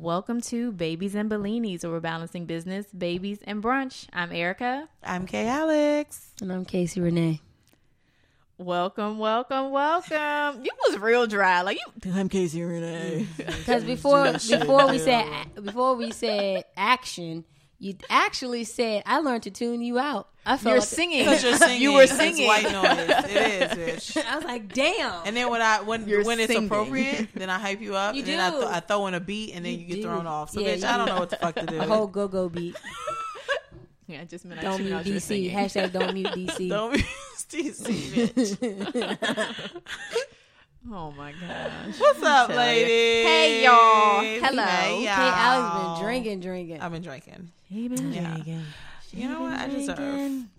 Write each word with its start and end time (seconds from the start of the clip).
Welcome 0.00 0.42
to 0.42 0.72
Babies 0.72 1.14
and 1.14 1.30
Bellinis, 1.30 1.82
where 1.82 1.90
we're 1.92 2.00
balancing 2.00 2.44
business, 2.44 2.86
babies, 2.96 3.38
and 3.44 3.62
brunch. 3.62 4.06
I'm 4.12 4.30
Erica. 4.30 4.90
I'm 5.02 5.26
Kay 5.26 5.48
Alex. 5.48 6.32
And 6.42 6.52
I'm 6.52 6.66
Casey 6.66 7.00
Renee. 7.00 7.40
Welcome, 8.58 9.18
welcome, 9.18 9.70
welcome. 9.70 10.62
You 10.62 10.70
was 10.86 10.98
real 10.98 11.26
dry, 11.26 11.62
like 11.62 11.78
you. 11.78 12.12
I'm 12.12 12.28
Casey 12.28 12.62
Renee. 12.62 13.26
Because 13.36 13.84
before 13.84 14.32
before 14.32 14.86
we 14.86 14.98
said 14.98 15.26
before 15.64 15.94
we 15.94 16.10
said 16.10 16.64
action, 16.76 17.46
you 17.78 17.94
actually 18.08 18.64
said 18.64 19.02
I 19.06 19.18
learned 19.18 19.42
to 19.44 19.50
tune 19.50 19.82
you 19.82 19.98
out. 19.98 20.28
I 20.46 20.56
felt 20.56 20.64
You're 20.72 20.78
like- 20.80 20.88
singing. 20.88 21.18
Because 21.24 21.42
you're 21.44 21.56
singing. 21.56 21.82
You 21.82 21.92
were 21.94 22.02
It's 22.04 22.16
singing. 22.16 22.46
white 22.46 22.62
noise. 22.70 23.24
It 23.28 23.78
is, 23.80 24.14
bitch. 24.14 24.24
I 24.30 24.36
was 24.36 24.44
like, 24.44 24.72
damn. 24.72 25.26
And 25.26 25.36
then 25.36 25.50
when 25.50 25.60
I 25.60 25.80
when 25.82 26.08
You're 26.08 26.24
when 26.24 26.38
it's 26.40 26.54
appropriate, 26.54 27.28
then 27.34 27.50
I 27.50 27.58
hype 27.58 27.80
you 27.80 27.94
up. 27.96 28.14
You 28.14 28.20
and 28.22 28.28
then 28.30 28.40
I, 28.40 28.50
do. 28.50 28.60
th- 28.60 28.70
I 28.72 28.80
throw 28.80 29.06
in 29.08 29.14
a 29.14 29.20
beat, 29.20 29.54
and 29.54 29.64
then 29.64 29.72
you, 29.72 29.78
You 29.80 29.86
get 29.86 29.94
do. 29.96 30.02
thrown 30.04 30.26
off. 30.26 30.50
So 30.50 30.60
Yeah, 30.60 30.76
bitch, 30.76 30.84
I 30.84 30.96
don't 30.96 31.06
do. 31.08 31.12
know 31.14 31.20
what 31.20 31.30
the 31.30 31.36
fuck 31.36 31.54
to 31.56 31.66
do. 31.66 31.80
a 31.80 31.84
whole 31.86 32.06
go 32.06 32.28
go 32.28 32.48
beat. 32.48 32.76
Yeah, 34.06 34.20
I 34.20 34.24
just 34.24 34.44
meant 34.44 34.60
Don't 34.60 34.76
tuned 34.76 34.88
mute 34.90 34.98
out 34.98 35.04
DC. 35.04 35.20
singing. 35.20 35.50
Hashtag 35.56 35.92
don't 35.92 36.14
mute 36.14 36.28
DC. 36.28 36.68
don't 36.68 36.92
be 36.94 37.04
DC, 37.50 38.56
bitch. 38.56 39.82
Oh 40.92 41.10
my 41.12 41.32
gosh. 41.32 41.98
What's 41.98 42.22
up, 42.22 42.48
ladies? 42.48 42.86
Hey, 43.26 43.64
y'all. 43.64 44.20
Hello. 44.20 44.62
Hey, 44.64 44.98
Hey, 44.98 45.04
y'all. 45.04 45.34
Alex 45.34 45.98
been 45.98 46.04
drinking, 46.06 46.40
drinking. 46.40 46.80
I've 46.80 46.92
been 46.92 47.02
drinking. 47.02 47.50
He 47.68 47.88
been 47.88 48.12
Yeah. 48.12 48.30
drinking. 48.34 48.62
You 49.12 49.28
know 49.28 49.40
what? 49.42 49.58
I 49.58 49.66
deserve. 49.66 49.96
Drinking. 49.96 50.48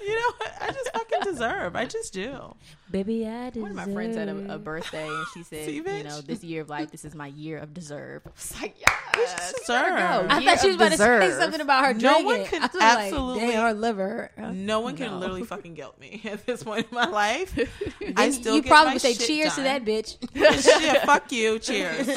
you 0.00 0.14
know 0.14 0.32
what? 0.38 0.52
I 0.60 0.66
just 0.72 0.90
fucking 0.92 1.20
deserve. 1.22 1.76
I 1.76 1.84
just 1.86 2.12
do. 2.12 2.54
Baby, 2.90 3.26
I 3.26 3.50
deserve. 3.50 3.62
One 3.62 3.70
of 3.72 3.76
my 3.76 3.92
friends 3.92 4.16
had 4.16 4.28
a, 4.28 4.54
a 4.54 4.58
birthday, 4.58 5.06
and 5.06 5.26
she 5.34 5.42
said, 5.42 5.66
See, 5.66 5.76
"You 5.76 5.82
know, 5.82 6.20
this 6.22 6.42
year 6.42 6.62
of 6.62 6.68
life, 6.70 6.90
this 6.90 7.04
is 7.04 7.14
my 7.14 7.26
year 7.26 7.58
of 7.58 7.74
deserve." 7.74 8.22
I 8.26 8.30
was 8.30 8.60
like, 8.62 8.76
"Yes, 8.80 9.52
deserve. 9.60 9.66
there 9.68 9.92
we 9.92 9.98
go. 9.98 10.04
I 10.34 10.38
Year 10.38 10.50
thought 10.50 10.60
she 10.62 10.66
was 10.68 10.76
of 10.76 10.80
about 10.82 10.90
to 10.92 10.96
say 10.96 11.38
something 11.38 11.60
about 11.60 11.84
her 11.84 11.94
No 11.94 12.20
one 12.20 12.44
can 12.46 12.62
I 12.62 12.66
absolutely- 13.06 13.46
like, 13.46 13.54
her 13.56 13.74
liver. 13.74 14.30
No 14.52 14.80
one 14.80 14.96
can 14.96 15.10
No. 15.10 15.18
literally 15.18 15.44
fucking 15.44 15.74
guilt 15.74 15.98
me 16.00 16.22
at 16.24 16.46
this 16.46 16.62
point 16.64 16.86
in 16.90 16.94
my 16.94 17.06
life. 17.06 17.58
I 18.16 18.30
still 18.30 18.56
you 18.56 18.62
get 18.62 18.70
probably 18.70 18.86
my 18.88 18.92
would 18.94 19.02
say 19.02 19.12
shit 19.14 19.26
cheers 19.26 19.54
to 19.56 19.62
that 19.62 19.84
bitch. 19.84 20.16
Shit, 20.62 21.02
fuck 21.02 21.30
you. 21.32 21.58
Cheers. 21.58 22.08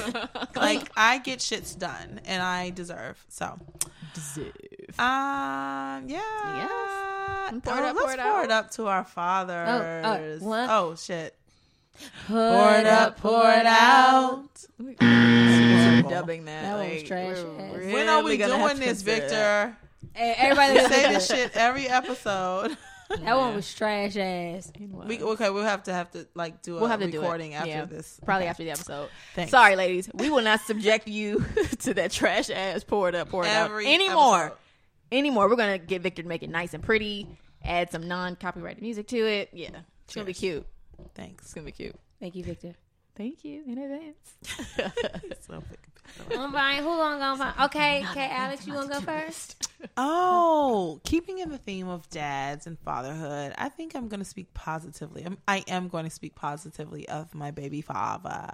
like 0.55 0.89
I 0.95 1.17
get 1.17 1.39
shits 1.39 1.77
done, 1.77 2.21
and 2.25 2.41
I 2.41 2.69
deserve. 2.69 3.23
So, 3.27 3.59
Deserve. 4.13 4.51
um, 4.99 6.07
yeah. 6.07 6.19
Yes. 6.57 7.61
Pour 7.63 7.73
it 7.77 7.79
Oh, 7.81 7.85
up, 7.87 7.95
let's 7.95 8.01
pour 8.01 8.13
it 8.13 8.19
pour 8.19 8.43
it 8.43 8.51
up 8.51 8.71
to 8.71 8.87
our 8.87 9.03
fathers. 9.03 10.41
one. 10.41 10.69
oh 10.69 10.95
shit. 10.95 11.35
Pour 12.27 12.71
it 12.75 12.87
up, 12.87 13.17
pour 13.19 13.43
it 13.51 13.65
out. 13.65 14.49
We're 14.79 14.93
dubbing 16.03 16.45
that. 16.45 16.61
That 16.63 16.77
one 16.77 16.89
was 16.93 17.03
trash 17.03 17.37
we're. 17.37 17.93
When 17.93 18.07
are 18.09 18.23
we 18.23 18.37
really 18.41 18.51
doing 18.51 18.79
this. 18.79 19.01
Victor? 19.01 19.75
Hey, 20.13 20.33
everybody 20.37 20.79
say 20.93 21.13
this. 21.13 21.27
shit 21.27 21.51
every 21.55 21.87
episode. 21.87 22.75
That 23.19 23.37
one 23.37 23.55
was 23.55 23.73
trash 23.73 24.15
ass. 24.17 24.71
We, 24.79 25.21
okay, 25.21 25.49
we'll 25.49 25.63
have 25.63 25.83
to 25.83 25.93
have 25.93 26.11
to 26.11 26.27
like 26.35 26.61
do 26.61 26.77
a 26.77 26.79
We'll 26.81 26.89
have 26.89 26.99
to 27.01 27.11
do 27.11 27.21
it. 27.23 27.51
after 27.53 27.69
Yeah. 27.69 27.85
this. 27.85 28.19
Probably 28.25 28.43
Okay. 28.43 28.49
after 28.49 28.63
the 28.63 28.71
episode. 28.71 29.09
Thanks. 29.35 29.51
Sorry, 29.51 29.75
ladies. 29.75 30.09
We 30.13 30.29
will 30.29 30.41
not 30.43 30.61
subject 30.61 31.07
you 31.07 31.43
to 31.79 31.93
that 31.95 32.11
trash 32.11 32.49
ass 32.49 32.83
pour 32.83 33.09
it 33.09 33.15
up, 33.15 33.29
pour 33.29 33.43
it 33.43 33.49
Every 33.49 33.87
out 33.87 33.93
anymore. 33.93 34.37
episode. 34.45 34.57
Anymore. 35.11 35.49
We're 35.49 35.55
gonna 35.57 35.77
get 35.77 36.01
Victor 36.01 36.21
to 36.23 36.27
make 36.27 36.43
it 36.43 36.49
nice 36.49 36.73
and 36.73 36.83
pretty. 36.83 37.27
Add 37.63 37.91
some 37.91 38.07
non-copyrighted 38.07 38.81
music 38.81 39.07
to 39.09 39.17
it. 39.17 39.49
Yeah, 39.53 39.69
it's 40.05 40.15
gonna 40.15 40.25
be 40.25 40.33
cute. 40.33 40.65
Thanks. 41.15 41.45
It's 41.45 41.53
gonna 41.53 41.65
be 41.65 41.71
cute. 41.71 41.95
Thank 42.19 42.35
you, 42.35 42.43
Victor. 42.43 42.73
Thank 43.15 43.43
you 43.43 43.63
in 43.67 43.77
advance. 43.77 44.33
So 45.47 45.59
fucking- 45.61 45.77
I'm 46.37 46.51
buying. 46.51 46.79
Who 46.83 46.85
gonna 46.97 47.19
go 47.37 47.43
first? 47.43 47.59
Okay, 47.61 48.05
okay, 48.11 48.29
Alex, 48.31 48.65
you 48.67 48.73
gonna 48.73 48.87
go 48.87 49.01
first? 49.01 49.67
Oh, 49.97 50.99
keeping 51.03 51.39
in 51.39 51.49
the 51.49 51.57
theme 51.57 51.87
of 51.87 52.07
dads 52.09 52.67
and 52.67 52.77
fatherhood, 52.79 53.53
I 53.57 53.69
think 53.69 53.95
I'm 53.95 54.07
going 54.09 54.19
to 54.19 54.25
speak 54.25 54.53
positively. 54.53 55.23
I'm, 55.25 55.37
I 55.47 55.63
am 55.67 55.87
going 55.87 56.03
to 56.05 56.11
speak 56.11 56.35
positively 56.35 57.07
of 57.09 57.33
my 57.33 57.49
baby 57.49 57.81
father. 57.81 58.47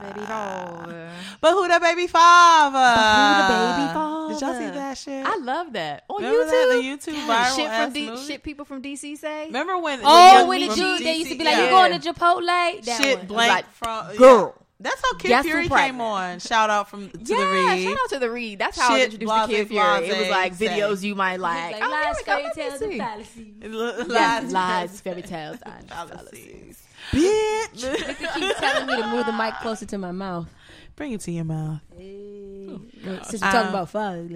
Baby 0.00 0.26
father. 0.26 1.10
But 1.40 1.52
who 1.52 1.68
the 1.68 1.78
baby 1.80 2.06
father? 2.08 2.78
who 2.78 3.42
the 3.42 3.48
baby 3.78 3.94
father? 3.94 4.32
Did 4.34 4.40
y'all 4.42 4.54
see 4.54 4.76
that 4.78 4.98
shit? 4.98 5.24
I 5.26 5.36
love 5.36 5.72
that 5.74 6.04
on 6.10 6.22
Remember 6.22 6.44
YouTube. 6.44 6.50
that, 6.50 7.06
the 7.08 7.14
YouTube 7.14 7.26
God, 7.26 7.46
viral 7.46 7.56
shit 7.56 7.68
ass 7.68 7.84
from 7.84 7.92
D- 7.92 8.10
movie? 8.10 8.26
shit 8.26 8.42
people 8.42 8.64
from 8.64 8.82
DC 8.82 9.18
say. 9.18 9.46
Remember 9.46 9.78
when? 9.78 10.00
Oh, 10.02 10.46
when 10.48 10.60
the 10.62 10.66
from 10.66 10.76
dude 10.76 11.00
they 11.04 11.14
used 11.16 11.30
to 11.30 11.38
be 11.38 11.44
like, 11.44 11.54
yeah. 11.54 11.64
"You 11.64 11.70
going 11.70 12.00
to 12.00 12.12
Chipotle?" 12.12 12.84
That 12.84 13.02
shit 13.02 13.18
one. 13.18 13.26
blank 13.28 13.50
Like, 13.52 13.70
from 13.70 14.16
girl. 14.16 14.54
yeah. 14.56 14.62
That's 14.78 15.00
how 15.02 15.16
Kid 15.16 15.28
Guess 15.28 15.44
Fury 15.46 15.68
came 15.70 16.00
on. 16.02 16.38
Shout 16.38 16.68
out 16.68 16.90
from 16.90 17.08
to 17.08 17.18
yeah, 17.24 17.36
the 17.38 17.46
read. 17.50 17.82
shout 17.84 17.92
out 18.04 18.08
to 18.10 18.18
the 18.18 18.30
read. 18.30 18.58
That's 18.58 18.78
how 18.78 18.88
I 18.88 18.92
was 18.92 18.98
Shit, 19.00 19.04
introduced 19.14 19.32
to 19.34 19.46
Kid 19.46 19.68
blase, 19.68 19.68
Fury. 19.68 20.08
It 20.08 20.18
was 20.18 20.28
like 20.30 20.54
say. 20.54 20.68
videos 20.68 21.02
you 21.02 21.14
might 21.14 21.40
like. 21.40 21.72
like 21.72 21.82
Oh, 21.82 21.90
lies, 21.90 22.04
here 22.04 22.14
we 22.18 22.24
go. 22.24 22.52
fairy 22.52 22.68
tales, 22.68 22.82
and 22.82 22.98
fallacies. 22.98 23.54
Lies, 23.64 24.06
Yes, 24.10 24.52
lies, 24.52 25.00
fairy 25.00 25.22
tales, 25.22 25.56
and 25.64 25.88
fallacies. 25.88 26.28
fallacies. 26.30 26.82
Bitch, 27.12 28.34
Keep 28.34 28.56
telling 28.58 28.86
me 28.86 28.96
to 29.00 29.06
move 29.08 29.24
the 29.26 29.32
mic 29.32 29.54
closer 29.62 29.86
to 29.86 29.96
my 29.98 30.12
mouth. 30.12 30.48
bring 30.96 31.12
it 31.12 31.20
to 31.22 31.30
your 31.30 31.44
mouth. 31.44 31.80
Since 31.96 33.32
we're 33.32 33.38
talking 33.38 33.58
Um, 33.60 33.68
about 33.68 33.88
father. 33.90 34.28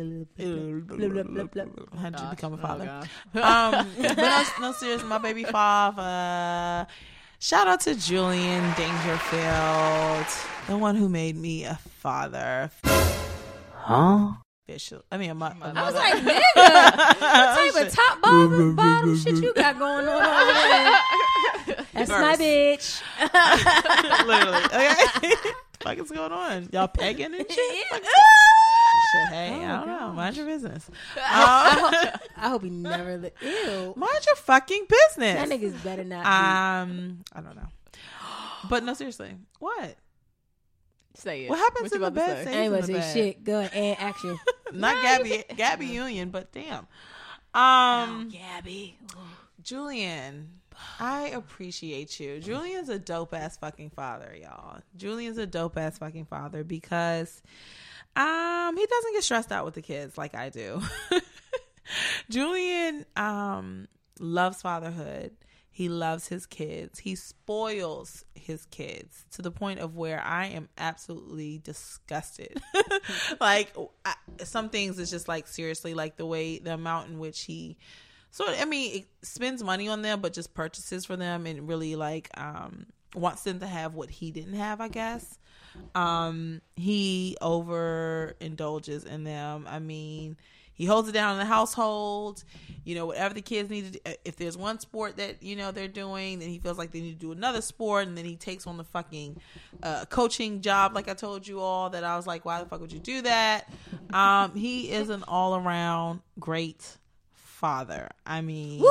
How'd 1.98 2.20
you 2.20 2.26
become 2.30 2.54
a 2.54 2.56
Oh, 2.56 2.58
father? 2.58 3.06
God. 3.34 3.74
um, 3.74 3.86
but 4.00 4.16
no, 4.16 4.44
no, 4.60 4.72
serious. 4.72 5.02
My 5.04 5.18
baby 5.18 5.44
father. 5.44 6.86
Shout 7.42 7.66
out 7.68 7.80
to 7.80 7.94
Julian 7.94 8.62
Dangerfield, 8.76 10.26
the 10.66 10.76
one 10.76 10.94
who 10.94 11.08
made 11.08 11.36
me 11.36 11.64
a 11.64 11.76
father. 12.02 12.70
Huh? 13.72 14.32
Official. 14.68 15.02
I 15.10 15.16
mean, 15.16 15.30
a, 15.30 15.34
mo- 15.34 15.46
a 15.46 15.72
I 15.74 15.86
was 15.86 15.94
like, 15.94 16.14
nigga, 16.16 16.42
what 16.54 17.72
type 17.72 17.86
of 17.86 17.94
top 17.94 18.20
bottom, 18.20 18.76
bottom 18.76 19.16
shit 19.16 19.36
you 19.36 19.54
got 19.54 19.78
going 19.78 20.06
on 20.06 20.22
over 20.22 20.52
there? 20.52 21.86
That's 21.94 22.10
my 22.10 22.36
bitch. 22.36 23.00
literally. 24.26 24.64
Okay, 24.66 25.50
fuck 25.80 25.96
is 25.96 26.10
going 26.10 26.32
on? 26.32 26.68
Y'all 26.74 26.88
pegging 26.88 27.34
and 27.34 27.50
shit? 27.50 28.02
Shit, 29.12 29.28
hey, 29.28 29.64
I 29.64 29.76
don't 29.78 29.86
know. 29.86 30.12
Mind 30.12 30.36
your 30.36 30.46
business. 30.46 30.88
I, 31.16 31.70
Um, 31.70 31.78
hope, 32.10 32.20
I 32.36 32.48
hope 32.48 32.62
he 32.64 32.70
never. 32.70 33.16
Li- 33.18 33.30
Ew. 33.42 33.94
mind 33.96 34.26
your 34.26 34.36
fucking 34.36 34.86
business. 34.88 35.34
That 35.36 35.48
nigga's 35.48 35.74
better 35.82 36.04
not. 36.04 36.26
Um, 36.26 37.22
I 37.32 37.40
don't 37.40 37.56
know. 37.56 37.68
But 38.68 38.84
no, 38.84 38.94
seriously, 38.94 39.34
what? 39.58 39.96
Say 41.14 41.44
it. 41.44 41.50
What 41.50 41.58
happens 41.58 41.90
What 41.90 41.92
in 41.94 42.00
the 42.02 42.06
to 42.06 42.14
bed? 42.14 42.36
say? 42.36 42.44
be. 42.44 42.50
Stays 42.50 42.56
Anyway, 42.56 42.74
in 42.76 42.80
the 42.80 42.86
say 42.86 42.92
bed. 42.92 43.12
shit. 43.14 43.44
Go 43.44 43.60
and 43.60 43.98
action. 44.00 44.38
Not 44.72 45.02
Gabby, 45.02 45.44
Gabby 45.56 45.86
Union, 45.86 46.30
but 46.30 46.52
damn. 46.52 46.86
Um, 47.52 48.28
Gabby. 48.28 48.96
Julian, 49.62 50.60
I 51.00 51.28
appreciate 51.28 52.20
you. 52.20 52.38
Julian's 52.40 52.88
a 52.88 52.98
dope 52.98 53.34
ass 53.34 53.56
fucking 53.56 53.90
father, 53.90 54.34
y'all. 54.40 54.80
Julian's 54.96 55.38
a 55.38 55.46
dope 55.46 55.76
ass 55.76 55.98
fucking 55.98 56.26
father 56.26 56.62
because 56.64 57.42
um 58.16 58.76
he 58.76 58.86
doesn't 58.86 59.12
get 59.12 59.24
stressed 59.24 59.52
out 59.52 59.64
with 59.64 59.74
the 59.74 59.82
kids 59.82 60.18
like 60.18 60.34
I 60.34 60.48
do. 60.48 60.82
Julian 62.30 63.04
um 63.16 63.88
loves 64.18 64.62
fatherhood. 64.62 65.32
He 65.72 65.88
loves 65.88 66.26
his 66.28 66.46
kids. 66.46 66.98
He 66.98 67.14
spoils 67.14 68.24
his 68.34 68.66
kids 68.66 69.24
to 69.32 69.42
the 69.42 69.50
point 69.50 69.80
of 69.80 69.96
where 69.96 70.20
I 70.20 70.46
am 70.46 70.68
absolutely 70.76 71.58
disgusted. 71.58 72.60
like 73.40 73.74
I, 74.04 74.14
some 74.44 74.68
things 74.68 74.98
is 74.98 75.10
just 75.10 75.28
like 75.28 75.46
seriously 75.46 75.94
like 75.94 76.16
the 76.16 76.26
way 76.26 76.58
the 76.58 76.74
amount 76.74 77.10
in 77.10 77.18
which 77.18 77.42
he 77.42 77.78
so 78.30 78.44
I 78.48 78.64
mean, 78.64 79.00
it 79.00 79.06
spends 79.22 79.62
money 79.62 79.88
on 79.88 80.02
them, 80.02 80.20
but 80.20 80.32
just 80.32 80.54
purchases 80.54 81.04
for 81.04 81.16
them 81.16 81.46
and 81.46 81.68
really 81.68 81.96
like 81.96 82.30
um 82.34 82.86
wants 83.14 83.42
them 83.42 83.60
to 83.60 83.66
have 83.66 83.94
what 83.94 84.10
he 84.10 84.30
didn't 84.30 84.54
have. 84.54 84.80
I 84.80 84.88
guess 84.88 85.38
um 85.94 86.60
he 86.76 87.36
overindulges 87.40 89.06
in 89.06 89.24
them. 89.24 89.66
I 89.68 89.78
mean, 89.78 90.36
he 90.80 90.86
holds 90.86 91.08
it 91.08 91.12
down 91.12 91.32
in 91.32 91.38
the 91.38 91.44
household. 91.44 92.42
You 92.84 92.94
know, 92.94 93.06
whatever 93.06 93.34
the 93.34 93.42
kids 93.42 93.68
need 93.68 93.92
to. 93.92 93.98
Do, 93.98 94.14
if 94.24 94.36
there's 94.36 94.56
one 94.56 94.80
sport 94.80 95.18
that 95.18 95.42
you 95.42 95.54
know 95.54 95.70
they're 95.70 95.88
doing, 95.88 96.38
then 96.38 96.48
he 96.48 96.58
feels 96.58 96.78
like 96.78 96.90
they 96.90 97.00
need 97.00 97.20
to 97.20 97.26
do 97.26 97.32
another 97.32 97.60
sport, 97.60 98.06
and 98.06 98.16
then 98.16 98.24
he 98.24 98.36
takes 98.36 98.66
on 98.66 98.78
the 98.78 98.84
fucking 98.84 99.40
uh, 99.82 100.06
coaching 100.06 100.62
job. 100.62 100.94
Like 100.94 101.08
I 101.08 101.14
told 101.14 101.46
you 101.46 101.60
all, 101.60 101.90
that 101.90 102.02
I 102.02 102.16
was 102.16 102.26
like, 102.26 102.44
why 102.44 102.60
the 102.60 102.66
fuck 102.66 102.80
would 102.80 102.92
you 102.92 102.98
do 102.98 103.22
that? 103.22 103.70
Um, 104.12 104.54
he 104.54 104.90
is 104.90 105.10
an 105.10 105.22
all 105.28 105.54
around 105.56 106.20
great 106.38 106.96
father. 107.60 108.08
I 108.26 108.40
mean, 108.40 108.80
woo 108.80 108.86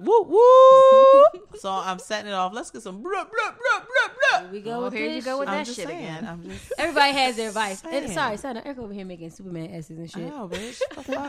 woo, 0.00 0.06
woo 0.06 0.22
woo. 0.28 1.40
so 1.60 1.70
I'm 1.70 1.98
setting 2.00 2.30
it 2.30 2.34
off. 2.34 2.52
Let's 2.52 2.70
get 2.70 2.82
some 2.82 3.00
blah 3.02 3.24
blah 3.24 3.50
blah 3.50 3.86
blah 3.86 4.40
Here 4.40 4.48
we 4.52 4.60
go 4.60 4.80
Oh, 4.80 4.84
with 4.84 4.92
here 4.94 5.08
you 5.08 5.22
go 5.22 5.38
with. 5.38 5.48
I'm 5.48 5.54
that 5.58 5.66
just 5.66 5.78
shit 5.78 5.88
saying. 5.88 6.04
again. 6.04 6.26
I'm 6.26 6.42
just. 6.44 6.72
Everybody 6.78 7.12
has 7.12 7.36
their 7.36 7.50
vice. 7.62 7.82
And, 7.88 8.10
sorry, 8.10 8.36
sorry, 8.36 8.54
no, 8.54 8.60
Erica 8.64 8.80
over 8.82 8.92
here 8.92 9.04
making 9.04 9.30
Superman 9.30 9.70
S's 9.72 9.98
and 9.98 10.10
shit. 10.10 10.26
know, 10.26 10.48
bitch. 10.52 10.80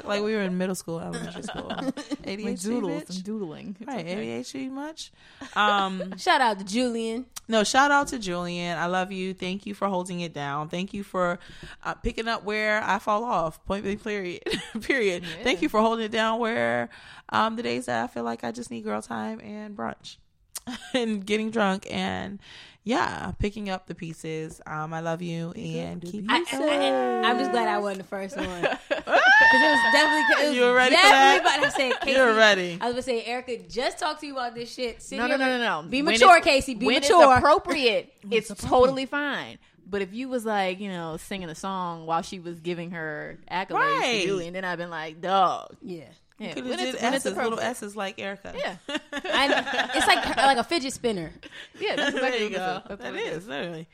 Like 0.05 0.23
we 0.23 0.33
were 0.33 0.41
in 0.41 0.57
middle 0.57 0.75
school, 0.75 0.99
elementary 0.99 1.43
school. 1.43 1.69
ADHD, 1.69 2.43
Like 2.45 2.59
doodles 2.59 3.03
bitch. 3.03 3.23
doodling. 3.23 3.77
It's 3.79 3.87
Right, 3.87 4.05
okay. 4.05 4.41
ADHD 4.41 4.71
much. 4.71 5.11
Um, 5.55 6.17
Shout 6.17 6.41
out 6.41 6.57
to 6.59 6.65
Julian. 6.65 7.27
No, 7.49 7.63
shout 7.63 7.89
out 7.89 8.09
to 8.09 8.19
Julian. 8.19 8.77
I 8.77 8.85
love 8.85 9.11
you. 9.11 9.33
Thank 9.33 9.65
you 9.65 9.73
for 9.73 9.87
holding 9.87 10.19
it 10.19 10.35
down. 10.35 10.69
Thank 10.69 10.93
you 10.93 11.03
for 11.03 11.39
uh, 11.83 11.95
picking 11.95 12.27
up 12.27 12.43
where 12.43 12.83
I 12.83 12.99
fall 12.99 13.23
off. 13.23 13.65
Point 13.65 13.83
blank, 13.83 14.03
period. 14.03 14.43
period. 14.81 15.23
Thank 15.41 15.63
you 15.63 15.67
for 15.67 15.81
holding 15.81 16.05
it 16.05 16.11
down 16.11 16.39
where 16.39 16.89
um, 17.29 17.55
the 17.55 17.63
days 17.63 17.87
that 17.87 18.03
I 18.03 18.07
feel 18.07 18.23
like 18.23 18.43
I 18.43 18.51
just 18.51 18.69
need 18.69 18.83
girl 18.83 19.01
time 19.01 19.41
and 19.41 19.75
brunch 19.75 20.17
and 20.93 21.25
getting 21.25 21.49
drunk 21.49 21.87
and 21.89 22.39
yeah, 22.89 23.33
picking 23.37 23.69
up 23.69 23.85
the 23.85 23.93
pieces. 23.93 24.61
Um, 24.65 24.95
I 24.95 25.01
love 25.01 25.21
you 25.21 25.51
and 25.51 26.01
keep. 26.01 26.25
I, 26.27 26.37
I, 26.37 27.27
am 27.29 27.37
just 27.37 27.51
glad 27.51 27.67
I 27.67 27.77
wasn't 27.77 27.99
the 27.99 28.07
first 28.07 28.35
one 28.35 28.47
because 28.61 28.81
it 28.89 29.69
was 29.69 29.93
definitely. 29.93 30.45
It 30.45 30.47
was 30.47 30.55
You 30.55 30.61
were 30.63 30.73
ready 30.73 30.95
for 30.95 31.01
definitely 31.03 31.49
that? 31.49 31.57
About, 31.59 31.67
I 31.67 31.69
said, 31.69 31.99
Casey, 32.01 32.17
You're 32.17 32.33
ready. 32.33 32.79
I 32.81 32.85
was 32.85 32.93
gonna 32.93 33.01
say, 33.03 33.25
Erica, 33.25 33.59
just 33.59 33.99
talk 33.99 34.19
to 34.21 34.25
you 34.25 34.33
about 34.33 34.55
this 34.55 34.73
shit. 34.73 35.03
Sit 35.03 35.17
No, 35.17 35.27
no, 35.27 35.37
no, 35.37 35.43
like- 35.47 35.59
no, 35.59 35.81
no. 35.83 35.87
Be 35.87 36.01
When 36.01 36.13
mature, 36.13 36.41
Casey. 36.41 36.73
Be 36.73 36.87
when 36.87 36.95
mature. 36.95 37.21
It's 37.29 37.37
appropriate. 37.37 38.13
it's 38.31 38.53
totally 38.55 39.05
fine. 39.05 39.59
But 39.87 40.01
if 40.01 40.11
you 40.11 40.27
was 40.27 40.43
like, 40.43 40.79
you 40.79 40.89
know, 40.89 41.17
singing 41.17 41.49
a 41.49 41.55
song 41.55 42.07
while 42.07 42.23
she 42.23 42.39
was 42.39 42.59
giving 42.59 42.91
her 42.91 43.37
accolades 43.51 43.99
Right. 43.99 44.25
to 44.25 44.39
and 44.39 44.55
then 44.55 44.65
I've 44.65 44.79
been 44.79 44.89
like, 44.89 45.21
dog. 45.21 45.75
yeah. 45.83 46.05
Yeah, 46.39 46.53
Could 46.53 46.65
have 46.67 46.79
it's, 46.79 46.91
did 46.93 47.03
S's, 47.03 47.25
little 47.25 47.39
appropriate. 47.43 47.67
S's 47.67 47.95
like 47.95 48.19
Erica. 48.19 48.53
Yeah. 48.57 48.75
I, 49.13 49.89
it's 49.93 50.07
like 50.07 50.37
like 50.37 50.57
a 50.57 50.63
fidget 50.63 50.93
spinner. 50.93 51.31
Yeah, 51.79 51.95
that's 51.97 52.13
there 52.15 52.37
you 52.37 52.43
what 52.45 52.53
go. 52.53 52.55
it 52.55 52.55
is. 52.55 52.57
That's 52.87 53.01
That 53.01 53.13
what 53.13 53.57
literally. 53.57 53.87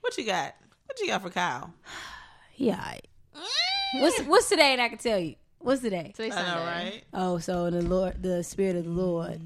What 0.00 0.18
you 0.18 0.24
got? 0.26 0.54
What 0.86 1.00
you 1.00 1.06
got 1.06 1.22
for 1.22 1.30
Kyle? 1.30 1.72
Yeah. 2.56 2.74
alright. 2.76 3.06
What's 3.94 4.20
what's 4.22 4.48
today? 4.48 4.72
And 4.72 4.80
I 4.80 4.88
can 4.88 4.98
tell 4.98 5.18
you. 5.18 5.34
What's 5.58 5.80
today? 5.82 6.12
Today's 6.14 6.34
I 6.36 6.42
know, 6.42 6.46
Sunday. 6.48 6.66
right? 6.66 7.04
Oh, 7.14 7.38
so 7.38 7.70
the 7.70 7.80
Lord, 7.82 8.22
the 8.22 8.44
Spirit 8.44 8.76
of 8.76 8.84
the 8.84 8.90
Lord. 8.90 9.40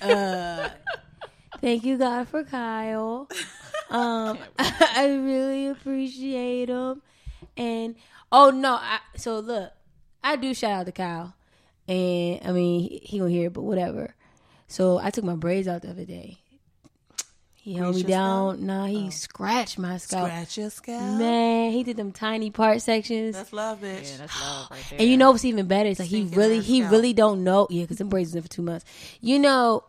Uh, 0.00 0.68
thank 1.60 1.84
you, 1.84 1.98
God, 1.98 2.28
for 2.28 2.44
Kyle. 2.44 3.28
Um, 3.90 4.36
I 4.58 5.06
really 5.18 5.68
appreciate 5.68 6.68
him. 6.68 7.00
And 7.56 7.94
oh 8.30 8.50
no, 8.50 8.74
I, 8.74 8.98
so 9.16 9.38
look, 9.38 9.72
I 10.22 10.36
do 10.36 10.52
shout 10.52 10.72
out 10.80 10.86
to 10.86 10.92
Kyle, 10.92 11.34
and 11.88 12.40
I 12.44 12.52
mean 12.52 12.80
he, 12.80 13.00
he 13.02 13.18
gonna 13.18 13.30
hear 13.30 13.46
it, 13.46 13.52
but 13.52 13.62
whatever. 13.62 14.14
So 14.68 14.98
I 14.98 15.10
took 15.10 15.24
my 15.24 15.34
braids 15.34 15.66
out 15.66 15.82
the 15.82 15.90
other 15.90 16.04
day. 16.04 16.38
He 17.68 17.74
held 17.74 17.96
me 17.96 18.02
Bleach 18.02 18.08
your 18.08 18.18
down. 18.18 18.66
Nah, 18.66 18.86
he 18.86 19.08
oh. 19.08 19.10
scratched 19.10 19.78
my 19.78 19.98
scalp. 19.98 20.28
Scratch 20.28 20.56
your 20.56 20.70
scalp. 20.70 21.18
Man, 21.18 21.70
he 21.72 21.82
did 21.82 21.98
them 21.98 22.12
tiny 22.12 22.50
part 22.50 22.80
sections. 22.80 23.34
That's 23.34 23.52
love, 23.52 23.80
bitch. 23.80 24.10
Yeah, 24.10 24.16
that's 24.18 24.40
love 24.40 24.68
right 24.70 24.86
there. 24.88 25.00
And 25.00 25.08
you 25.08 25.18
know 25.18 25.32
what's 25.32 25.44
even 25.44 25.66
better? 25.66 25.88
It's 25.90 26.00
like 26.00 26.08
he 26.08 26.22
really, 26.22 26.60
he 26.60 26.80
scalp. 26.80 26.92
really 26.92 27.12
don't 27.12 27.44
know. 27.44 27.66
Yeah, 27.68 27.82
because 27.82 27.98
them 27.98 28.08
braids 28.08 28.28
was 28.28 28.36
in 28.36 28.42
for 28.42 28.48
two 28.48 28.62
months. 28.62 28.86
You 29.20 29.38
know, 29.38 29.84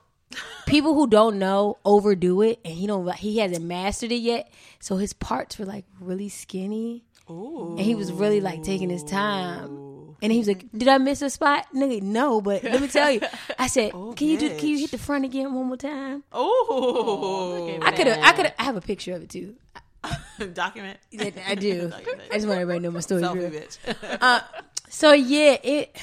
people 0.65 0.93
who 0.93 1.07
don't 1.07 1.39
know 1.39 1.77
overdo 1.85 2.41
it, 2.41 2.59
and 2.65 2.73
he 2.73 2.85
don't. 2.85 3.09
He 3.15 3.37
hasn't 3.37 3.63
mastered 3.63 4.11
it 4.11 4.15
yet. 4.15 4.51
So 4.81 4.97
his 4.97 5.13
parts 5.13 5.57
were 5.57 5.65
like 5.65 5.85
really 6.01 6.27
skinny, 6.27 7.05
Ooh. 7.29 7.75
and 7.77 7.81
he 7.81 7.95
was 7.95 8.11
really 8.11 8.41
like 8.41 8.61
taking 8.61 8.89
his 8.89 9.05
time. 9.05 9.89
And 10.21 10.31
he 10.31 10.38
was 10.39 10.48
like, 10.48 10.66
"Did 10.75 10.88
I 10.88 10.98
miss 10.98 11.21
a 11.21 11.30
spot, 11.30 11.68
nigga? 11.74 12.01
No, 12.01 12.42
but 12.42 12.63
let 12.63 12.81
me 12.81 12.88
tell 12.88 13.10
you." 13.12 13.21
I 13.57 13.68
said, 13.68 13.92
Oh, 13.94 14.13
"Can 14.18 14.27
you 14.27 14.38
do? 14.38 14.50
Can 14.57 14.68
you 14.69 14.80
hit 14.80 14.92
the 14.92 14.98
front 14.98 15.25
again 15.25 15.54
one 15.54 15.68
more 15.68 15.77
time?" 15.77 16.24
Oh, 16.33 17.80
I 17.81 17.92
could 17.92 18.07
have. 18.07 18.19
I 18.19 18.31
could. 18.33 18.54
I 18.60 18.63
have 18.63 18.75
a 18.75 18.81
picture 18.81 19.13
of 19.16 19.24
it 19.24 19.30
too. 19.30 19.56
Document. 20.54 20.98
I 21.19 21.33
I 21.48 21.56
do. 21.56 21.92
I 22.31 22.36
just 22.36 22.48
want 22.48 22.60
everybody 22.60 22.80
to 22.80 22.83
know 22.83 22.92
my 22.92 23.00
story. 23.01 23.21
Selfie, 23.21 23.51
bitch. 23.51 24.18
Uh, 24.21 24.42
so 24.89 25.13
yeah, 25.13 25.57
it. 25.63 25.95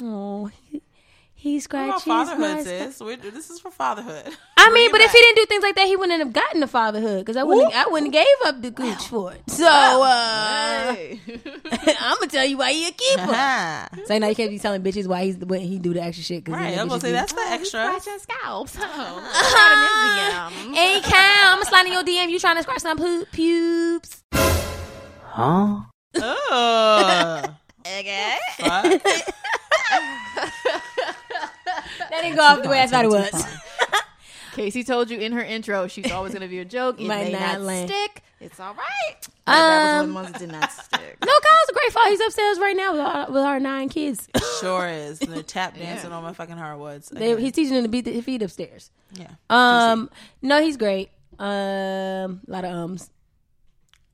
Oh, 0.00 0.50
he, 1.42 1.50
he 1.50 1.56
about 1.56 1.62
scratches 2.02 2.06
my 2.06 2.24
fatherhood, 2.24 2.64
sis? 2.64 2.98
This 3.32 3.50
is 3.50 3.58
for 3.58 3.72
fatherhood. 3.72 4.26
I 4.56 4.64
Bring 4.66 4.74
mean, 4.74 4.88
it 4.90 4.92
but 4.92 5.00
if 5.00 5.10
he 5.10 5.18
didn't 5.18 5.36
do 5.38 5.46
things 5.46 5.62
like 5.64 5.74
that, 5.74 5.88
he 5.88 5.96
wouldn't 5.96 6.20
have 6.20 6.32
gotten 6.32 6.60
the 6.60 6.68
fatherhood 6.68 7.18
because 7.18 7.36
I 7.36 7.42
wouldn't. 7.42 7.74
I 7.74 7.86
wouldn't 7.88 8.14
have 8.14 8.24
gave 8.24 8.46
up 8.46 8.62
the 8.62 8.70
gooch 8.70 9.08
for 9.08 9.32
it. 9.32 9.42
So 9.50 9.66
uh, 9.66 10.94
Hey. 10.94 11.20
I'm 12.00 12.16
gonna 12.18 12.28
tell 12.28 12.44
you 12.46 12.58
why 12.58 12.72
he 12.72 12.86
a 12.86 12.92
keeper. 12.92 13.26
Ah. 13.26 13.88
so 14.06 14.18
now 14.18 14.28
you 14.28 14.36
can't 14.36 14.50
be 14.50 14.60
telling 14.60 14.82
bitches 14.82 15.08
why 15.08 15.24
he's 15.24 15.36
when 15.38 15.60
he 15.62 15.80
do 15.80 15.92
the 15.92 16.02
extra 16.02 16.22
shit. 16.24 16.44
Cause 16.44 16.54
Right, 16.54 16.78
I'm 16.78 16.86
gonna 16.86 17.00
say 17.00 17.08
be, 17.08 17.12
that's 17.12 17.32
the 17.32 17.40
extra. 17.40 17.86
Scratch 17.86 18.06
your 18.06 18.18
scalps. 18.20 18.76
Oh, 18.80 20.72
Hey, 20.74 21.00
Kyle, 21.00 21.52
I'm 21.52 21.56
going 21.56 21.66
sliding 21.66 21.92
in 21.92 21.98
your 21.98 22.04
DM. 22.04 22.30
You 22.30 22.38
trying 22.38 22.56
to 22.56 22.62
scratch 22.62 22.80
some 22.82 22.96
pu- 22.98 23.26
pubes? 23.32 24.22
Huh? 25.24 25.80
Ugh. 26.14 27.50
okay. 27.84 28.38
Fuck. 32.12 32.20
That 32.20 32.22
didn't 32.22 32.36
go 32.36 32.42
off 32.44 32.62
the 32.62 32.68
way 32.68 32.80
I 32.82 32.86
thought 32.86 33.04
it 33.04 33.08
was. 33.10 33.46
Casey 34.54 34.84
told 34.84 35.10
you 35.10 35.18
in 35.18 35.32
her 35.32 35.42
intro 35.42 35.86
she's 35.86 36.10
always 36.12 36.32
going 36.32 36.42
to 36.42 36.48
be 36.48 36.58
a 36.58 36.64
joke. 36.64 37.00
It 37.00 37.06
Might 37.06 37.24
may 37.24 37.32
not 37.32 37.62
not 37.62 37.88
stick. 37.88 38.22
It's 38.38 38.60
all 38.60 38.74
right. 38.74 39.16
But 39.46 39.52
that 39.52 39.82
was 39.96 40.02
Um, 40.04 40.14
one 40.14 40.24
month 40.24 40.36
it 40.36 40.38
did 40.40 40.52
not 40.52 40.70
stick. 40.70 41.16
No, 41.24 41.32
Kyle's 41.32 41.68
a 41.70 41.72
great 41.72 41.92
father. 41.92 42.10
He's 42.10 42.20
upstairs 42.20 42.58
right 42.58 42.76
now 42.76 42.92
with 42.92 43.00
our, 43.00 43.26
with 43.30 43.42
our 43.42 43.60
nine 43.60 43.88
kids. 43.88 44.28
Sure 44.60 44.88
is. 44.88 45.20
And 45.22 45.32
they're 45.32 45.42
tap 45.42 45.76
dancing 45.78 46.12
on 46.12 46.22
my 46.22 46.32
fucking 46.34 46.56
hardwoods. 46.56 47.08
They, 47.08 47.40
he's 47.40 47.52
teaching 47.52 47.74
them 47.74 47.84
to 47.84 47.88
beat 47.88 48.04
the 48.04 48.20
feet 48.20 48.42
upstairs. 48.42 48.90
yeah. 49.14 49.28
Um, 49.48 50.10
no, 50.42 50.60
he's 50.60 50.76
great. 50.76 51.10
Um, 51.38 51.48
a 51.48 52.40
lot 52.48 52.64
of 52.64 52.72
ums. 52.74 53.08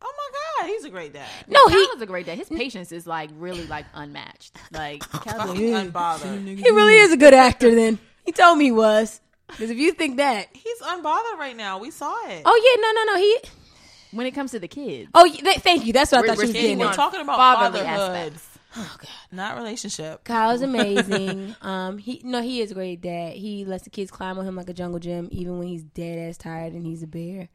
Oh 0.00 0.12
my 0.16 0.62
god, 0.62 0.68
he's 0.70 0.84
a 0.84 0.90
great 0.90 1.12
dad. 1.12 1.28
No, 1.48 1.60
Kyle 1.66 1.76
he 1.76 1.82
is 1.82 2.02
a 2.02 2.06
great 2.06 2.26
dad. 2.26 2.38
His 2.38 2.48
patience 2.48 2.92
is 2.92 3.06
like 3.06 3.30
really 3.34 3.66
like 3.66 3.86
unmatched. 3.94 4.56
Like 4.72 5.00
Kyle's 5.10 5.50
like, 5.58 5.92
unbothered. 5.92 6.58
he 6.58 6.70
really 6.70 6.94
is 6.98 7.12
a 7.12 7.16
good 7.16 7.34
actor. 7.34 7.74
Then 7.74 7.98
he 8.24 8.32
told 8.32 8.58
me 8.58 8.66
he 8.66 8.72
was. 8.72 9.20
Because 9.48 9.70
if 9.70 9.78
you 9.78 9.92
think 9.92 10.18
that, 10.18 10.48
He's 10.52 10.78
unbothered 10.80 11.38
right 11.38 11.56
now. 11.56 11.78
We 11.78 11.90
saw 11.90 12.14
it. 12.28 12.42
oh 12.44 12.76
yeah, 12.76 12.82
no, 12.82 12.92
no, 12.92 13.12
no, 13.12 13.18
he. 13.18 14.16
when 14.16 14.26
it 14.26 14.32
comes 14.32 14.50
to 14.52 14.58
the 14.58 14.68
kids, 14.68 15.10
Oh, 15.14 15.24
yeah, 15.24 15.40
th- 15.40 15.58
thank 15.60 15.86
you. 15.86 15.92
That's 15.94 16.12
what 16.12 16.18
I 16.18 16.20
We're- 16.20 16.28
thought 16.36 16.42
you 16.42 16.48
were 16.48 16.52
getting 16.52 16.78
We're 16.78 16.92
talking 16.92 17.20
about 17.22 17.36
fatherly 17.38 17.84
fatherhood, 17.84 18.16
aspects. 18.32 18.44
Oh 18.76 18.96
god. 18.98 19.08
not 19.32 19.56
relationship. 19.56 20.22
Kyle's 20.24 20.60
amazing. 20.62 21.56
um, 21.62 21.96
he 21.98 22.20
no, 22.22 22.42
he 22.42 22.60
is 22.60 22.70
a 22.70 22.74
great 22.74 23.00
dad. 23.00 23.32
He 23.32 23.64
lets 23.64 23.84
the 23.84 23.90
kids 23.90 24.10
climb 24.10 24.38
on 24.38 24.46
him 24.46 24.54
like 24.54 24.68
a 24.68 24.74
jungle 24.74 25.00
gym, 25.00 25.28
even 25.32 25.58
when 25.58 25.66
he's 25.68 25.82
dead 25.82 26.28
ass 26.28 26.36
tired 26.36 26.74
and 26.74 26.84
he's 26.84 27.02
a 27.02 27.06
bear. 27.06 27.48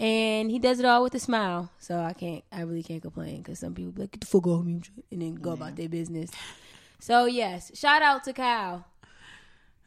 And 0.00 0.50
he 0.50 0.58
does 0.60 0.78
it 0.78 0.84
all 0.84 1.02
with 1.02 1.14
a 1.16 1.18
smile, 1.18 1.70
so 1.80 1.98
I 2.00 2.12
can't, 2.12 2.44
I 2.52 2.60
really 2.60 2.84
can't 2.84 3.02
complain 3.02 3.38
because 3.38 3.58
some 3.58 3.74
people 3.74 3.90
be 3.92 4.02
like 4.02 4.12
get 4.12 4.20
the 4.20 4.26
fuck 4.28 4.46
off 4.46 4.64
me 4.64 4.80
and 5.10 5.20
then 5.22 5.34
go 5.34 5.50
about 5.52 5.74
their 5.74 5.88
business. 5.88 6.30
So 7.00 7.26
yes, 7.26 7.72
shout 7.76 8.00
out 8.02 8.22
to 8.24 8.32
Kyle. 8.32 8.84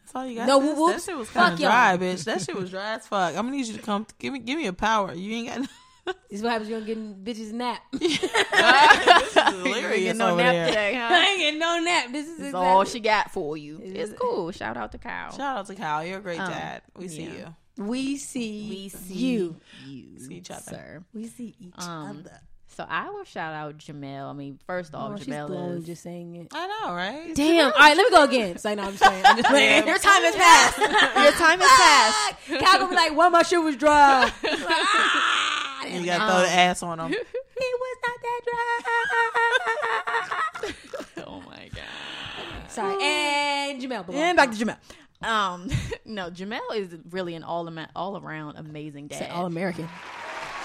That's 0.01 0.15
all 0.15 0.25
you 0.25 0.35
got. 0.35 0.47
No, 0.47 0.59
sis? 0.59 0.77
whoops. 0.77 0.93
That 1.05 1.11
shit 1.11 1.17
was 1.17 1.29
Fuck 1.29 1.43
kind 1.43 1.53
of 1.53 1.59
y'all. 1.61 1.69
dry, 1.69 1.97
bitch. 1.97 2.23
That 2.25 2.41
shit 2.41 2.55
was 2.55 2.69
dry 2.71 2.95
as 2.95 3.07
fuck. 3.07 3.29
I'm 3.29 3.45
gonna 3.45 3.51
need 3.51 3.67
you 3.67 3.75
to 3.75 3.81
come. 3.81 4.05
Give 4.19 4.33
me, 4.33 4.39
give 4.39 4.57
me 4.57 4.67
a 4.67 4.73
power. 4.73 5.13
You 5.13 5.33
ain't 5.33 5.47
got. 5.47 5.59
No- 5.61 5.67
This 6.29 6.39
is 6.39 6.43
what 6.43 6.51
happens 6.53 6.69
when 6.71 6.85
you 6.87 6.95
don't 6.95 7.23
get 7.23 7.37
bitches 7.37 7.53
nap. 7.53 7.79
this 7.91 8.23
is 8.23 9.33
hilarious 9.35 10.17
no 10.17 10.29
over 10.33 10.41
nap 10.41 10.51
there. 10.53 10.67
today, 10.67 10.95
huh? 10.95 11.07
I 11.11 11.25
ain't 11.29 11.39
getting 11.39 11.59
no 11.59 11.79
nap. 11.79 12.05
This 12.11 12.27
is 12.27 12.37
exactly- 12.39 12.59
all 12.67 12.83
she 12.85 12.99
got 12.99 13.31
for 13.31 13.55
you. 13.55 13.79
Is 13.79 14.09
It's 14.09 14.19
cool. 14.19 14.51
Shout 14.51 14.75
out 14.77 14.91
to 14.93 14.97
Kyle. 14.97 15.31
Shout 15.31 15.57
out 15.59 15.67
to 15.67 15.75
Kyle. 15.75 16.03
You're 16.05 16.17
a 16.17 16.21
great 16.21 16.39
Um, 16.39 16.49
dad. 16.51 16.81
We 16.97 17.07
see 17.07 17.23
you. 17.23 17.55
We 17.87 18.17
see, 18.17 18.67
We 18.69 18.89
see 18.89 19.13
you. 19.13 19.55
you, 19.85 20.19
See 20.19 20.35
each 20.35 20.51
other. 20.51 20.61
sir. 20.61 21.03
We 21.13 21.27
see 21.27 21.55
each 21.59 21.73
Um, 21.77 22.19
other. 22.25 22.39
So 22.77 22.85
I 22.89 23.09
will 23.09 23.25
shout 23.25 23.53
out 23.53 23.77
Jamel. 23.79 24.29
I 24.29 24.33
mean, 24.33 24.57
first 24.65 24.95
off, 24.95 25.11
Oh, 25.13 25.17
she's 25.17 25.27
Jamel 25.27 25.47
glowing 25.47 25.77
is 25.79 25.85
just 25.85 26.01
saying 26.03 26.35
it. 26.37 26.47
I 26.53 26.67
know, 26.67 26.93
right? 26.93 27.35
Damn. 27.35 27.65
All 27.65 27.71
right, 27.77 27.97
let 27.97 28.09
me 28.09 28.15
go 28.17 28.23
again. 28.23 28.51
It's 28.55 28.63
like, 28.63 28.77
no, 28.77 28.83
I'm 28.83 28.91
just 28.91 29.03
playing. 29.03 29.25
I'm 29.25 29.35
just 29.37 29.49
playing. 29.49 29.85
Your 29.87 29.97
time 29.97 30.21
has 30.23 30.35
passed. 30.35 30.77
Your 30.79 31.31
time 31.33 31.59
has 31.61 31.69
passed. 32.47 32.63
Kyle 32.65 32.79
gonna 32.79 32.89
be 32.91 32.95
like, 32.95 33.13
"Well, 33.15 33.29
my 33.29 33.43
shit 33.43 33.61
was 33.61 33.75
dry." 33.75 34.31
You 35.91 36.05
gotta 36.05 36.31
throw 36.31 36.41
the 36.43 36.49
ass 36.49 36.83
on 36.83 36.99
him. 36.99 37.11
it 37.11 37.27
was 37.57 37.97
not 38.07 38.17
that 38.21 38.41
dry. 40.65 41.23
oh 41.27 41.41
my 41.41 41.69
god. 41.73 42.69
Sorry. 42.71 43.03
And 43.03 43.81
Jamel. 43.81 44.13
And 44.13 44.37
back 44.37 44.51
to 44.51 44.57
Jamel. 44.57 44.77
Um, 45.23 45.69
no, 46.05 46.29
Jamel 46.31 46.59
is 46.75 46.95
really 47.09 47.35
an 47.35 47.43
all 47.43 47.67
ama- 47.67 47.89
all 47.95 48.17
around 48.17 48.57
amazing 48.57 49.07
dad. 49.07 49.29
All 49.31 49.45
American. 49.45 49.87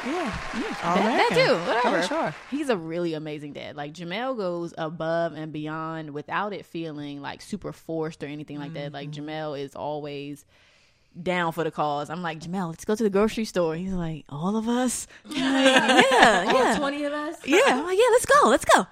Yeah, 0.04 0.30
that, 0.54 1.28
that 1.30 1.30
too. 1.34 1.54
Whatever. 1.66 1.98
Oh, 1.98 2.02
sure. 2.02 2.34
He's 2.50 2.68
a 2.68 2.76
really 2.76 3.14
amazing 3.14 3.54
dad. 3.54 3.74
Like 3.76 3.92
Jamel 3.92 4.36
goes 4.36 4.72
above 4.78 5.32
and 5.32 5.52
beyond 5.52 6.10
without 6.10 6.52
it 6.52 6.64
feeling 6.64 7.20
like 7.22 7.42
super 7.42 7.72
forced 7.72 8.22
or 8.22 8.26
anything 8.26 8.58
like 8.58 8.74
that. 8.74 8.92
Like 8.92 9.10
Mm-hmm. 9.10 9.28
Jamel 9.28 9.58
is 9.60 9.74
always 9.74 10.44
down 11.20 11.50
for 11.52 11.64
the 11.64 11.70
cause. 11.72 12.08
I'm 12.10 12.22
like, 12.22 12.38
Jamel, 12.40 12.68
let's 12.68 12.84
go 12.84 12.94
to 12.94 13.02
the 13.02 13.10
grocery 13.10 13.46
store. 13.46 13.74
He's 13.74 13.92
like, 13.94 14.24
all 14.28 14.56
of 14.56 14.68
us? 14.68 15.06
I'm 15.24 15.30
like, 15.94 16.06
yeah, 16.10 16.44
All 16.48 16.64
yeah. 16.64 16.78
20 16.78 17.04
of 17.04 17.12
us. 17.12 17.36
Yeah, 17.46 17.60
I'm 17.66 17.84
like, 17.84 17.98
yeah, 17.98 18.04
let's 18.12 18.26
go, 18.26 18.48
let's 18.48 18.64
go. 18.66 18.86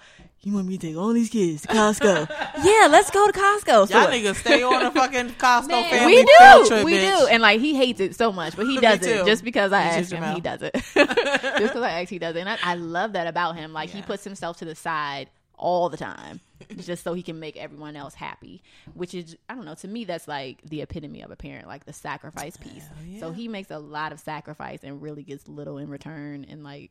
You 0.47 0.53
want 0.53 0.67
me 0.67 0.77
to 0.79 0.87
take 0.89 0.97
all 0.97 1.13
these 1.13 1.31
kids 1.31 1.63
to 1.63 1.69
Costco? 1.69 2.29
yeah, 2.65 2.89
let's 2.91 3.11
go 3.11 3.27
to 3.27 3.33
Costco. 3.33 3.91
Y'all 3.91 4.07
niggas 4.09 4.37
stay 4.37 4.63
on 4.63 4.85
a 4.85 4.91
fucking 4.91 5.29
Costco 5.39 5.69
Man, 5.69 5.91
family 5.91 6.17
we 6.17 6.27
field 6.27 6.63
do, 6.63 6.69
trip, 6.69 6.85
we 6.85 6.93
bitch. 6.95 7.19
do, 7.19 7.27
and 7.29 7.43
like 7.43 7.61
he 7.61 7.75
hates 7.75 8.01
it 8.01 8.15
so 8.15 8.33
much, 8.33 8.57
but 8.57 8.67
he 8.67 8.79
does 8.81 9.01
too. 9.01 9.07
it 9.09 9.27
just 9.27 9.45
because 9.45 9.73
I 9.73 9.83
asked 9.83 10.13
him. 10.13 10.23
Jamel. 10.23 10.35
He 10.35 10.41
does 10.41 10.63
it 10.63 10.75
just 10.75 10.95
because 10.95 11.83
I 11.83 12.01
asked. 12.01 12.11
He 12.11 12.19
does 12.19 12.37
it, 12.37 12.41
and 12.41 12.49
I, 12.49 12.59
I 12.63 12.75
love 12.75 13.13
that 13.15 13.27
about 13.27 13.57
him. 13.57 13.73
Like 13.73 13.91
he 13.91 14.03
puts 14.03 14.25
himself 14.25 14.59
to 14.59 14.65
the 14.65 14.75
side 14.75 15.31
all 15.57 15.89
the 15.89 15.97
time, 15.97 16.41
just 16.79 17.05
so 17.05 17.15
he 17.15 17.23
can 17.23 17.39
make 17.39 17.57
everyone 17.57 17.97
else 17.97 18.15
happy. 18.15 18.63
Which 18.95 19.15
is, 19.15 19.37
I 19.49 19.55
don't 19.55 19.65
know, 19.65 19.75
to 19.77 19.89
me 19.89 20.05
that's 20.05 20.27
like 20.29 20.61
the 20.63 20.83
epitome 20.83 21.23
of 21.23 21.31
a 21.31 21.37
parent, 21.37 21.69
like 21.69 21.85
the 21.87 21.93
sacrifice 21.93 22.57
piece. 22.57 22.85
So 23.21 23.31
he 23.33 23.49
makes 23.49 23.71
a 23.71 23.79
lot 23.79 24.13
of 24.13 24.21
sacrifice 24.21 24.81
and 24.83 25.01
really 25.01 25.23
gets 25.23 25.49
little 25.49 25.79
in 25.79 25.89
return, 25.89 26.45
and 26.49 26.63
like. 26.65 26.91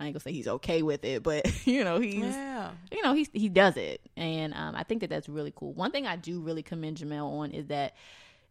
I 0.00 0.06
ain't 0.06 0.14
gonna 0.14 0.20
say 0.20 0.32
he's 0.32 0.48
okay 0.48 0.82
with 0.82 1.04
it, 1.04 1.22
but 1.22 1.44
you 1.66 1.84
know 1.84 2.00
he's 2.00 2.22
Yeah. 2.22 2.70
you 2.90 3.02
know 3.02 3.14
he 3.14 3.28
he 3.32 3.48
does 3.48 3.76
it, 3.76 4.00
and 4.16 4.52
um, 4.54 4.74
I 4.74 4.82
think 4.82 5.00
that 5.02 5.10
that's 5.10 5.28
really 5.28 5.52
cool. 5.54 5.72
One 5.72 5.90
thing 5.90 6.06
I 6.06 6.16
do 6.16 6.40
really 6.40 6.62
commend 6.62 6.98
Jamel 6.98 7.40
on 7.40 7.50
is 7.52 7.66
that 7.66 7.94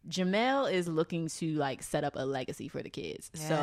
Jamel 0.10 0.70
is 0.70 0.88
looking 0.90 1.30
to 1.30 1.54
like 1.54 1.82
set 1.82 2.04
up 2.04 2.18
a 2.18 2.26
legacy 2.26 2.68
for 2.68 2.84
the 2.84 2.90
kids. 2.90 3.32
So 3.34 3.56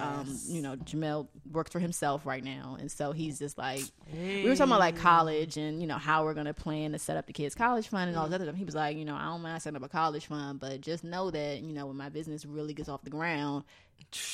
um, 0.00 0.36
you 0.46 0.60
know 0.60 0.74
Jamel 0.76 1.28
works 1.52 1.70
for 1.70 1.78
himself 1.78 2.26
right 2.26 2.42
now, 2.42 2.76
and 2.80 2.90
so 2.90 3.12
he's 3.12 3.38
just 3.38 3.56
like 3.56 3.82
we 4.12 4.42
were 4.48 4.56
talking 4.56 4.72
about 4.72 4.80
like 4.80 4.96
college 4.96 5.56
and 5.56 5.80
you 5.80 5.86
know 5.86 5.98
how 5.98 6.24
we're 6.24 6.34
gonna 6.34 6.54
plan 6.54 6.90
to 6.92 6.98
set 6.98 7.16
up 7.16 7.26
the 7.26 7.32
kids 7.32 7.54
college 7.54 7.86
fund 7.86 8.08
and 8.08 8.18
all 8.18 8.26
this 8.26 8.34
other 8.34 8.46
stuff. 8.46 8.56
He 8.56 8.64
was 8.64 8.74
like, 8.74 8.96
you 8.96 9.04
know, 9.04 9.14
I 9.14 9.26
don't 9.26 9.42
mind 9.42 9.62
setting 9.62 9.76
up 9.76 9.84
a 9.84 9.88
college 9.88 10.26
fund, 10.26 10.58
but 10.58 10.80
just 10.80 11.04
know 11.04 11.30
that 11.30 11.60
you 11.60 11.72
know 11.72 11.86
when 11.86 11.96
my 11.96 12.08
business 12.08 12.44
really 12.44 12.74
gets 12.74 12.88
off 12.88 13.02
the 13.04 13.10
ground. 13.10 13.62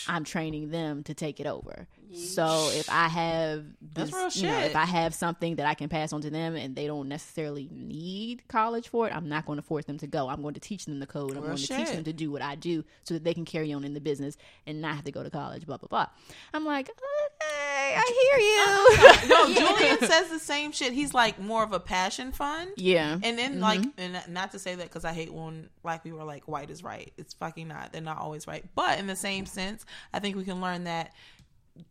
I'm 0.09 0.25
training 0.25 0.71
them 0.71 1.02
to 1.04 1.14
take 1.14 1.40
it 1.40 1.47
over. 1.47 1.87
So 2.14 2.69
if 2.73 2.90
I 2.90 3.09
have 3.09 3.64
this, 3.81 4.11
That's 4.11 4.37
real 4.37 4.47
you 4.47 4.52
know, 4.54 4.61
shit. 4.61 4.71
if 4.71 4.76
I 4.76 4.85
have 4.85 5.14
something 5.14 5.57
that 5.57 5.66
I 5.66 5.73
can 5.75 5.88
pass 5.88 6.12
on 6.12 6.21
to 6.23 6.31
them 6.31 6.57
and 6.57 6.76
they 6.76 6.87
don't 6.87 7.09
necessarily 7.09 7.69
need 7.73 8.47
college 8.49 8.88
for 8.88 9.07
it, 9.07 9.16
I'm 9.16 9.28
not 9.28 9.47
going 9.47 9.57
to 9.57 9.62
force 9.62 9.87
them 9.87 9.97
to 9.99 10.07
go. 10.07 10.28
I'm 10.28 10.42
going 10.42 10.54
to 10.54 10.61
teach 10.61 10.85
them 10.85 11.00
the 11.00 11.07
code. 11.07 11.31
I'm 11.31 11.38
Real 11.38 11.47
going 11.47 11.57
to 11.57 11.66
teach 11.66 11.90
them 11.90 12.04
to 12.04 12.12
do 12.12 12.31
what 12.31 12.42
I 12.42 12.54
do 12.54 12.85
so 13.04 13.14
that 13.14 13.25
they 13.25 13.33
can 13.33 13.45
carry 13.45 13.73
on 13.73 13.85
in 13.85 13.95
the 13.95 14.00
business 14.00 14.37
and 14.66 14.83
not 14.83 14.97
have 14.97 15.04
to 15.04 15.12
go 15.12 15.23
to 15.23 15.31
college, 15.31 15.66
blah, 15.66 15.78
blah, 15.78 15.88
blah. 15.88 16.07
I'm 16.52 16.66
like, 16.66 16.90
okay, 16.90 17.95
I 17.97 18.28
hear 18.31 18.38
you. 18.40 19.28
No, 19.28 19.47
Julian 19.54 19.99
says 20.00 20.28
the 20.28 20.38
same 20.38 20.73
shit. 20.73 20.92
He's 20.92 21.14
like 21.14 21.38
more 21.38 21.62
of 21.62 21.73
a 21.73 21.81
passion 21.81 22.33
fund. 22.33 22.71
yeah. 22.76 23.19
And 23.23 23.38
then, 23.38 23.61
like, 23.61 23.81
mm-hmm. 23.81 24.14
and 24.14 24.35
not 24.35 24.52
to 24.52 24.59
say 24.59 24.75
that 24.75 24.85
because 24.85 25.04
I 25.04 25.12
hate 25.12 25.33
when 25.33 25.69
black 25.83 26.02
people 26.02 26.21
are 26.21 26.25
like, 26.25 26.49
white 26.49 26.71
is 26.71 26.83
right. 26.83 27.12
It's 27.16 27.35
fucking 27.35 27.69
not. 27.69 27.92
They're 27.92 28.02
not 28.02 28.19
always 28.19 28.47
right. 28.47 28.64
But 28.75 28.99
in 28.99 29.07
the 29.07 29.16
same 29.16 29.47
sense, 29.52 29.85
I 30.12 30.18
think 30.18 30.37
we 30.37 30.44
can 30.44 30.61
learn 30.61 30.85
that 30.85 31.12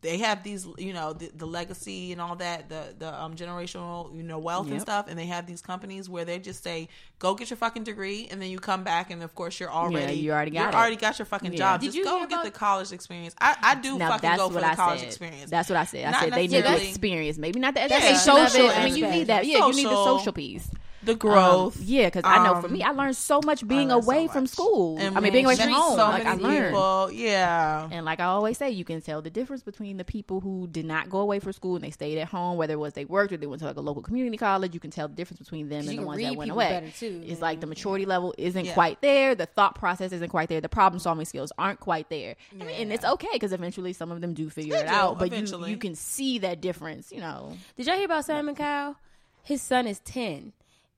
they 0.01 0.19
have 0.19 0.43
these, 0.43 0.67
you 0.77 0.93
know, 0.93 1.11
the, 1.13 1.31
the 1.35 1.47
legacy 1.47 2.11
and 2.11 2.21
all 2.21 2.35
that, 2.35 2.69
the 2.69 2.93
the 2.99 3.19
um, 3.19 3.33
generational, 3.35 4.15
you 4.15 4.21
know, 4.21 4.37
wealth 4.37 4.69
and 4.69 4.79
stuff. 4.79 5.07
And 5.09 5.17
they 5.17 5.25
have 5.25 5.47
these 5.47 5.59
companies 5.63 6.07
where 6.07 6.23
they 6.23 6.37
just 6.37 6.61
say, 6.63 6.87
"Go 7.17 7.33
get 7.33 7.49
your 7.49 7.57
fucking 7.57 7.83
degree," 7.83 8.27
and 8.29 8.39
then 8.39 8.51
you 8.51 8.59
come 8.59 8.83
back, 8.83 9.09
and 9.09 9.23
of 9.23 9.33
course 9.33 9.59
you're 9.59 9.71
already 9.71 10.13
you 10.13 10.31
already 10.33 10.51
got 10.51 10.71
you 10.73 10.79
already 10.79 10.97
got 10.97 11.17
your 11.17 11.25
fucking 11.25 11.53
Yeah. 11.53 11.57
job. 11.57 11.79
Did 11.81 11.87
just 11.87 11.97
you 11.97 12.03
go 12.03 12.19
get 12.19 12.31
about- 12.31 12.43
the 12.45 12.51
college 12.51 12.91
experience. 12.91 13.33
I, 13.41 13.55
I 13.59 13.75
do 13.75 13.97
Now 13.97 14.09
fucking 14.11 14.29
that's 14.29 14.39
go 14.39 14.49
for 14.49 14.53
what 14.53 14.61
the 14.61 14.67
I 14.69 14.75
college 14.75 14.99
said. 14.99 15.07
experience. 15.07 15.49
That's 15.49 15.67
what 15.67 15.77
I 15.77 15.85
said. 15.85 16.05
I 16.05 16.11
Not 16.11 16.19
said 16.25 16.33
they 16.33 16.47
need 16.47 16.63
the 16.63 16.87
experience, 16.89 17.37
maybe 17.39 17.59
not 17.59 17.73
the 17.73 17.79
Yeah, 17.79 17.85
education 17.87 18.31
of 18.33 18.37
it. 18.45 18.49
social 18.51 18.69
I 18.69 18.85
mean, 18.85 18.95
you 18.97 19.07
need 19.07 19.27
that. 19.27 19.47
Yeah, 19.47 19.65
you 19.65 19.73
need 19.73 19.85
the 19.87 19.89
Social. 19.89 20.17
social 20.19 20.33
piece. 20.33 20.69
The 21.03 21.15
growth. 21.15 21.77
Um, 21.77 21.83
yeah, 21.85 22.05
because 22.07 22.23
I 22.25 22.43
know 22.45 22.61
for 22.61 22.67
Um, 22.67 22.73
me, 22.73 22.83
I 22.83 22.91
learned 22.91 23.15
so 23.15 23.41
much 23.43 23.67
being 23.67 23.89
learned 23.89 24.03
so 24.03 24.11
away 24.11 24.27
from 24.27 24.47
school. 24.47 24.97
And 24.99 25.17
I 25.17 25.19
mean, 25.19 25.33
being 25.33 25.45
away 25.45 25.55
from 25.55 25.69
home. 25.69 25.95
So 25.97 26.05
like 26.05 26.25
I 26.25 26.35
many 26.35 26.43
learned. 26.43 26.65
people. 26.67 27.11
Yeah. 27.11 27.87
And 27.91 28.05
like 28.05 28.19
I 28.19 28.25
always 28.25 28.57
say, 28.57 28.69
you 28.69 28.85
can 28.85 29.01
tell 29.01 29.21
the 29.21 29.29
difference 29.29 29.63
between 29.63 29.97
the 29.97 30.03
people 30.05 30.39
who 30.41 30.67
did 30.67 30.85
not 30.85 31.09
go 31.09 31.19
away 31.19 31.39
for 31.39 31.51
school 31.51 31.75
and 31.75 31.83
they 31.83 31.91
stayed 31.91 32.17
at 32.17 32.27
home, 32.27 32.57
whether 32.57 32.73
it 32.73 32.77
was 32.77 32.93
they 32.93 33.05
worked 33.05 33.33
or 33.33 33.37
they 33.37 33.47
went 33.47 33.59
to 33.61 33.65
like 33.65 33.77
a 33.77 33.81
local 33.81 34.01
community 34.01 34.37
college. 34.37 34.73
You 34.73 34.79
can 34.79 34.91
tell 34.91 35.07
the 35.07 35.15
difference 35.15 35.39
between 35.39 35.69
them 35.69 35.87
and 35.87 35.99
the 35.99 36.03
ones 36.03 36.21
that 36.21 36.35
went 36.35 36.51
away. 36.51 36.93
too. 36.97 37.23
It's 37.25 37.41
like 37.41 37.59
the 37.61 37.67
maturity 37.67 38.05
level 38.05 38.33
isn't 38.37 38.65
Yeah. 38.65 38.73
quite 38.73 39.01
there, 39.01 39.33
the 39.35 39.45
thought 39.47 39.75
process 39.75 40.11
isn't 40.11 40.29
quite 40.29 40.49
there, 40.49 40.61
the 40.61 40.69
problem 40.69 40.99
solving 40.99 41.25
skills 41.25 41.51
aren't 41.57 41.79
quite 41.79 42.09
there. 42.09 42.35
I 42.53 42.63
mean, 42.63 42.69
and 42.69 42.93
it's 42.93 43.05
okay 43.05 43.29
because 43.33 43.53
eventually 43.53 43.93
some 43.93 44.11
of 44.11 44.21
them 44.21 44.33
do 44.33 44.49
figure 44.49 44.75
They 44.75 44.81
it 44.81 44.87
do, 44.87 44.93
out, 44.93 45.19
but 45.19 45.31
you 45.31 45.65
you 45.65 45.77
can 45.77 45.95
see 45.95 46.39
that 46.39 46.61
difference. 46.61 47.11
You 47.11 47.21
know, 47.21 47.57
Did 47.75 47.87
y'all 47.87 47.95
hear 47.95 48.05
about 48.05 48.25
Simon 48.25 48.55
Cowell? 48.55 48.95
His 49.43 49.61
son 49.61 49.87
is 49.87 49.99
10, 50.01 50.53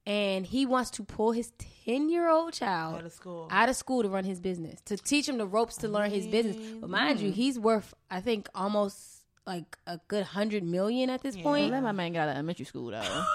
and 0.06 0.46
he 0.46 0.66
wants 0.66 0.90
to 0.92 1.04
pull 1.04 1.32
his 1.32 1.52
10 1.86 2.10
year 2.10 2.30
old 2.30 2.54
child 2.54 2.96
Out 2.96 3.06
of 3.06 3.12
school. 3.14 3.48
out 3.52 3.70
of 3.70 3.76
school 3.76 4.04
to 4.04 4.10
run 4.10 4.24
his 4.26 4.40
business, 4.40 4.82
to 4.86 4.98
teach 4.98 5.28
him 5.28 5.38
the 5.38 5.46
ropes 5.48 5.78
to 5.78 5.88
learn 5.88 6.12
his 6.12 6.28
business. 6.28 6.58
But 6.82 6.90
mind 6.90 7.20
you, 7.20 7.30
mm-hmm. 7.30 7.36
he's 7.36 7.60
worth, 7.60 7.94
I 8.10 8.20
think, 8.22 8.50
almost 8.56 9.13
like 9.46 9.78
a 9.88 10.00
good 10.08 10.24
hundred 10.24 10.64
million 10.64 11.10
at 11.10 11.22
this 11.22 11.36
point. 11.36 11.72
let 11.72 11.84
my 11.84 11.92
man 11.92 12.14
get 12.14 12.22
out 12.22 12.30
of 12.30 12.36
elementary 12.36 12.66
school 12.66 12.92
though. 12.92 13.24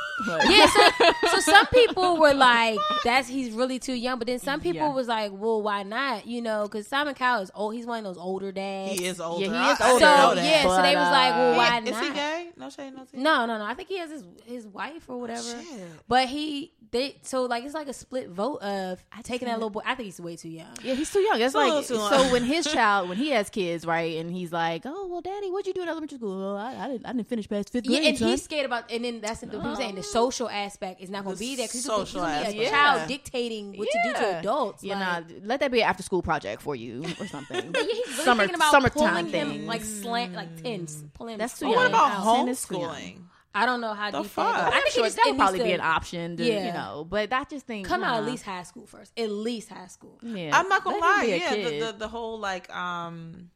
Yeah, 0.48 0.66
so, 0.66 1.12
so 1.30 1.38
some 1.38 1.66
people 1.66 2.16
were 2.18 2.34
like, 2.34 2.76
"That's 3.04 3.28
he's 3.28 3.52
really 3.52 3.78
too 3.78 3.92
young," 3.92 4.18
but 4.18 4.26
then 4.26 4.40
some 4.40 4.60
people 4.60 4.88
Yeah. 4.88 4.92
was 4.92 5.06
like, 5.06 5.30
"Well, 5.32 5.62
why 5.62 5.84
not?" 5.84 6.26
You 6.26 6.42
know, 6.42 6.64
because 6.64 6.88
Simon 6.88 7.14
Cowell 7.14 7.42
is 7.42 7.52
old. 7.54 7.74
He's 7.74 7.86
one 7.86 7.98
of 7.98 8.04
those 8.04 8.18
older 8.18 8.50
dads. 8.50 8.98
He 8.98 9.06
is 9.06 9.20
older. 9.20 9.44
he 9.44 9.50
I- 9.52 9.72
is 9.74 9.80
I 9.80 9.90
older, 9.92 10.04
didn't 10.04 10.16
know 10.18 10.28
So 10.30 10.34
that. 10.34 10.44
yeah, 10.44 10.62
so 10.62 10.82
they 10.82 10.96
was 10.96 11.10
like, 11.12 11.32
"Well, 11.34 11.52
uh, 11.52 11.56
why 11.56 11.78
Is 11.78 11.90
not?" 11.92 12.02
Is 12.02 12.08
he 12.08 12.14
gay? 12.14 12.48
No 12.56 12.68
shade, 12.70 12.94
no 12.96 13.04
tea. 13.04 13.16
No, 13.18 13.46
no, 13.46 13.58
no. 13.58 13.64
I 13.64 13.74
think 13.74 13.88
he 13.88 13.98
has 13.98 14.10
his 14.10 14.24
his 14.44 14.66
wife 14.66 15.04
or 15.08 15.18
whatever. 15.20 15.40
Oh, 15.44 15.62
shit. 15.76 15.86
But 16.08 16.26
he 16.26 16.72
they 16.90 17.16
so 17.22 17.44
like 17.44 17.62
it's 17.64 17.74
like 17.74 17.86
a 17.86 17.92
split 17.92 18.28
vote 18.30 18.56
of 18.60 18.98
taking 19.22 19.46
that 19.46 19.54
little 19.58 19.70
boy. 19.70 19.82
I 19.86 19.94
think 19.94 20.06
he's 20.06 20.20
way 20.20 20.34
too 20.34 20.48
young. 20.48 20.74
Yeah, 20.82 20.94
he's 20.94 21.12
too 21.12 21.20
young. 21.20 21.40
It's 21.40 21.54
like 21.54 21.84
so 21.84 21.94
young. 22.10 22.32
when 22.32 22.42
his 22.42 22.66
child 22.72 23.08
when 23.08 23.18
he 23.18 23.30
has 23.30 23.50
kids, 23.50 23.86
right, 23.86 24.16
and 24.16 24.32
he's 24.32 24.50
like, 24.52 24.82
"Oh 24.84 25.06
well, 25.06 25.20
daddy, 25.20 25.48
what'd 25.50 25.68
you 25.68 25.74
do 25.74 25.82
in 25.82 25.88
elementary 25.98 26.18
school? 26.18 26.38
Well, 26.38 26.56
I, 26.56 26.74
I 26.84 26.88
didn't 26.88 27.06
I 27.06 27.12
didn't 27.12 27.28
finish 27.28 27.48
past 27.48 27.70
fifth 27.70 27.86
grade." 27.86 28.02
Yeah, 28.02 28.08
and 28.08 28.18
son." 28.18 28.28
he's 28.30 28.42
scared 28.42 28.66
about, 28.66 28.90
and 28.90 29.04
then 29.04 29.20
that's 29.20 29.40
the 29.40 29.48
people 29.48 29.76
saying 29.76 29.94
the 29.96 30.02
social 30.02 30.48
aspect 30.48 31.00
is 31.00 31.10
not 31.10 31.24
going 31.24 31.36
to 31.36 31.40
be 31.40 31.56
there 31.56 31.64
because 31.66 31.72
he's 31.74 31.84
social 31.84 32.20
going 32.22 32.44
to 32.46 32.52
be 32.52 32.58
a 32.60 32.64
aspect. 32.66 32.70
child 32.70 33.08
dictating 33.08 33.76
what 33.76 33.88
to 33.90 33.98
do 34.04 34.12
to 34.14 34.38
adults. 34.38 34.82
You 34.84 34.94
like, 34.94 35.28
know, 35.28 35.36
let 35.44 35.60
that 35.60 35.70
be 35.70 35.82
an 35.82 35.88
after 35.88 36.02
school 36.02 36.22
project 36.22 36.62
for 36.62 36.74
you 36.76 37.04
or 37.20 37.26
something. 37.26 37.74
Yeah, 37.74 37.82
he's 37.82 38.06
really 38.08 38.24
Summer- 38.24 38.42
thinking 38.44 38.54
about 38.56 38.70
summertime 38.72 39.26
pulling 39.30 39.50
him 39.50 39.66
like 39.66 39.82
slant 39.82 40.34
like 40.34 40.62
tens, 40.62 41.04
pulling. 41.14 41.38
That's 41.38 41.58
too 41.58 41.66
But 41.66 41.70
young. 41.72 41.80
what 41.82 41.88
about 41.90 42.24
Yeah. 42.24 42.34
Ten 42.36 42.48
is 42.48 42.64
too 42.64 42.78
young. 42.78 42.90
homeschooling? 42.94 43.18
I 43.54 43.66
don't 43.66 43.80
know 43.80 43.94
how 43.94 44.10
The 44.10 44.22
deep 44.22 44.30
fuck? 44.30 44.54
that. 44.56 44.66
I'm 44.66 44.72
I 44.74 44.80
think 44.82 44.90
sure 44.94 45.08
that 45.08 45.18
it 45.26 45.30
would 45.30 45.38
probably 45.38 45.58
needs 45.60 45.68
be 45.68 45.72
an 45.72 45.80
option, 45.80 46.36
to, 46.36 46.44
Yeah. 46.44 46.66
you 46.66 46.72
know. 46.74 47.06
But 47.08 47.32
I 47.32 47.44
just 47.44 47.66
think 47.66 47.86
come 47.86 48.04
out 48.04 48.18
at 48.18 48.24
least 48.26 48.44
high 48.44 48.62
school 48.62 48.86
first. 48.86 49.10
At 49.18 49.30
least 49.30 49.70
high 49.70 49.86
school. 49.88 50.18
Yeah, 50.22 50.50
I'm 50.56 50.68
not 50.68 50.84
gonna 50.84 50.98
Let 50.98 51.18
lie. 51.18 51.24
Yeah, 51.24 51.54
the, 51.56 51.80
the 51.86 51.92
the 51.98 52.08
whole 52.08 52.38
like 52.38 52.72
um 52.74 53.50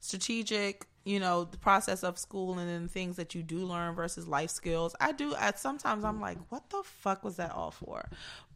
strategic, 0.00 0.86
you 1.04 1.18
know, 1.20 1.44
the 1.44 1.58
process 1.58 2.02
of 2.02 2.18
school 2.18 2.58
and 2.58 2.68
then 2.68 2.88
things 2.88 3.16
that 3.16 3.34
you 3.34 3.42
do 3.42 3.58
learn 3.58 3.94
versus 3.94 4.28
life 4.28 4.50
skills. 4.50 4.94
I 5.00 5.12
do. 5.12 5.34
At 5.36 5.58
sometimes 5.58 6.04
I'm 6.04 6.20
like, 6.20 6.38
what 6.50 6.68
the 6.70 6.82
fuck 6.84 7.24
was 7.24 7.36
that 7.36 7.52
all 7.52 7.70
for? 7.70 8.08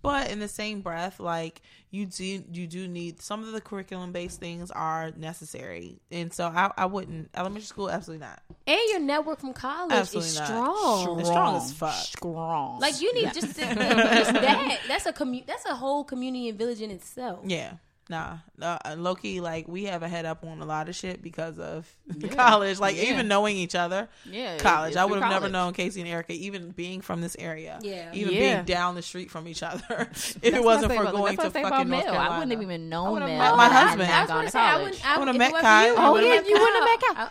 But 0.02 0.30
in 0.30 0.40
the 0.40 0.49
same 0.49 0.80
breath, 0.80 1.20
like 1.20 1.62
you 1.92 2.06
do, 2.06 2.42
you 2.52 2.66
do 2.66 2.88
need 2.88 3.22
some 3.22 3.44
of 3.44 3.52
the 3.52 3.61
curriculum 3.61 4.11
based 4.11 4.40
things 4.40 4.70
are 4.72 5.12
necessary, 5.16 6.00
and 6.11 6.32
so 6.32 6.46
I, 6.46 6.72
I 6.76 6.87
wouldn't 6.87 7.30
elementary 7.37 7.66
school 7.66 7.88
absolutely 7.88 8.26
not. 8.26 8.42
And 8.66 8.80
your 8.90 8.99
network 8.99 9.38
from 9.38 9.52
college 9.52 9.92
Absolutely 9.92 10.30
is 10.30 10.38
not. 10.40 10.46
strong. 10.46 11.20
It's 11.20 11.28
strong 11.28 11.56
as 11.56 11.72
fuck. 11.72 11.94
Strong. 11.94 12.80
Like 12.80 13.00
you 13.00 13.14
need 13.14 13.32
just, 13.32 13.56
just 13.56 13.56
that. 13.58 14.80
That's 14.88 15.06
a 15.06 15.12
commu- 15.12 15.46
That's 15.46 15.64
a 15.66 15.76
whole 15.76 16.02
community 16.02 16.49
and 16.49 16.58
village 16.58 16.80
in 16.80 16.90
itself. 16.90 17.40
Yeah. 17.44 17.75
Nah, 18.09 18.38
uh, 18.61 18.78
low 18.99 19.14
key, 19.14 19.40
like 19.40 19.68
we 19.68 19.85
have 19.85 20.02
a 20.02 20.09
head 20.09 20.26
up 20.26 20.44
on 20.44 20.61
a 20.61 20.64
lot 20.66 20.88
of 20.88 20.94
shit 20.94 21.23
because 21.23 21.59
of 21.59 21.88
college. 22.32 22.78
Like 22.80 22.97
Yeah. 22.97 23.04
even 23.12 23.28
knowing 23.28 23.56
each 23.56 23.75
other, 23.75 24.09
Yeah, 24.28 24.59
college. 24.59 24.97
I 24.97 25.04
would 25.04 25.23
have 25.23 25.30
never 25.30 25.49
known 25.49 25.73
Casey 25.73 26.00
and 26.00 26.09
Erica, 26.11 26.32
even 26.32 26.73
being 26.73 27.00
from 27.00 27.21
this 27.21 27.37
area. 27.38 27.78
Yeah. 27.80 28.11
even 28.12 28.35
Yeah. 28.35 28.40
being 28.54 28.64
down 28.64 28.97
the 28.97 29.02
street 29.02 29.30
from 29.30 29.47
each 29.49 29.62
other. 29.62 29.82
if 29.88 30.35
That's 30.35 30.37
it 30.44 30.62
wasn't 30.64 30.92
for 30.92 31.02
about- 31.02 31.14
going 31.14 31.37
to 31.37 31.44
I 31.47 31.49
fucking 31.50 31.88
North. 31.88 32.04
Carolina, 32.04 32.30
I 32.30 32.38
wouldn't 32.38 32.52
have 32.52 32.62
even 32.62 32.88
known 32.88 33.21
Mel. 33.21 33.28
met 33.28 33.56
my 33.56 33.64
I 33.64 33.68
husband. 33.68 34.09
not 34.11 34.16
I 34.18 34.21
was 34.23 34.28
gone 34.28 34.37
gonna 34.37 34.47
to 34.47 34.50
say 34.52 34.59
I 34.59 34.76
wouldn't. 34.82 35.06
I 35.06 35.18
Would've 35.18 35.37
met 35.37 35.49
it 35.49 35.52
wasn't 35.52 35.64
Kai. 35.64 35.87
you, 35.87 35.92
You 35.92 35.97
I 35.99 36.11
would've 36.11 36.28
would've 36.28 36.42
met 36.44 36.49
you 36.50 36.61
wouldn't 36.61 36.88
have 36.90 37.00
met 37.00 37.16
Kai. 37.16 37.23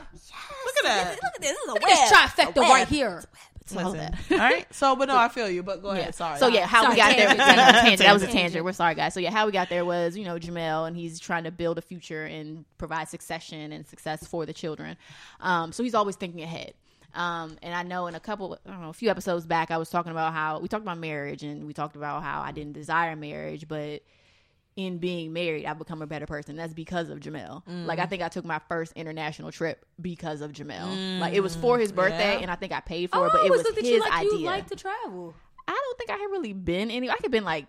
Look 0.64 0.76
at 0.78 0.84
that. 0.86 1.20
Look 1.22 1.34
at 1.36 1.42
this. 1.42 1.52
This 1.52 1.58
is 1.58 1.70
a 1.70 1.80
this 1.86 2.12
trifecta 2.12 2.62
right 2.62 2.88
here. 2.88 3.24
All 3.76 3.92
Listen, 3.92 4.16
all 4.32 4.38
right. 4.38 4.74
So, 4.74 4.96
but 4.96 5.08
no, 5.08 5.18
I 5.18 5.28
feel 5.28 5.50
you. 5.50 5.64
But 5.64 5.82
go 5.82 5.90
ahead. 5.90 6.16
Sorry. 6.16 6.38
So 6.40 6.48
yeah, 6.48 6.66
how 6.66 6.84
Sorry, 6.84 6.94
we 6.94 6.98
got 6.98 7.16
there? 7.16 7.28
tangent. 7.36 7.40
Was, 7.40 7.48
that 7.48 7.54
was 7.64 7.74
a 7.76 7.82
tangent. 7.82 8.00
That 8.00 8.14
was 8.14 8.24
a 8.24 8.28
tangent. 8.28 8.66
We're 8.66 8.74
sorry, 8.74 8.96
guys. 8.96 9.14
So 9.14 9.20
yeah, 9.20 9.32
how 9.32 9.46
we 9.46 9.52
got 9.52 9.70
there 9.70 9.86
was 9.86 10.18
you 10.18 10.26
know 10.26 10.36
Jamel, 10.38 10.88
and 10.88 10.96
he's 10.96 11.20
trying 11.20 11.44
to 11.46 11.52
build 11.52 11.78
a 11.78 11.82
future 11.82 12.26
and 12.26 12.66
provide 12.78 13.10
succession 13.10 13.72
and 13.72 13.86
success 13.86 14.26
for 14.26 14.46
the 14.46 14.54
children. 14.54 14.98
Um, 15.40 15.72
so 15.72 15.84
he's 15.84 15.96
always 15.96 16.16
thinking 16.16 16.42
ahead. 16.42 16.74
Um, 17.14 17.58
and 17.62 17.74
I 17.74 17.84
know 17.84 18.08
in 18.08 18.16
a 18.16 18.20
couple, 18.20 18.58
I 18.66 18.72
don't 18.72 18.82
know, 18.82 18.90
a 18.90 18.94
few 18.94 19.10
episodes 19.10 19.46
back, 19.46 19.70
I 19.70 19.78
was 19.78 19.90
talking 19.90 20.12
about 20.14 20.34
how 20.34 20.60
we 20.60 20.68
talked 20.68 20.84
about 20.84 20.98
marriage, 20.98 21.44
and 21.44 21.68
we 21.68 21.74
talked 21.74 21.96
about 21.96 22.24
how 22.24 22.42
I 22.42 22.52
didn't 22.52 22.74
desire 22.74 23.16
marriage, 23.16 23.68
but 23.68 24.02
in 24.78 24.98
being 25.00 25.34
married, 25.34 25.66
I've 25.66 25.78
become 25.78 26.02
a 26.02 26.08
better 26.08 26.26
person. 26.26 26.56
That's 26.56 26.74
because 26.74 27.10
of 27.10 27.20
Jamel. 27.20 27.64
Mm. 27.66 27.86
Like 27.86 28.00
I 28.00 28.06
think 28.06 28.22
I 28.22 28.30
took 28.30 28.46
my 28.46 28.60
first 28.70 28.94
international 28.96 29.52
trip 29.52 29.86
because 30.00 30.42
of 30.42 30.54
Jamel. 30.54 30.88
Mm. 30.96 31.20
Like 31.20 31.34
it 31.34 31.42
was 31.42 31.56
for 31.56 31.78
his 31.78 31.92
birthday, 31.92 32.36
Yeah. 32.36 32.40
and 32.42 32.50
I 32.52 32.56
think 32.56 32.72
I 32.72 32.80
paid 32.80 33.10
for 33.12 33.18
I 33.24 33.26
it, 33.28 33.32
but 33.34 33.42
oh, 33.42 33.46
it 33.46 33.52
was 33.52 33.68
his 33.76 33.90
you 33.90 34.00
like 34.00 34.14
idea. 34.14 34.32
you 34.40 34.46
like 34.46 34.68
to 34.68 34.76
travel. 34.76 35.34
I 35.68 35.72
don't 35.74 35.98
think 35.98 36.10
I 36.10 36.18
had 36.22 36.32
really 36.32 36.54
been 36.54 36.90
any. 36.90 37.10
I 37.10 37.18
could 37.18 37.32
been 37.32 37.44
like 37.44 37.68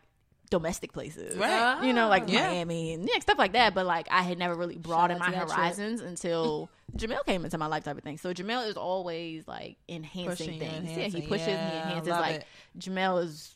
domestic 0.50 0.92
places, 0.92 1.36
Right. 1.36 1.82
You 1.82 1.92
know, 1.94 2.08
like 2.08 2.24
Yeah. 2.28 2.50
Miami 2.50 2.92
and 2.92 3.08
yeah, 3.08 3.18
stuff 3.20 3.38
like 3.38 3.52
that. 3.54 3.74
But 3.74 3.86
like 3.86 4.06
I 4.10 4.22
had 4.22 4.38
never 4.38 4.54
really 4.54 4.76
broadened 4.76 5.18
my 5.20 5.30
that 5.30 5.46
trip. 5.46 5.50
horizons 5.50 6.00
until 6.02 6.68
Jamel 6.96 7.24
came 7.24 7.44
into 7.44 7.56
my 7.58 7.66
life, 7.66 7.84
type 7.84 7.96
of 7.96 8.04
thing. 8.04 8.18
So 8.18 8.34
Jamel 8.34 8.68
is 8.68 8.76
always 8.76 9.48
like 9.48 9.76
enhancing 9.88 10.58
Pushing 10.58 10.60
things. 10.60 10.90
yeah, 10.90 11.08
he 11.08 11.26
pushes, 11.26 11.46
Yeah, 11.48 11.70
he 11.70 11.76
enhances. 11.78 12.10
Like 12.12 12.34
it. 12.36 12.46
Jamel 12.78 13.24
is. 13.24 13.54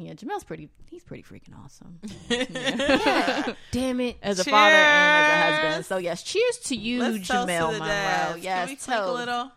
Yeah, 0.00 0.12
Jamel's 0.12 0.44
pretty. 0.44 0.68
He's 0.86 1.02
pretty 1.02 1.24
freaking 1.24 1.54
awesome 1.64 1.98
Damn 3.72 4.00
it. 4.00 4.16
as 4.22 4.38
a 4.38 4.44
father 4.44 4.76
and 4.76 5.34
as 5.34 5.58
a 5.58 5.62
husband. 5.66 5.86
So 5.86 5.96
yes, 5.98 6.22
cheers 6.22 6.58
to 6.66 6.76
you, 6.76 7.00
Let's 7.00 7.26
toast 7.26 7.48
Jamel 7.48 7.72
Monroe. 7.72 8.36
Yes, 8.40 8.68
Can 8.68 8.68
we 8.68 8.76
tweak 8.76 8.96
a 8.96 9.10
little? 9.12 9.52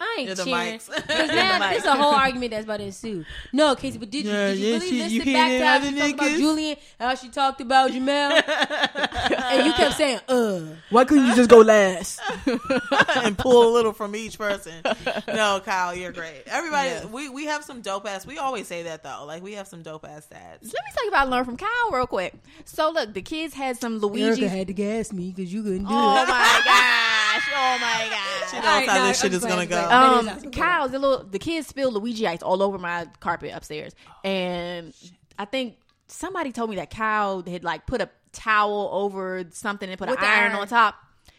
I 0.00 0.16
ain't 0.20 0.28
Yeah, 0.28 0.34
cheering. 0.34 0.78
mics. 0.78 0.86
Because 0.94 1.28
now 1.34 1.58
The 1.58 1.64
there's 1.70 1.84
a 1.84 1.94
whole 1.96 2.14
argument 2.14 2.50
that's 2.52 2.64
about 2.64 2.78
to 2.78 2.84
ensue. 2.84 3.24
No, 3.52 3.74
Casey, 3.76 3.98
but 3.98 4.10
did 4.10 4.24
you, 4.24 4.30
Yeah, 4.32 4.48
did 4.48 4.58
you 4.58 4.66
yeah, 4.66 4.72
really 4.74 4.88
she- 4.88 4.98
listen 4.98 5.12
you 5.28 5.34
back 5.34 5.48
hear 5.50 5.58
to 5.58 5.58
the 5.58 5.66
how 5.66 5.76
other 5.76 5.86
she 5.90 5.98
talked 5.98 6.12
about 6.14 6.28
niggas? 6.30 6.38
Julian, 6.38 6.76
how 7.00 7.14
she 7.14 7.28
talked 7.28 7.60
about 7.60 7.90
Jamel? 7.90 8.42
and 9.52 9.66
you 9.66 9.72
kept 9.74 9.94
saying, 9.96 10.20
uh. 10.28 10.60
Why 10.90 11.04
couldn't 11.04 11.26
you 11.26 11.34
just 11.34 11.50
go 11.50 11.58
last? 11.60 12.20
and 13.16 13.36
pull 13.38 13.68
a 13.68 13.72
little 13.72 13.92
from 13.92 14.14
each 14.16 14.38
person. 14.38 14.82
No, 15.28 15.60
Kyle, 15.64 15.94
you're 15.94 16.12
great. 16.12 16.42
Everybody, 16.46 17.06
we 17.06 17.28
we 17.28 17.44
have 17.46 17.64
some 17.64 17.80
dope 17.80 18.06
ass. 18.06 18.26
We 18.26 18.38
always 18.38 18.66
say 18.66 18.84
that 18.84 19.02
though. 19.02 19.24
Like 19.26 19.42
we 19.42 19.52
have 19.54 19.66
some 19.66 19.82
dope 19.82 20.04
ass 20.04 20.26
dads. 20.26 20.64
Let 20.64 20.72
me 20.84 20.90
tell 20.94 21.04
you 21.04 21.10
about 21.10 21.28
learn 21.28 21.44
from 21.44 21.56
Kyle 21.56 21.90
real 21.92 22.06
quick. 22.06 22.34
So 22.64 22.90
look, 22.90 23.12
the 23.14 23.22
kids 23.22 23.54
had 23.54 23.76
some 23.78 23.98
Luigi. 23.98 24.46
had 24.46 24.66
to 24.68 24.72
gas 24.74 25.12
me 25.12 25.32
because 25.34 25.52
you 25.52 25.62
couldn't 25.62 25.84
do 25.84 25.94
Oh 25.94 26.26
my 26.26 26.62
gosh! 27.38 27.48
Oh 27.54 27.78
my 27.80 28.08
gosh! 28.10 28.50
She 28.50 28.56
knows 28.56 28.64
Alright, 28.66 28.88
how 28.88 28.96
no, 28.98 29.06
this 29.08 29.22
I'm 29.24 29.30
shit 29.30 29.34
is 29.34 29.40
just 29.42 29.48
gonna 29.48 29.66
go. 29.66 29.78
I'm 29.78 30.28
Um, 30.28 30.36
playing. 30.36 30.50
Kyle's 30.52 30.90
the 30.92 30.98
little 30.98 31.24
the 31.24 31.38
kids 31.38 31.66
spilled 31.66 31.94
Luigi 31.94 32.26
ice 32.26 32.42
all 32.42 32.62
over 32.62 32.78
my 32.78 33.06
carpet 33.20 33.52
upstairs, 33.54 33.94
and 34.24 34.92
I 35.38 35.44
think 35.44 35.76
somebody 36.08 36.52
told 36.52 36.70
me 36.70 36.76
that 36.76 36.90
Kyle 36.90 37.42
had 37.42 37.64
like 37.64 37.86
put 37.86 38.00
a 38.00 38.08
towel 38.32 38.90
over 38.92 39.44
something 39.50 39.88
and 39.88 39.98
put 39.98 40.08
With 40.10 40.18
an 40.18 40.24
iron, 40.24 40.52
iron. 40.52 40.60
on 40.60 40.68
top. 40.68 40.94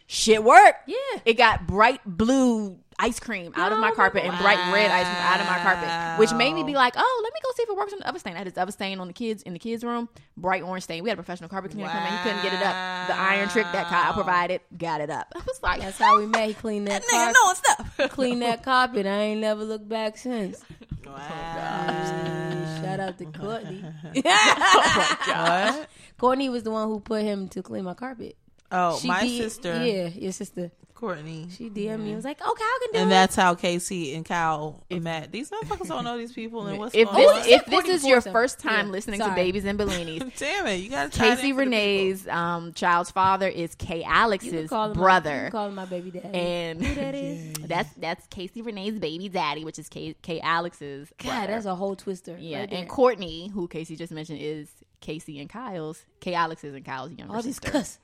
Shit 0.08 0.44
worked. 0.44 0.88
Yeah. 0.88 0.98
it 1.26 1.34
got 1.36 1.68
bright 1.68 2.00
blue 2.06 2.80
ice 3.00 3.20
cream 3.20 3.54
out 3.56 3.72
of 3.72 3.78
my 3.80 3.90
oh, 3.90 3.96
carpet 3.96 4.24
and 4.24 4.36
bright 4.40 4.58
red 4.74 4.90
ice 4.90 5.06
cream 5.06 5.22
out 5.22 5.40
of 5.40 5.46
my 5.46 5.60
carpet, 5.60 6.20
which 6.20 6.34
made 6.34 6.54
me 6.54 6.64
be 6.64 6.74
like, 6.74 6.94
oh, 6.98 7.22
let 7.24 7.34
me 7.34 7.40
go 7.44 7.50
see 7.56 7.64
if 7.64 7.70
it 7.70 7.76
works 7.78 7.94
on 7.94 8.00
the 8.00 8.08
other 8.08 8.18
stain. 8.18 8.34
I 8.34 8.40
had 8.40 8.48
this 8.48 8.58
other 8.58 8.72
stain 8.72 9.00
on 9.00 9.08
the 9.08 9.14
kids 9.14 9.44
in 9.44 9.54
the 9.54 9.60
kids' 9.60 9.84
room, 9.84 10.10
bright 10.36 10.64
orange 10.64 10.86
stain. 10.86 11.04
We 11.04 11.10
had 11.10 11.20
a 11.20 11.22
professional 11.22 11.50
carpet 11.50 11.72
cleaner 11.72 11.90
come 11.90 12.04
in, 12.04 12.12
he 12.12 12.18
couldn't 12.24 12.42
get 12.42 12.54
it 12.54 12.62
up. 12.66 13.08
The 13.08 13.16
iron 13.20 13.50
trick 13.50 13.66
that 13.72 13.88
Kyle 13.88 14.14
provided 14.14 14.62
got 14.78 15.02
it 15.02 15.10
up. 15.10 15.32
I 15.36 15.40
was 15.40 15.60
like, 15.62 15.82
That's 15.82 15.98
how 16.00 16.18
we 16.18 16.26
met. 16.26 16.48
He 16.48 16.54
cleaned 16.54 16.88
that 16.88 17.04
nigga 17.12 17.34
carpet. 17.34 17.36
knowing 17.44 17.56
stuff. 17.56 18.12
clean 18.12 18.40
that 18.40 18.64
carpet. 18.64 19.06
I 19.06 19.20
ain't 19.20 19.42
never 19.42 19.64
looked 19.64 19.88
back 19.90 20.18
since. 20.18 20.64
Wow. 21.06 21.14
Oh, 21.20 22.82
Shout 22.82 23.00
out 23.00 23.18
to 23.18 23.26
Courtney. 23.26 23.84
Oh, 24.26 25.74
what? 25.78 25.90
Courtney 26.18 26.50
was 26.50 26.64
the 26.64 26.72
one 26.72 26.88
who 26.88 27.00
put 27.00 27.22
him 27.22 27.48
to 27.50 27.62
clean 27.62 27.84
my 27.84 27.94
carpet. 27.94 28.38
Oh, 28.72 28.98
She 29.00 29.08
my 29.08 29.22
did- 29.24 29.38
sister, 29.42 29.86
Yeah, 29.86 30.08
your 30.10 30.32
sister. 30.32 30.72
Courtney. 30.94 31.48
She 31.56 31.70
DM'd 31.70 32.00
me. 32.04 32.14
I 32.14 32.16
was 32.16 32.26
like, 32.26 32.40
oh, 32.42 32.46
Kyle 32.46 32.56
can 32.56 32.90
do 32.92 32.94
And 32.94 32.96
it. 32.96 33.02
And 33.04 33.12
that's 33.12 33.36
how 33.36 33.54
Casey 33.54 34.16
and 34.16 34.26
Kyle 34.26 34.84
met. 34.90 35.32
These 35.32 35.52
motherfuckers 35.52 35.90
don't 35.90 36.04
know 36.04 36.18
these 36.18 36.34
people 36.34 36.66
and 36.66 36.80
what's 36.80 36.96
If 36.96 37.08
going 37.12 37.24
this, 37.24 37.46
on. 37.46 37.50
if 37.54 37.66
this 37.68 37.86
is 37.88 38.04
your 38.04 38.16
Fortune. 38.20 38.34
first 38.34 38.58
time 38.60 38.88
Yeah, 38.88 38.92
listening 38.94 39.20
to. 39.20 39.30
Babies 39.36 39.64
and 39.66 39.78
Bellinis, 39.78 40.36
Damn 40.40 40.66
it, 40.66 40.78
you 40.78 40.90
got 40.90 41.12
to 41.12 41.24
it 41.24 41.24
Casey 41.36 41.36
for 41.36 41.36
the 41.38 41.44
people. 41.44 41.58
Renee's 41.66 42.28
um, 42.28 42.74
child's 42.74 43.12
father 43.12 43.48
is 43.48 43.76
Kay 43.76 43.98
You 43.98 44.04
can 44.06 44.12
Alex's 44.12 44.70
call 44.72 44.88
My, 44.88 44.94
you 44.94 44.94
brother, 44.96 45.40
can 45.44 45.52
call 45.52 45.68
him 45.68 45.76
my 45.76 45.86
baby 45.86 46.10
daddy. 46.10 46.36
and 46.36 46.84
Who 46.84 46.96
that 46.96 47.14
is? 47.14 47.54
that's 47.68 47.94
that's 47.98 48.26
Casey 48.32 48.64
Renee's 48.64 48.98
baby 48.98 49.30
daddy, 49.30 49.64
which 49.66 49.78
is 49.78 49.90
Kay, 49.90 50.16
Kay 50.24 50.40
Alex's 50.40 51.10
God, 51.20 51.28
brother. 51.30 51.48
that's 51.54 51.66
a 51.68 51.76
whole 51.76 51.96
twister. 51.96 52.36
yeah. 52.40 52.62
right 52.62 52.74
and 52.74 52.90
Courtney, 52.90 53.50
who 53.54 53.68
Casey 53.68 53.96
just 53.96 54.12
mentioned, 54.12 54.40
is 54.42 54.68
Casey 55.00 55.40
and 55.40 55.48
Kyle's 55.48 56.02
Kay 56.22 56.34
Alex's 56.34 56.74
and 56.74 56.84
Kyle's 56.84 57.12
younger 57.12 57.36
all 57.36 57.44
these 57.44 57.58
sister. 57.58 57.70
cuss. 57.70 58.00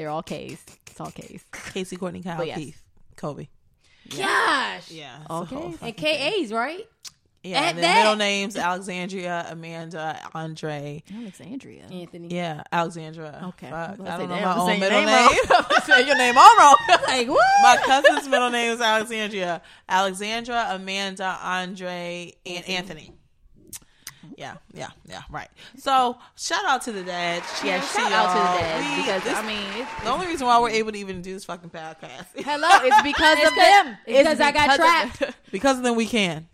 They're 0.00 0.08
all 0.08 0.22
K's. 0.22 0.58
It's 0.86 0.98
all 0.98 1.10
K's. 1.10 1.44
Casey, 1.74 1.98
Courtney, 1.98 2.22
Kyle, 2.22 2.38
But 2.38 2.46
yes. 2.46 2.56
Keith, 2.58 2.82
Kobe. 3.16 3.48
Gosh. 4.08 4.90
Yeah. 4.90 5.18
it's 5.20 5.30
Okay. 5.30 5.54
a 5.56 5.58
whole 5.58 5.66
And 5.68 5.78
fucking 5.78 5.94
KA's, 5.94 6.50
right? 6.54 6.88
Yeah, 7.42 7.58
At 7.60 7.64
and 7.68 7.76
then 7.78 7.82
that. 7.82 7.98
middle 7.98 8.16
names 8.16 8.56
Alexandria, 8.56 9.46
Amanda, 9.50 10.18
Andre. 10.34 11.02
Alexandria. 11.14 11.84
Anthony. 11.92 12.28
Yeah, 12.28 12.62
Alexandra. 12.72 13.44
Okay. 13.48 13.68
Fuck, 13.68 13.74
I 13.88 13.90
was 13.90 14.00
I 14.00 14.04
gonna 14.04 14.18
don't 14.18 14.28
know 14.40 14.40
my 14.46 14.56
own 14.72 14.80
middle 14.80 15.00
name 15.00 15.06
name. 15.06 15.38
wrong. 15.50 15.64
Say 15.84 16.06
your 16.06 16.16
name 16.16 16.38
all 16.38 16.56
wrong. 16.58 16.76
Like, 17.06 17.28
what? 17.28 17.46
my 17.62 17.76
cousin's 17.84 18.26
middle 18.26 18.48
name 18.50 18.72
is 18.72 18.80
Alexandria. 18.80 19.60
Alexandra, 19.86 20.66
Amanda, 20.70 21.38
Andre, 21.42 22.32
and 22.46 22.66
Anthony. 22.66 23.12
Yeah, 24.40 24.54
yeah, 24.72 24.88
yeah, 25.06 25.20
right. 25.28 25.48
So 25.76 26.16
shout 26.34 26.64
out 26.66 26.80
to 26.82 26.92
the 26.92 27.02
dad. 27.04 27.42
Yeah, 27.62 27.78
Cheers 27.78 27.92
shout 27.92 28.10
out 28.10 28.32
to 28.32 28.38
y'all. 28.38 28.56
the 28.56 28.62
um, 28.64 28.82
dads 28.82 28.96
because 28.96 29.22
this- 29.24 29.36
I 29.36 29.46
mean, 29.46 29.66
it's, 29.82 30.02
the 30.02 30.10
only 30.10 30.26
reason 30.28 30.46
why 30.46 30.58
we're 30.60 30.70
able 30.70 30.92
to 30.92 30.98
even 30.98 31.20
do 31.20 31.34
this 31.34 31.44
fucking 31.44 31.68
podcast 31.68 32.24
hello, 32.36 32.68
it's 32.82 33.02
because 33.02 33.38
It's 33.38 33.48
of 33.48 33.54
'cause- 33.54 33.84
them. 33.84 33.96
it's 34.06 34.28
'cause 34.28 34.40
I 34.40 34.50
got 34.52 34.62
because 34.62 34.78
of 34.78 34.84
trapped. 34.86 35.18
them. 35.20 35.34
because 35.52 35.76
of 35.76 35.84
them 35.84 35.94
we 35.94 36.06
can 36.06 36.48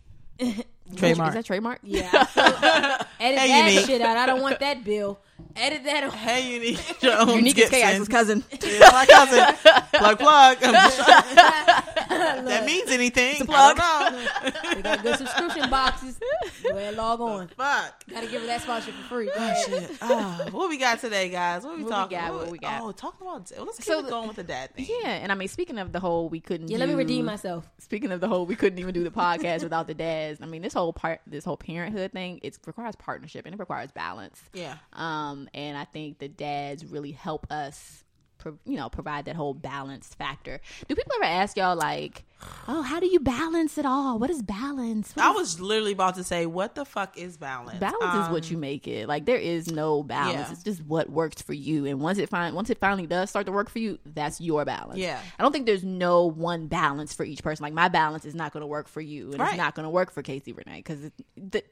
trademark. 0.96 1.28
Is 1.30 1.34
that 1.36 1.44
trademark? 1.44 1.78
Yeah. 1.84 2.10
I 2.12 2.24
feel- 2.24 3.06
Edit 3.20 3.38
Hey, 3.38 3.48
that 3.48 3.70
Unique. 3.72 3.86
shit 3.86 4.00
out. 4.00 4.16
I 4.16 4.26
don't 4.26 4.42
want 4.42 4.58
that 4.60 4.82
bill. 4.84 5.18
Edit 5.54 5.84
that 5.84 6.04
out. 6.04 6.14
Hey, 6.14 6.52
Unique 6.54 7.00
Jones 7.00 7.34
Unique 7.34 7.58
is 7.58 7.70
Chaos's 7.70 8.08
cousin. 8.08 8.44
Yeah, 8.62 8.90
my 8.92 9.06
cousin. 9.06 9.54
plug, 9.94 10.18
plug. 10.18 10.58
I'm 10.62 10.74
just 10.74 10.96
trying- 10.98 12.44
that 12.44 12.64
means 12.66 12.90
anything. 12.90 13.46
plug. 13.46 13.76
I 13.80 14.10
don't 14.10 14.54
know. 14.64 14.74
They 14.74 14.82
got 14.82 15.02
good 15.02 15.16
subscription 15.18 15.70
boxes. 15.70 16.18
Go 16.62 16.76
ahead, 16.76 16.94
log 16.96 17.20
on. 17.20 17.48
Fuck. 17.48 18.04
Gotta 18.10 18.26
give 18.26 18.40
her 18.42 18.46
that 18.46 18.62
sponsorship 18.62 18.94
for 19.02 19.08
free. 19.08 19.30
Oh, 19.34 19.64
shit. 19.66 19.90
Ah, 20.02 20.46
what 20.50 20.68
we 20.68 20.76
got 20.78 21.00
today, 21.00 21.28
guys? 21.28 21.64
What 21.64 21.76
we 21.78 21.84
What 21.84 21.86
we 21.86 21.90
talking? 21.92 22.18
about? 22.18 22.34
What 22.34 22.50
we 22.50 22.58
got? 22.58 22.82
Oh, 22.82 22.92
talking 22.92 23.26
about. 23.26 23.50
Let's 23.58 23.78
keep 23.78 23.86
So 23.86 24.00
it 24.00 24.08
going 24.08 24.28
with 24.28 24.36
the 24.36 24.44
dad 24.44 24.74
thing. 24.74 24.86
Yeah, 24.88 25.08
and 25.08 25.32
I 25.32 25.34
mean, 25.34 25.48
speaking 25.48 25.78
of 25.78 25.92
the 25.92 26.00
whole, 26.00 26.28
we 26.28 26.40
couldn't. 26.40 26.68
Yeah, 26.68 26.78
let 26.78 26.88
me 26.88 26.94
redeem 26.94 27.24
myself. 27.24 27.68
Speaking 27.78 28.12
of 28.12 28.20
the 28.20 28.28
whole, 28.28 28.46
we 28.46 28.56
couldn't 28.56 28.78
even 28.78 28.92
do 28.94 29.04
the 29.04 29.10
podcast 29.10 29.62
without 29.62 29.86
the 29.86 29.94
dads. 29.94 30.40
I 30.42 30.46
mean, 30.46 30.62
this 30.62 30.74
whole 30.74 30.92
part, 30.92 31.20
this 31.26 31.44
whole 31.44 31.56
parenthood 31.56 32.12
thing, 32.12 32.40
it 32.42 32.58
requires 32.66 32.96
partnership 32.96 33.46
and 33.46 33.54
it 33.54 33.58
requires 33.58 33.90
balance. 33.92 34.40
Yeah. 34.52 34.76
Um, 34.92 35.25
and 35.54 35.76
I 35.76 35.84
think 35.84 36.18
the 36.18 36.28
dads 36.28 36.84
really 36.84 37.12
help 37.12 37.46
us, 37.50 38.04
pro- 38.38 38.58
you 38.64 38.76
know, 38.76 38.88
provide 38.88 39.24
that 39.26 39.36
whole 39.36 39.54
balance 39.54 40.14
factor. 40.14 40.60
Do 40.88 40.94
people 40.94 41.12
ever 41.16 41.24
ask 41.24 41.56
y'all 41.56 41.76
like, 41.76 42.24
"Oh, 42.68 42.82
how 42.82 43.00
do 43.00 43.06
you 43.06 43.18
balance 43.20 43.78
it 43.78 43.86
all? 43.86 44.18
What 44.18 44.30
is 44.30 44.42
balance?" 44.42 45.12
What 45.14 45.24
I 45.24 45.30
is- 45.30 45.36
was 45.36 45.60
literally 45.60 45.92
about 45.92 46.14
to 46.16 46.24
say, 46.24 46.44
what 46.46 46.74
the 46.74 46.84
fuck 46.84 47.16
is 47.16 47.36
balance? 47.36 47.78
balance 47.78 48.26
is 48.26 48.30
what 48.32 48.44
Um, 48.46 48.50
you 48.52 48.58
make 48.58 48.86
it. 48.86 49.08
Like 49.08 49.24
there 49.24 49.38
is 49.38 49.70
no 49.70 50.02
balance. 50.02 50.34
Yeah. 50.48 50.52
It's 50.52 50.62
just 50.62 50.82
what 50.84 51.08
works 51.10 51.40
for 51.42 51.54
you. 51.54 51.86
And 51.86 52.00
once 52.00 52.18
it 52.18 52.28
find 52.28 52.54
once 52.54 52.68
it 52.70 52.78
finally 52.78 53.06
does 53.06 53.30
start 53.30 53.46
to 53.46 53.52
work 53.52 53.68
for 53.70 53.78
you, 53.78 53.98
that's 54.04 54.40
your 54.40 54.64
balance. 54.64 54.98
Yeah. 54.98 55.20
I 55.38 55.42
don't 55.42 55.52
think 55.52 55.66
there's 55.66 55.84
no 55.84 56.26
one 56.26 56.66
balance 56.68 57.14
for 57.14 57.24
each 57.24 57.42
person. 57.42 57.62
Like 57.64 57.72
my 57.74 57.88
balance 57.88 58.24
is 58.24 58.34
not 58.34 58.52
going 58.52 58.60
to 58.62 58.66
work 58.66 58.86
for 58.88 59.00
you, 59.00 59.30
and 59.30 59.38
Right. 59.40 59.48
it's 59.50 59.58
not 59.58 59.74
going 59.74 59.84
to 59.84 59.90
work 59.90 60.10
for 60.12 60.22
Casey 60.22 60.52
Renee 60.52 60.78
because 60.86 61.10
the, 61.36 61.62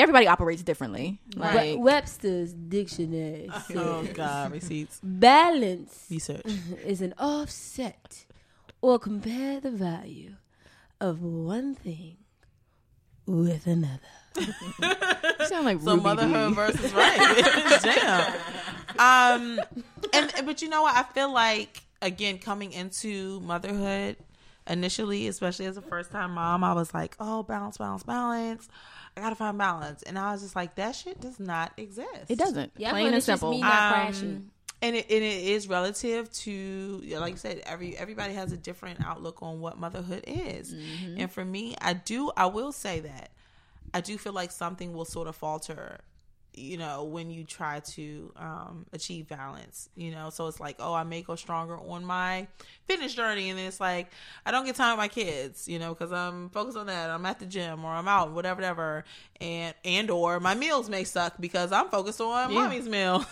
everybody 0.00 0.26
operates 0.26 0.62
differently. 0.62 1.20
Like 1.36 1.76
We- 1.76 1.76
Webster's 1.76 2.52
dictionary 2.52 3.50
Oh 3.74 4.06
God, 4.14 4.52
receipts, 4.52 5.00
balance 5.02 6.06
research. 6.10 6.42
is 6.84 7.00
an 7.02 7.14
offset 7.18 8.24
or 8.82 8.98
compare 8.98 9.60
the 9.60 9.70
value 9.70 10.32
of 11.00 11.22
one 11.22 11.74
thing 11.74 12.16
with 13.26 13.66
another. 13.66 14.00
you 14.36 15.46
sound 15.46 15.64
like 15.66 15.80
So 15.82 15.92
Ruby 15.92 16.02
motherhood 16.02 16.48
Dee. 16.50 16.54
versus 16.54 16.92
right. 16.92 17.80
Damn. 17.82 18.34
Um, 18.98 19.60
and 20.12 20.32
but 20.44 20.62
you 20.62 20.68
know 20.68 20.82
what? 20.82 20.94
I 20.96 21.02
feel 21.14 21.32
like 21.32 21.82
again 22.02 22.38
coming 22.38 22.72
into 22.72 23.40
motherhood 23.40 24.16
initially, 24.70 25.28
especially 25.28 25.66
as 25.66 25.76
a 25.76 25.82
first 25.82 26.10
time 26.10 26.32
mom, 26.32 26.64
I 26.64 26.72
was 26.72 26.94
like, 26.94 27.16
oh, 27.20 27.42
balance, 27.42 27.76
balance, 27.78 28.02
balance. 28.04 28.68
I 29.16 29.20
gotta 29.20 29.34
find 29.36 29.58
balance, 29.58 30.02
and 30.04 30.18
I 30.18 30.32
was 30.32 30.42
just 30.42 30.54
like, 30.56 30.76
that 30.76 30.94
shit 30.94 31.20
does 31.20 31.40
not 31.40 31.72
exist. 31.76 32.30
It 32.30 32.38
doesn't. 32.38 32.72
Yeah, 32.76 32.90
Plain 32.90 33.06
and 33.08 33.16
it's 33.16 33.26
just 33.26 33.40
simple. 33.40 33.50
me 33.56 33.60
not 33.60 34.12
Um, 34.22 34.50
and 34.82 34.96
it, 34.96 35.10
and 35.10 35.22
it 35.24 35.44
is 35.44 35.68
relative 35.68 36.32
to 36.32 37.02
like 37.18 37.32
you 37.32 37.36
said 37.38 37.60
every 37.66 37.96
everybody 37.98 38.32
has 38.32 38.50
a 38.52 38.56
different 38.56 39.04
outlook 39.04 39.42
on 39.42 39.60
what 39.60 39.78
motherhood 39.78 40.24
is 40.26 40.72
Mm-hmm. 40.72 41.20
and 41.20 41.30
for 41.30 41.44
me 41.44 41.74
i 41.82 41.92
do 41.92 42.30
i 42.34 42.46
will 42.46 42.72
say 42.72 43.00
that 43.00 43.28
i 43.92 44.00
do 44.00 44.16
feel 44.16 44.32
like 44.32 44.50
something 44.50 44.94
will 44.94 45.04
sort 45.04 45.28
of 45.28 45.36
falter 45.36 45.98
you 46.54 46.76
know 46.76 47.04
when 47.04 47.30
you 47.30 47.44
try 47.44 47.80
to 47.80 48.32
um 48.36 48.84
achieve 48.92 49.28
balance 49.28 49.88
you 49.96 50.10
know 50.10 50.30
so 50.30 50.46
it's 50.46 50.58
like 50.60 50.76
oh 50.80 50.92
i 50.92 51.02
may 51.04 51.22
go 51.22 51.34
stronger 51.36 51.78
on 51.78 52.04
my 52.04 52.46
fitness 52.86 53.14
journey 53.14 53.50
and 53.50 53.58
then 53.58 53.66
it's 53.66 53.80
like 53.80 54.10
i 54.44 54.50
don't 54.50 54.64
get 54.66 54.74
time 54.74 54.92
with 54.96 54.98
my 54.98 55.08
kids 55.08 55.68
you 55.68 55.78
know 55.78 55.94
because 55.94 56.12
i'm 56.12 56.48
focused 56.50 56.76
on 56.76 56.86
that 56.86 57.08
i'm 57.10 57.24
at 57.24 57.38
the 57.38 57.46
gym 57.46 57.84
or 57.84 57.92
i'm 57.92 58.08
out 58.08 58.32
whatever 58.32 58.60
whatever 58.60 59.04
and 59.40 59.74
and 59.84 60.10
or 60.10 60.40
my 60.40 60.54
meals 60.54 60.90
may 60.90 61.04
suck 61.04 61.34
because 61.40 61.72
i'm 61.72 61.88
focused 61.88 62.20
on 62.20 62.50
Yeah. 62.50 62.62
mommy's 62.62 62.88
meal 62.88 63.24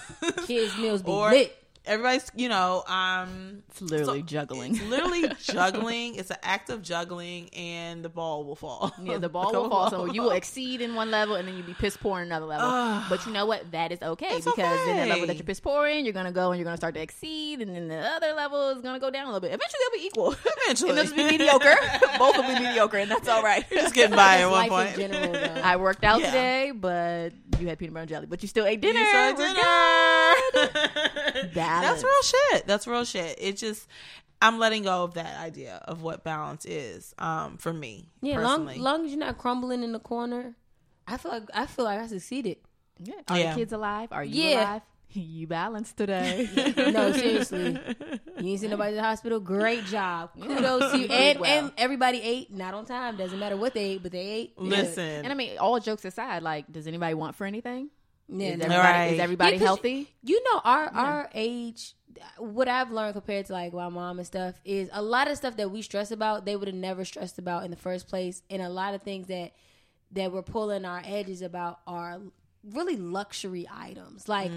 Kids' 0.47 0.77
meals 0.79 1.03
be 1.03 1.11
or 1.13 1.31
lit. 1.31 1.57
Everybody's 1.89 2.31
you 2.37 2.49
know 2.49 2.85
um 2.87 3.63
It's 3.71 3.81
literally 3.83 4.21
So, 4.21 4.27
juggling. 4.27 4.75
it's 4.77 4.85
literally 4.85 5.29
juggling 5.43 6.15
it's 6.17 6.31
an 6.31 6.37
act 6.43 6.71
of 6.71 6.83
juggling 6.83 7.49
and 7.55 8.05
the 8.05 8.09
ball 8.09 8.45
will 8.45 8.55
fall 8.57 8.93
Yeah, 9.03 9.19
the 9.19 9.29
ball 9.37 9.53
will 9.53 9.69
fall 9.71 9.91
so 9.91 10.05
You 10.07 10.23
will 10.23 10.31
exceed 10.43 10.81
in 10.81 10.95
one 10.95 11.11
level, 11.11 11.35
and 11.37 11.49
then 11.49 11.57
you'll 11.57 11.67
be 11.67 11.75
piss 11.75 11.97
poor 11.97 12.21
in 12.21 12.27
another 12.27 12.47
level. 12.47 12.69
But 13.09 13.25
you 13.27 13.33
know 13.33 13.47
what? 13.47 13.71
That 13.73 13.91
is 13.93 14.01
okay 14.03 14.37
because 14.37 14.89
in 14.89 14.97
that 14.97 15.09
level 15.09 15.27
that 15.27 15.37
you're 15.37 15.45
piss 15.45 15.61
poor 15.61 15.87
in, 15.89 16.05
you're 16.05 16.13
gonna 16.15 16.33
go 16.33 16.51
and 16.53 16.59
you're 16.59 16.65
gonna 16.65 16.77
start 16.77 16.95
to 16.95 17.01
exceed, 17.01 17.61
and 17.63 17.75
then 17.75 17.89
the 17.89 17.97
other 17.99 18.33
level 18.35 18.71
is 18.71 18.83
gonna 18.83 19.01
go 19.01 19.11
down 19.11 19.25
a 19.25 19.33
little 19.33 19.41
bit. 19.41 19.49
Eventually, 19.53 19.81
they'll 19.91 20.01
be 20.01 20.07
equal. 20.07 20.35
Eventually. 20.65 20.91
and 20.91 20.99
they'll 20.99 21.17
be 21.17 21.25
mediocre. 21.39 21.77
Both 22.19 22.37
will 22.37 22.43
be 22.45 22.55
mediocre, 22.61 22.99
and 22.99 23.11
that's 23.11 23.29
all 23.29 23.43
right. 23.43 23.65
just 23.71 23.95
getting 23.95 24.17
by 24.17 24.39
at 24.43 24.51
one 24.51 24.69
point 24.69 24.99
in 24.99 25.11
general. 25.13 25.65
I 25.65 25.77
worked 25.77 26.05
out 26.05 26.21
Yeah. 26.21 26.27
today, 26.27 26.71
but 26.75 27.33
you 27.59 27.67
had 27.69 27.79
peanut 27.79 27.95
butter 27.95 28.03
and 28.03 28.09
jelly, 28.11 28.27
but 28.27 28.43
you 28.43 28.49
still 28.49 28.67
ate 28.67 28.81
dinner. 28.81 28.99
You 29.01 29.07
saw 29.07 29.33
We're 29.33 29.37
dinner. 29.49 29.61
Good. 30.67 31.55
That's 31.55 32.03
real 32.03 32.23
shit. 32.23 32.67
That's 32.67 32.87
real 32.87 33.05
shit. 33.05 33.37
It 33.41 33.57
just 33.57 33.87
I'm 34.41 34.59
letting 34.59 34.85
go 34.85 35.05
of 35.05 35.15
that 35.15 35.39
idea 35.41 35.83
of 35.87 36.03
what 36.03 36.25
balance 36.25 36.65
is 36.65 37.15
um 37.19 37.57
for 37.59 37.73
me 37.73 38.09
Yeah, 38.23 38.39
long, 38.41 38.61
personally. 38.67 38.79
long 38.79 39.05
as 39.05 39.11
you're 39.11 39.19
not 39.21 39.39
crumbling 39.39 39.83
in 39.83 39.93
the 39.93 39.99
corner, 40.01 40.55
I 41.07 41.17
feel 41.17 41.33
like 41.33 41.45
I 41.55 41.67
feel 41.67 41.85
like 41.85 42.01
I 42.01 42.07
succeeded. 42.07 42.59
Yeah. 42.99 43.15
Are 43.29 43.39
Yeah. 43.39 43.55
the 43.55 43.61
kids 43.61 43.73
alive? 43.73 44.09
Are 44.13 44.25
you 44.25 44.43
Yeah. 44.45 44.61
alive? 44.73 44.83
You 45.15 45.47
balanced 45.47 45.97
today. 45.97 46.47
No, 46.93 47.13
seriously, 47.13 47.79
you 48.39 48.51
ain't 48.51 48.61
seen 48.61 48.69
nobody 48.69 48.91
in 48.91 48.97
the 48.97 49.03
hospital. 49.03 49.41
Great 49.41 49.87
job, 49.87 50.31
kudos 50.39 50.93
to 50.93 50.99
you. 50.99 51.05
You 51.07 51.11
And 51.11 51.41
well. 51.41 51.65
and 51.65 51.73
everybody 51.79 52.21
ate 52.21 52.53
not 52.53 52.75
on 52.75 52.85
time. 52.85 53.17
Doesn't 53.17 53.39
matter 53.39 53.57
what 53.57 53.73
they 53.73 53.85
ate, 53.93 54.03
but 54.03 54.13
they 54.13 54.27
ate. 54.27 54.57
Good. 54.57 54.67
Listen, 54.69 55.25
and 55.25 55.29
I 55.29 55.35
mean, 55.35 55.57
all 55.57 55.81
jokes 55.81 56.05
aside, 56.05 56.43
like, 56.43 56.71
does 56.71 56.87
anybody 56.87 57.15
want 57.15 57.37
for 57.37 57.47
anything? 57.47 57.89
Yeah, 58.29 58.49
Is 58.49 58.61
everybody, 58.61 58.83
Right. 58.83 59.13
is 59.15 59.21
everybody 59.21 59.53
Yeah, 59.53 59.59
'cause 59.59 59.67
healthy? 59.67 60.15
You 60.23 60.43
know, 60.45 60.61
our 60.65 60.89
our 60.95 61.31
age, 61.35 61.95
what 62.39 62.69
I've 62.69 62.91
learned 62.91 63.15
compared 63.15 63.47
to 63.47 63.53
like 63.53 63.73
my 63.73 63.89
mom 63.89 64.19
and 64.19 64.27
stuff 64.27 64.61
is 64.65 64.91
a 64.93 65.03
lot 65.03 65.29
of 65.29 65.37
stuff 65.37 65.57
that 65.57 65.71
we 65.71 65.83
stress 65.83 66.11
about, 66.11 66.45
they 66.45 66.57
would 66.57 66.69
have 66.69 66.75
never 66.75 67.05
stressed 67.05 67.39
about 67.39 67.65
in 67.65 67.71
the 67.71 67.77
first 67.77 68.07
place, 68.09 68.43
and 68.51 68.61
a 68.61 68.69
lot 68.69 68.95
of 68.95 69.03
things 69.03 69.29
that 69.29 69.53
that 70.13 70.33
we're 70.33 70.43
pulling 70.43 70.85
our 70.85 71.03
edges 71.05 71.43
about 71.43 71.81
are 71.87 72.21
really 72.65 72.97
luxury 72.97 73.67
items. 73.71 74.29
Like 74.29 74.51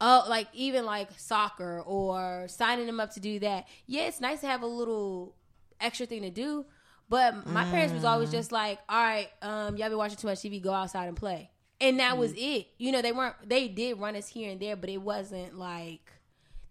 oh 0.00 0.24
like 0.28 0.48
even 0.52 0.84
like 0.84 1.08
soccer 1.18 1.80
or 1.80 2.46
signing 2.48 2.86
them 2.86 3.00
up 3.00 3.14
to 3.14 3.20
do 3.20 3.38
that. 3.40 3.68
Yeah 3.86 4.02
it's 4.02 4.20
nice 4.20 4.40
to 4.40 4.46
have 4.46 4.62
a 4.62 4.66
little 4.66 5.34
extra 5.80 6.06
thing 6.06 6.22
to 6.22 6.30
do 6.30 6.64
but 7.08 7.46
my 7.46 7.64
parents 7.64 7.92
was 7.92 8.04
always 8.04 8.28
mm. 8.28 8.32
just 8.32 8.52
like 8.52 8.78
all 8.88 9.02
right 9.02 9.28
um 9.42 9.76
y'all 9.76 9.88
be 9.88 9.94
watching 9.94 10.16
too 10.16 10.26
much 10.26 10.38
tv 10.38 10.62
go 10.62 10.72
outside 10.72 11.06
and 11.08 11.16
play 11.16 11.50
and 11.80 11.98
that 12.00 12.16
was 12.18 12.32
it 12.36 12.66
you 12.78 12.92
know 12.92 13.02
they 13.02 13.12
weren't 13.12 13.34
they 13.46 13.68
did 13.68 13.98
run 13.98 14.16
us 14.16 14.28
here 14.28 14.50
and 14.50 14.60
there 14.60 14.76
but 14.76 14.88
it 14.90 14.98
wasn't 15.02 15.58
like 15.58 16.00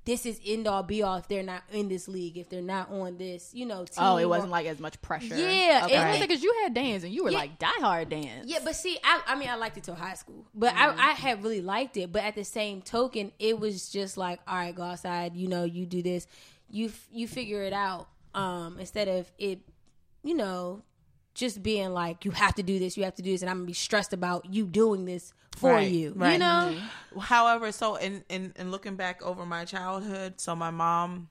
this 0.06 0.26
is 0.26 0.38
end 0.46 0.68
all 0.68 0.84
be 0.84 1.02
all 1.02 1.16
if 1.16 1.28
they're 1.30 1.44
not 1.44 1.64
in 1.72 1.88
this 1.88 2.08
league 2.10 2.38
if 2.38 2.50
they're 2.50 2.62
not 2.62 2.92
on 2.92 3.18
this 3.18 3.52
you 3.54 3.66
know 3.66 3.86
team 3.86 3.96
Oh, 4.04 4.18
it 4.18 4.26
wasn't 4.28 4.52
like 4.52 4.66
as 4.66 4.80
much 4.80 5.02
pressure. 5.02 5.36
Yeah, 5.38 5.84
okay. 5.86 6.18
it- 6.18 6.22
because 6.28 6.44
you 6.44 6.54
had 6.64 6.74
dance 6.74 7.04
and 7.04 7.14
you 7.14 7.24
were 7.24 7.30
Yeah. 7.32 7.38
like 7.38 7.58
diehard 7.58 8.10
dance. 8.10 8.46
Yeah, 8.48 8.60
but 8.66 8.76
see, 8.76 8.98
I, 9.04 9.22
I 9.28 9.36
mean, 9.36 9.48
I 9.48 9.56
liked 9.56 9.78
it 9.78 9.84
till 9.86 9.96
high 9.96 10.16
school, 10.16 10.46
but 10.54 10.74
I, 10.76 10.90
I 10.94 11.12
had 11.14 11.42
really 11.42 11.62
liked 11.62 11.96
it. 11.96 12.12
But 12.12 12.24
at 12.24 12.36
the 12.36 12.44
same 12.44 12.82
token, 12.82 13.32
it 13.40 13.58
was 13.60 13.90
just 13.90 14.18
like, 14.18 14.42
all 14.46 14.56
right, 14.58 14.76
go 14.76 14.84
outside. 14.84 15.36
You 15.38 15.48
know, 15.48 15.64
you 15.64 15.86
do 15.86 16.02
this, 16.02 16.28
you 16.70 16.92
you 17.12 17.26
figure 17.28 17.64
it 17.64 17.72
out. 17.74 18.08
Um, 18.36 18.78
instead 18.80 19.08
of 19.08 19.32
it, 19.38 19.60
you 20.24 20.34
know, 20.36 20.82
just 21.34 21.64
being 21.64 21.92
like, 21.94 22.26
you 22.26 22.32
have 22.32 22.56
to 22.56 22.64
do 22.64 22.78
this, 22.80 22.96
you 22.98 23.04
have 23.04 23.16
to 23.16 23.22
do 23.22 23.32
this, 23.32 23.42
and 23.42 23.50
I'm 23.50 23.58
gonna 23.58 23.68
be 23.68 23.74
stressed 23.74 24.14
about 24.14 24.54
you 24.54 24.66
doing 24.66 25.06
this 25.06 25.34
for 25.58 25.74
Right, 25.74 25.92
you. 25.92 26.14
right. 26.16 26.34
You 26.34 26.40
know, 26.40 26.76
However, 27.20 27.72
so 27.72 27.96
in, 27.96 28.24
in 28.30 28.54
in 28.56 28.72
looking 28.72 28.96
back 28.96 29.22
over 29.24 29.46
my 29.46 29.66
childhood, 29.66 30.40
so 30.42 30.56
my 30.56 30.72
mom, 30.72 31.30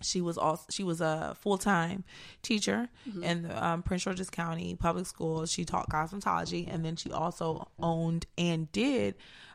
she 0.00 0.20
was 0.20 0.36
also 0.38 0.64
she 0.70 0.82
was 0.82 1.00
a 1.00 1.36
full 1.40 1.58
time 1.58 2.04
teacher 2.42 2.88
in 3.22 3.42
the 3.42 3.64
um, 3.64 3.82
Prince 3.82 4.04
George's 4.04 4.30
County 4.30 4.74
Public 4.74 5.06
Schools. 5.06 5.50
She 5.52 5.64
taught 5.64 5.88
cosmetology, 5.90 6.66
and 6.72 6.84
then 6.84 6.96
she 6.96 7.10
also 7.12 7.68
owned 7.78 8.26
and 8.38 8.70
did 8.72 9.14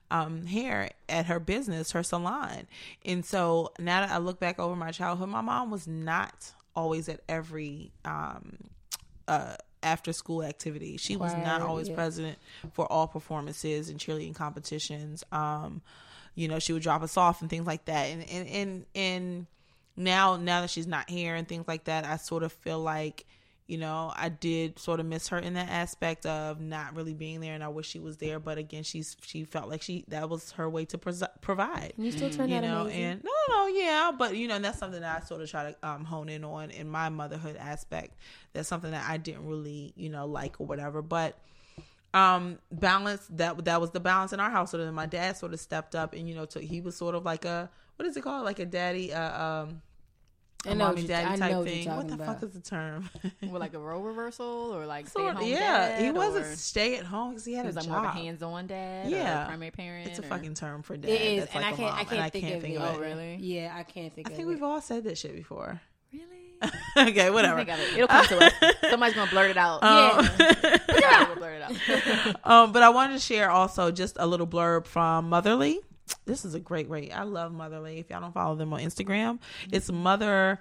um, 0.09 0.45
hair 0.45 0.89
at 1.09 1.25
her 1.25 1.39
business, 1.39 1.91
her 1.91 2.03
salon. 2.03 2.67
And 3.03 3.25
so 3.25 3.73
now 3.79 4.01
that 4.01 4.11
I 4.11 4.17
look 4.19 4.39
back 4.39 4.57
over 4.59 4.75
my 4.75 4.91
childhood, 4.91 5.29
my 5.29 5.41
mom 5.41 5.69
was 5.71 5.87
not 5.87 6.53
always 6.75 7.09
at 7.09 7.21
every 7.27 7.91
um, 8.05 8.57
uh, 9.27 9.55
after 9.87 10.13
school 10.13 10.43
activity. 10.43 10.97
She 10.97 11.15
was 11.15 11.33
not 11.33 11.61
always 11.61 11.89
yeah. 11.89 11.95
present 11.95 12.37
for 12.73 12.91
all 12.91 13.07
performances 13.07 13.89
and 13.89 13.99
cheerleading 13.99 14.35
competitions. 14.35 15.23
Um, 15.31 15.81
you 16.35 16.47
know, 16.47 16.59
she 16.59 16.73
would 16.73 16.83
drop 16.83 17.01
us 17.01 17.17
off 17.17 17.41
and 17.41 17.49
things 17.49 17.65
like 17.65 17.85
that. 17.85 18.05
And 18.05 18.29
and 18.29 18.47
and, 18.47 18.85
and 18.95 19.45
now 19.95 20.35
now 20.37 20.61
that 20.61 20.69
she's 20.69 20.87
not 20.87 21.09
here 21.09 21.35
and 21.35 21.47
things 21.47 21.67
like 21.67 21.85
that, 21.85 22.05
I 22.05 22.17
sort 22.17 22.43
of 22.43 22.51
feel 22.51 22.79
like 22.79 23.25
you 23.67 23.77
know 23.77 24.11
I 24.15 24.29
did 24.29 24.79
sort 24.79 24.99
of 24.99 25.05
miss 25.05 25.27
her 25.29 25.37
in 25.37 25.53
that 25.53 25.69
aspect 25.69 26.25
of 26.25 26.59
not 26.59 26.95
really 26.95 27.13
being 27.13 27.39
there, 27.39 27.53
and 27.53 27.63
I 27.63 27.67
wish 27.67 27.87
she 27.87 27.99
was 27.99 28.17
there. 28.17 28.39
But 28.39 28.57
again, 28.57 28.83
she's 28.83 29.15
she 29.21 29.43
felt 29.43 29.69
like 29.69 29.81
she 29.81 30.05
that 30.07 30.29
was 30.29 30.51
her 30.53 30.69
way 30.69 30.85
to 30.85 30.97
pres- 30.97 31.23
provide 31.41 31.93
and 31.95 32.05
you 32.05 32.11
still 32.11 32.29
turn 32.29 32.49
you 32.49 32.61
know, 32.61 32.81
amazing. 32.81 33.03
and 33.03 33.23
no, 33.23 33.31
no, 33.49 33.55
no, 33.55 33.67
yeah, 33.67 34.11
but 34.17 34.35
you 34.35 34.47
know, 34.47 34.55
and 34.55 34.65
that's 34.65 34.79
something 34.79 35.01
that 35.01 35.21
I 35.21 35.25
sort 35.25 35.41
of 35.41 35.49
try 35.49 35.71
to 35.71 35.87
um, 35.87 36.05
hone 36.05 36.29
in 36.29 36.43
on 36.43 36.71
in 36.71 36.89
my 36.89 37.09
motherhood 37.09 37.57
aspect. 37.57 38.15
That's 38.53 38.67
something 38.67 38.91
that 38.91 39.07
I 39.07 39.17
didn't 39.17 39.45
really, 39.45 39.93
you 39.95 40.09
know, 40.09 40.25
like 40.25 40.59
or 40.59 40.67
whatever. 40.67 41.01
But 41.01 41.37
um, 42.13 42.59
balance 42.71 43.27
that 43.31 43.65
that 43.65 43.81
was 43.81 43.91
the 43.91 43.99
balance 43.99 44.33
in 44.33 44.39
our 44.39 44.49
household, 44.49 44.83
and 44.83 44.95
my 44.95 45.05
dad 45.05 45.37
sort 45.37 45.53
of 45.53 45.59
stepped 45.59 45.95
up, 45.95 46.13
and 46.13 46.27
you 46.27 46.35
know, 46.35 46.45
took, 46.45 46.63
he 46.63 46.81
was 46.81 46.95
sort 46.95 47.15
of 47.15 47.25
like 47.25 47.45
a 47.45 47.69
what 47.97 48.07
is 48.07 48.15
it 48.15 48.21
called, 48.21 48.45
like 48.45 48.59
a 48.59 48.65
daddy, 48.65 49.13
uh, 49.13 49.43
um, 49.43 49.81
I 50.67 50.71
a 50.71 50.75
know 50.75 50.85
mommy 50.85 50.95
what 50.95 51.01
you- 51.01 51.07
daddy 51.07 51.25
I 51.33 51.37
type 51.37 51.51
know 51.51 51.63
thing. 51.63 51.85
What 51.87 51.93
talking 51.95 52.07
the 52.09 52.13
about. 52.15 52.27
fuck 52.39 52.43
is 52.43 52.53
the 52.53 52.61
term? 52.61 53.09
With 53.41 53.51
like 53.61 53.73
a 53.73 53.79
role 53.79 54.01
reversal 54.01 54.45
or 54.75 54.85
like 54.85 55.07
stay 55.07 55.19
Sort 55.21 55.29
at 55.29 55.35
of, 55.35 55.41
home 55.41 55.49
yeah, 55.49 55.89
dad. 55.89 56.01
he 56.03 56.11
wasn't 56.11 56.45
or 56.45 56.55
stay 56.55 56.97
at 56.97 57.05
home 57.05 57.29
because 57.31 57.45
he 57.45 57.53
had 57.53 57.65
he 57.65 57.67
was 57.67 57.75
a 57.75 57.79
like 57.79 57.87
job. 57.87 58.01
more 58.03 58.05
a 58.05 58.13
hands-on 58.13 58.67
dad. 58.67 59.09
Yeah. 59.09 59.39
or 59.41 59.43
a 59.43 59.47
primary 59.47 59.71
parent. 59.71 60.07
it's 60.07 60.19
a 60.19 60.23
or- 60.23 60.25
fucking 60.27 60.53
term 60.53 60.83
for 60.83 60.97
dad. 60.97 61.09
It 61.09 61.21
is, 61.21 61.39
That's 61.45 61.55
and 61.55 61.63
like 61.63 61.71
I 61.71 61.73
a 61.73 61.77
can't, 61.77 61.89
mom, 61.91 61.99
I 61.99 62.03
can't, 62.03 62.21
I 62.21 62.29
think, 62.29 62.43
can't 62.45 62.55
of 62.57 62.61
think 62.61 62.75
it. 62.75 62.77
of 62.81 62.93
it. 62.95 62.97
Oh, 62.97 62.99
really? 63.01 63.35
Yeah, 63.41 63.73
I 63.75 63.83
can't 63.83 64.13
think 64.13 64.27
I 64.27 64.31
of 64.31 64.35
think 64.37 64.47
it. 64.47 64.49
we've 64.51 64.63
all 64.63 64.81
said 64.81 65.03
this 65.03 65.19
shit 65.19 65.35
before. 65.35 65.79
Really? 66.13 66.23
okay, 67.11 67.29
whatever. 67.29 67.59
It. 67.59 67.69
It'll 67.95 68.07
come 68.07 68.25
to 68.25 68.45
us. 68.45 68.53
Somebody's 68.89 69.15
gonna 69.15 69.29
blurt 69.29 69.51
it 69.51 69.57
out. 69.57 69.83
Um, 69.83 70.27
yeah, 70.99 71.27
we'll 71.27 71.35
blurt 71.35 71.61
it 71.61 72.35
out. 72.35 72.35
um, 72.49 72.71
but 72.71 72.81
I 72.81 72.89
wanted 72.89 73.13
to 73.13 73.19
share 73.19 73.51
also 73.51 73.91
just 73.91 74.15
a 74.19 74.25
little 74.25 74.47
blurb 74.47 74.87
from 74.87 75.29
Motherly. 75.29 75.79
This 76.25 76.45
is 76.45 76.55
a 76.55 76.59
great 76.59 76.89
rate. 76.89 77.11
I 77.13 77.23
love 77.23 77.51
Motherly. 77.51 77.99
If 77.99 78.09
y'all 78.09 78.21
don't 78.21 78.33
follow 78.33 78.55
them 78.55 78.73
on 78.73 78.81
Instagram, 78.81 79.39
it's 79.71 79.91
mother.ly 79.91 80.57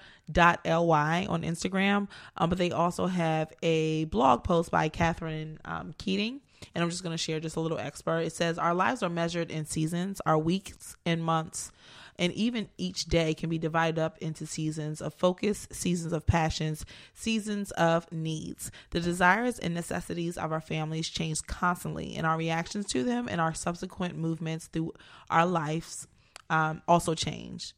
on 1.28 1.42
Instagram. 1.42 2.08
Um, 2.36 2.48
but 2.50 2.58
they 2.58 2.70
also 2.70 3.06
have 3.06 3.52
a 3.62 4.04
blog 4.06 4.44
post 4.44 4.70
by 4.70 4.88
Catherine 4.88 5.58
um, 5.64 5.94
Keating. 5.98 6.40
And 6.74 6.82
I'm 6.82 6.90
just 6.90 7.02
going 7.02 7.14
to 7.14 7.18
share 7.18 7.40
just 7.40 7.56
a 7.56 7.60
little 7.60 7.78
excerpt. 7.78 8.26
It 8.26 8.32
says, 8.32 8.58
Our 8.58 8.74
lives 8.74 9.02
are 9.02 9.08
measured 9.08 9.50
in 9.50 9.66
seasons, 9.66 10.20
our 10.26 10.38
weeks 10.38 10.96
and 11.04 11.22
months, 11.22 11.70
and 12.18 12.32
even 12.32 12.68
each 12.78 13.04
day 13.04 13.34
can 13.34 13.50
be 13.50 13.58
divided 13.58 13.98
up 13.98 14.18
into 14.18 14.46
seasons 14.46 15.00
of 15.00 15.14
focus, 15.14 15.68
seasons 15.70 16.12
of 16.12 16.26
passions, 16.26 16.84
seasons 17.14 17.70
of 17.72 18.10
needs. 18.12 18.70
The 18.90 19.00
desires 19.00 19.58
and 19.58 19.74
necessities 19.74 20.36
of 20.36 20.52
our 20.52 20.60
families 20.60 21.08
change 21.08 21.38
constantly, 21.46 22.16
and 22.16 22.26
our 22.26 22.36
reactions 22.36 22.86
to 22.92 23.04
them 23.04 23.28
and 23.28 23.40
our 23.40 23.54
subsequent 23.54 24.16
movements 24.16 24.66
through 24.66 24.92
our 25.30 25.46
lives 25.46 26.06
um, 26.50 26.82
also 26.88 27.14
change. 27.14 27.74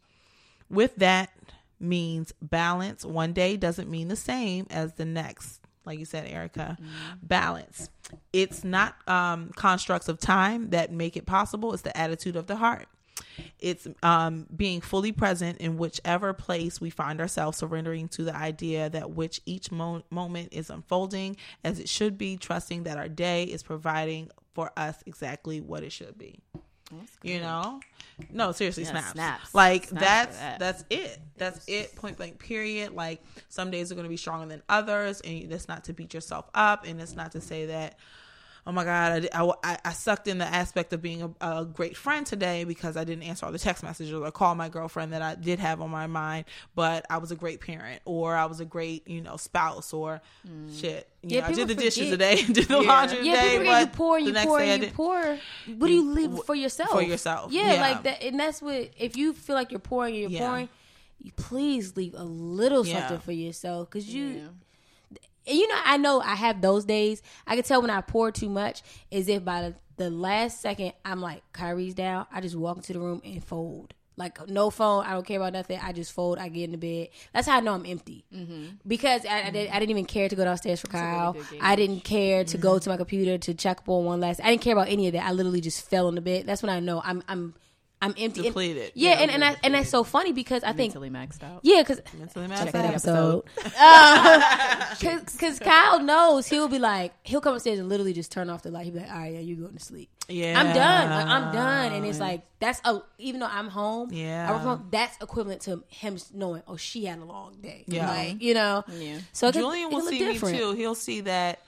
With 0.71 0.97
that 0.97 1.31
means 1.81 2.33
balance. 2.43 3.05
One 3.05 3.33
day 3.33 3.57
doesn't 3.57 3.91
mean 3.91 4.09
the 4.09 4.17
same 4.17 4.67
as 4.71 4.95
the 4.95 5.05
next. 5.05 5.61
Like 5.85 5.99
you 5.99 6.05
said, 6.05 6.27
Erica, 6.27 6.77
balance. 7.23 7.89
It's 8.33 8.63
not 8.63 8.97
um, 9.09 9.51
constructs 9.57 10.09
of 10.09 10.21
time 10.21 10.71
that 10.71 10.93
make 10.93 11.17
it 11.17 11.25
possible. 11.25 11.73
It's 11.73 11.83
the 11.83 11.97
attitude 11.97 12.37
of 12.37 12.47
the 12.47 12.57
heart. 12.57 12.89
It's 13.59 13.87
um, 14.03 14.47
being 14.55 14.81
fully 14.81 15.13
present 15.13 15.59
in 15.59 15.77
whichever 15.77 16.33
place 16.33 16.81
we 16.81 16.91
find 16.91 17.21
ourselves, 17.21 17.59
surrendering 17.59 18.09
to 18.09 18.25
the 18.25 18.35
idea 18.35 18.89
that 18.91 19.11
which 19.11 19.41
each 19.47 19.71
mo- 19.73 20.03
moment 20.11 20.51
is 20.53 20.71
unfolding 20.71 21.37
as 21.65 21.79
it 21.79 21.89
should 21.89 22.19
be, 22.19 22.37
trusting 22.37 22.85
that 22.85 22.97
our 22.99 23.09
day 23.09 23.45
is 23.45 23.63
providing 23.63 24.31
for 24.55 24.71
us 24.77 25.03
exactly 25.07 25.61
what 25.61 25.83
it 25.83 25.93
should 25.93 26.17
be. 26.19 26.39
You 27.23 27.41
know, 27.41 27.81
no, 28.31 28.51
seriously, 28.53 28.85
Yeah, 28.85 28.91
snaps. 28.93 29.11
snaps. 29.13 29.55
Like 29.55 29.85
Snaps 29.89 30.07
that's 30.07 30.39
that. 30.39 30.59
that's 30.59 30.85
it. 30.89 31.19
That's 31.37 31.69
it. 31.69 31.95
Point 31.97 32.17
blank. 32.17 32.39
Period. 32.39 32.95
Like 32.95 33.23
some 33.51 33.71
days 33.71 33.93
are 33.93 33.95
going 33.95 34.07
to 34.07 34.09
be 34.11 34.17
stronger 34.17 34.47
than 34.47 34.63
others, 34.71 35.21
and 35.21 35.51
that's 35.51 35.69
not 35.69 35.85
to 35.85 35.93
beat 35.93 36.15
yourself 36.15 36.49
up, 36.55 36.87
and 36.87 36.99
it's 36.99 37.15
not 37.15 37.33
to 37.33 37.43
say 37.43 37.67
that 37.67 37.99
oh 38.69 38.73
my 38.73 38.85
god, 38.85 39.29
I, 39.33 39.51
I, 39.65 39.79
I 39.83 39.93
sucked 39.93 40.29
in 40.29 40.37
the 40.37 40.45
aspect 40.45 40.93
of 40.93 41.01
being 41.01 41.23
a, 41.23 41.61
a, 41.61 41.65
great 41.65 41.97
friend 41.97 42.27
today 42.27 42.65
because 42.65 42.99
I 42.99 43.05
didn't 43.05 43.23
answer 43.23 43.47
all 43.47 43.53
the 43.53 43.59
text 43.59 43.83
messages 43.83 44.13
or 44.13 44.31
call 44.31 44.55
my 44.55 44.69
girlfriend 44.69 45.15
that 45.15 45.23
I 45.23 45.37
did 45.37 45.59
have 45.59 45.81
on 45.81 45.89
my 45.89 46.07
mind, 46.07 46.45
but 46.75 47.07
I 47.09 47.17
was 47.17 47.33
a 47.33 47.35
great 47.37 47.63
parent 47.63 48.03
or 48.05 48.37
I 48.37 48.45
was 48.45 48.61
a 48.61 48.67
great 48.67 49.09
you 49.09 49.23
know 49.23 49.39
spouse 49.39 49.95
or 49.95 50.21
mm. 50.47 50.79
shit. 50.79 51.09
You 51.23 51.37
yeah, 51.37 51.41
know, 51.41 51.47
I 51.47 51.53
did 51.53 51.69
the 51.69 51.75
forget. 51.75 51.95
dishes 51.95 52.11
today, 52.11 52.43
did 52.53 52.69
the 52.69 52.83
yeah. 52.83 52.89
laundry 52.89 53.27
yeah, 53.27 53.43
today, 53.43 53.65
but 53.65 53.81
you 53.81 53.87
pour 53.87 54.19
and 54.19 54.27
you 54.27 54.35
pour 54.35 54.61
and 54.61 54.83
you 54.83 54.91
pour. 54.91 55.39
What 55.79 55.87
do 55.87 55.93
you 55.93 56.13
leave 56.13 56.39
for 56.45 56.55
yourself? 56.55 56.91
For 56.91 57.03
yourself, 57.03 57.51
yeah, 57.51 57.73
yeah, 57.73 57.81
like 57.81 58.03
that, 58.03 58.23
and 58.23 58.39
that's 58.39 58.61
what 58.61 58.91
if 58.99 59.17
you 59.17 59.33
feel 59.33 59.57
like 59.57 59.73
you're 59.73 59.81
pouring, 59.81 60.15
and 60.15 60.31
you're 60.31 60.41
pouring. 60.41 60.69
You 61.21 61.33
please 61.33 61.97
leave 61.97 62.15
a 62.15 62.23
little 62.23 62.85
something 62.85 63.19
for 63.19 63.33
yourself 63.33 63.91
because 63.91 64.09
you 64.09 64.51
you 65.49 65.69
know, 65.69 65.81
I 65.85 65.97
know 65.97 66.21
I 66.21 66.35
have 66.35 66.61
those 66.61 66.85
days. 66.85 67.23
I 67.47 67.55
can 67.55 67.65
tell 67.65 67.81
when 67.81 67.91
I 67.91 68.01
pour 68.01 68.31
too 68.31 68.49
much 68.49 68.83
is 69.11 69.29
if 69.29 69.45
by 69.45 69.63
the, 69.63 69.75
the 69.97 70.11
last 70.11 70.61
second 70.61 70.93
I'm 71.05 71.21
like, 71.21 71.43
Kyrie's 71.53 71.95
down, 71.95 72.27
I 72.33 72.41
just 72.41 72.57
walk 72.57 72.77
into 72.79 72.93
the 72.93 73.01
room 73.01 73.23
and 73.25 73.43
fold. 73.43 73.95
Like 74.19 74.49
no 74.49 74.69
phone, 74.71 75.05
I 75.07 75.13
don't 75.13 75.25
care 75.25 75.39
about 75.39 75.53
nothing. 75.53 75.79
I 75.81 75.93
just 75.93 76.11
fold. 76.11 76.39
I 76.39 76.49
get 76.49 76.65
in 76.65 76.73
the 76.73 76.77
bed. 76.77 77.11
That's 77.33 77.47
how 77.47 77.57
I 77.57 77.61
know 77.61 77.73
I'm 77.73 77.87
empty 77.87 78.25
mm-hmm. 78.35 78.75
because 78.85 79.25
I, 79.25 79.45
I, 79.45 79.51
did, 79.51 79.71
I, 79.71 79.75
didn't 79.79 79.91
even 79.91 80.07
care 80.07 80.29
to 80.29 80.35
go 80.35 80.45
downstairs 80.45 80.81
for 80.81 80.89
Kyle. 80.89 81.35
Really 81.35 81.61
I 81.61 81.77
didn't 81.77 82.01
care 82.01 82.43
to 82.43 82.57
mm-hmm. 82.57 82.63
go 82.63 82.81
to 82.81 82.91
my 82.91 82.97
computer 82.97 83.39
to 83.39 83.55
check 83.55 83.79
up 83.79 83.89
on 83.89 84.05
one 84.05 84.21
last. 84.21 84.41
I 84.43 84.51
didn't 84.51 84.63
care 84.63 84.73
about 84.73 84.89
any 84.89 85.07
of 85.07 85.13
that. 85.13 85.25
I 85.25 85.31
literally 85.31 85.61
just 85.61 85.89
fell 85.89 86.09
in 86.09 86.17
the 86.17 86.21
bed. 86.21 86.47
That's 86.47 86.63
when 86.63 86.71
I 86.71 86.81
know 86.81 87.01
I'm 87.05 87.23
I'm 87.29 87.55
I'm 88.01 88.15
empty. 88.19 88.43
Depleted. 88.43 88.83
And, 88.83 88.93
yeah, 88.95 89.11
yeah, 89.11 89.23
and, 89.23 89.31
and, 89.31 89.45
I, 89.45 89.57
and 89.63 89.75
that's 89.75 89.91
so 89.91 90.05
funny 90.05 90.33
because 90.33 90.63
I 90.63 90.73
think 90.73 90.95
mentally 90.95 91.11
maxed 91.11 91.43
out. 91.43 91.61
Yeah, 91.63 91.83
because 91.83 92.01
mentally 92.17 92.47
maxed 92.47 92.75
out 92.75 92.85
episode. 92.85 93.45
Because 95.35 95.61
uh, 95.61 95.65
Kyle 95.65 96.01
knows 96.01 96.47
he'll 96.47 96.69
be 96.69 96.79
like 96.79 97.13
he'll 97.25 97.41
come 97.41 97.55
upstairs 97.55 97.79
and 97.79 97.89
literally 97.89 98.13
just 98.13 98.31
turn 98.31 98.51
off 98.51 98.63
the 98.63 98.71
light. 98.71 98.85
He'll 98.85 98.95
be 98.95 99.01
like, 99.01 99.11
"All 99.11 99.19
right, 99.19 99.35
yeah, 99.35 99.41
you 99.41 99.57
going 99.57 99.77
to 99.77 99.85
sleep." 99.85 100.11
Yeah, 100.29 100.61
I'm 100.61 100.75
done. 100.75 101.11
Like, 101.11 101.27
I'm 101.27 101.53
done, 101.53 101.93
and 101.93 102.07
it's 102.07 102.21
like 102.21 102.43
that's 102.61 102.81
a 102.85 103.01
even 103.19 103.41
though 103.41 103.47
I'm 103.47 103.69
home. 103.69 104.11
Yeah, 104.13 104.53
I 104.53 104.59
home, 104.59 104.89
that's 104.91 105.17
equivalent 105.23 105.63
to 105.63 105.83
him 105.89 106.19
knowing, 106.33 106.63
oh, 106.69 106.77
she 106.77 107.07
had 107.07 107.19
a 107.19 107.25
long 107.25 107.57
day. 107.61 107.85
Yeah, 107.87 108.09
like 108.09 108.43
you 108.43 108.55
know. 108.55 108.85
Yeah. 108.93 109.19
So 109.33 109.51
Julian 109.51 109.91
will 109.91 110.03
see 110.03 110.19
different. 110.19 110.55
me 110.55 110.61
too. 110.61 110.73
He'll 110.73 110.95
see 110.95 111.23
that 111.23 111.61